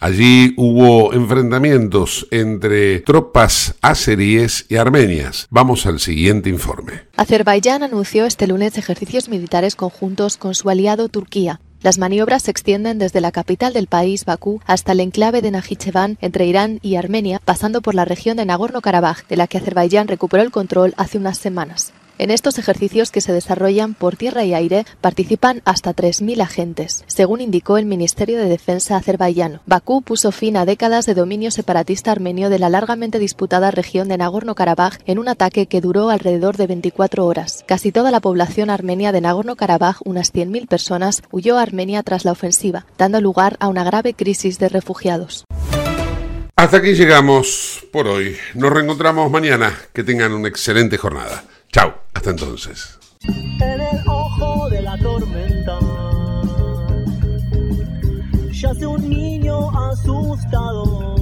Allí 0.00 0.54
hubo 0.56 1.12
enfrentamientos 1.12 2.26
entre 2.30 3.00
tropas 3.00 3.74
azeríes 3.82 4.64
y 4.70 4.76
armenias. 4.76 5.46
Vamos 5.50 5.84
al 5.84 6.00
siguiente 6.00 6.48
informe. 6.48 7.02
Azerbaiyán 7.18 7.82
anunció 7.82 8.24
este 8.24 8.46
lunes 8.46 8.78
ejercicios 8.78 9.28
militares 9.28 9.76
conjuntos 9.76 10.38
con 10.38 10.54
su 10.54 10.70
aliado 10.70 11.10
Turquía. 11.10 11.60
Las 11.82 11.98
maniobras 11.98 12.44
se 12.44 12.50
extienden 12.50 12.98
desde 12.98 13.20
la 13.20 13.30
capital 13.30 13.74
del 13.74 13.88
país, 13.88 14.24
Bakú, 14.24 14.62
hasta 14.64 14.92
el 14.92 15.00
enclave 15.00 15.42
de 15.42 15.50
Najicheván, 15.50 16.16
entre 16.22 16.46
Irán 16.46 16.78
y 16.80 16.96
Armenia, 16.96 17.40
pasando 17.44 17.82
por 17.82 17.94
la 17.94 18.06
región 18.06 18.38
de 18.38 18.46
Nagorno-Karabaj, 18.46 19.26
de 19.28 19.36
la 19.36 19.46
que 19.46 19.58
Azerbaiyán 19.58 20.08
recuperó 20.08 20.42
el 20.42 20.50
control 20.50 20.94
hace 20.96 21.18
unas 21.18 21.36
semanas. 21.36 21.92
En 22.20 22.30
estos 22.30 22.58
ejercicios 22.58 23.10
que 23.10 23.22
se 23.22 23.32
desarrollan 23.32 23.94
por 23.94 24.14
tierra 24.14 24.44
y 24.44 24.52
aire 24.52 24.84
participan 25.00 25.62
hasta 25.64 25.96
3.000 25.96 26.42
agentes, 26.42 27.02
según 27.06 27.40
indicó 27.40 27.78
el 27.78 27.86
Ministerio 27.86 28.36
de 28.36 28.44
Defensa 28.44 28.98
azerbaiyano. 28.98 29.62
Bakú 29.64 30.02
puso 30.02 30.30
fin 30.30 30.58
a 30.58 30.66
décadas 30.66 31.06
de 31.06 31.14
dominio 31.14 31.50
separatista 31.50 32.12
armenio 32.12 32.50
de 32.50 32.58
la 32.58 32.68
largamente 32.68 33.18
disputada 33.18 33.70
región 33.70 34.08
de 34.08 34.18
Nagorno-Karabaj 34.18 34.98
en 35.06 35.18
un 35.18 35.28
ataque 35.28 35.64
que 35.64 35.80
duró 35.80 36.10
alrededor 36.10 36.58
de 36.58 36.66
24 36.66 37.24
horas. 37.24 37.64
Casi 37.66 37.90
toda 37.90 38.10
la 38.10 38.20
población 38.20 38.68
armenia 38.68 39.12
de 39.12 39.22
Nagorno-Karabaj, 39.22 40.02
unas 40.04 40.30
100.000 40.30 40.68
personas, 40.68 41.22
huyó 41.30 41.56
a 41.56 41.62
Armenia 41.62 42.02
tras 42.02 42.26
la 42.26 42.32
ofensiva, 42.32 42.84
dando 42.98 43.22
lugar 43.22 43.56
a 43.60 43.68
una 43.68 43.82
grave 43.82 44.12
crisis 44.12 44.58
de 44.58 44.68
refugiados. 44.68 45.46
Hasta 46.54 46.76
aquí 46.76 46.92
llegamos 46.92 47.86
por 47.90 48.06
hoy. 48.06 48.36
Nos 48.52 48.70
reencontramos 48.70 49.30
mañana. 49.30 49.72
Que 49.94 50.04
tengan 50.04 50.32
una 50.32 50.48
excelente 50.48 50.98
jornada. 50.98 51.44
Chao, 51.72 51.94
hasta 52.14 52.30
entonces. 52.30 52.98
En 53.22 53.80
el 53.80 54.08
ojo 54.08 54.68
de 54.70 54.82
la 54.82 54.98
tormenta 54.98 55.78
yace 58.50 58.86
un 58.86 59.08
niño 59.08 59.70
asustado. 59.78 61.19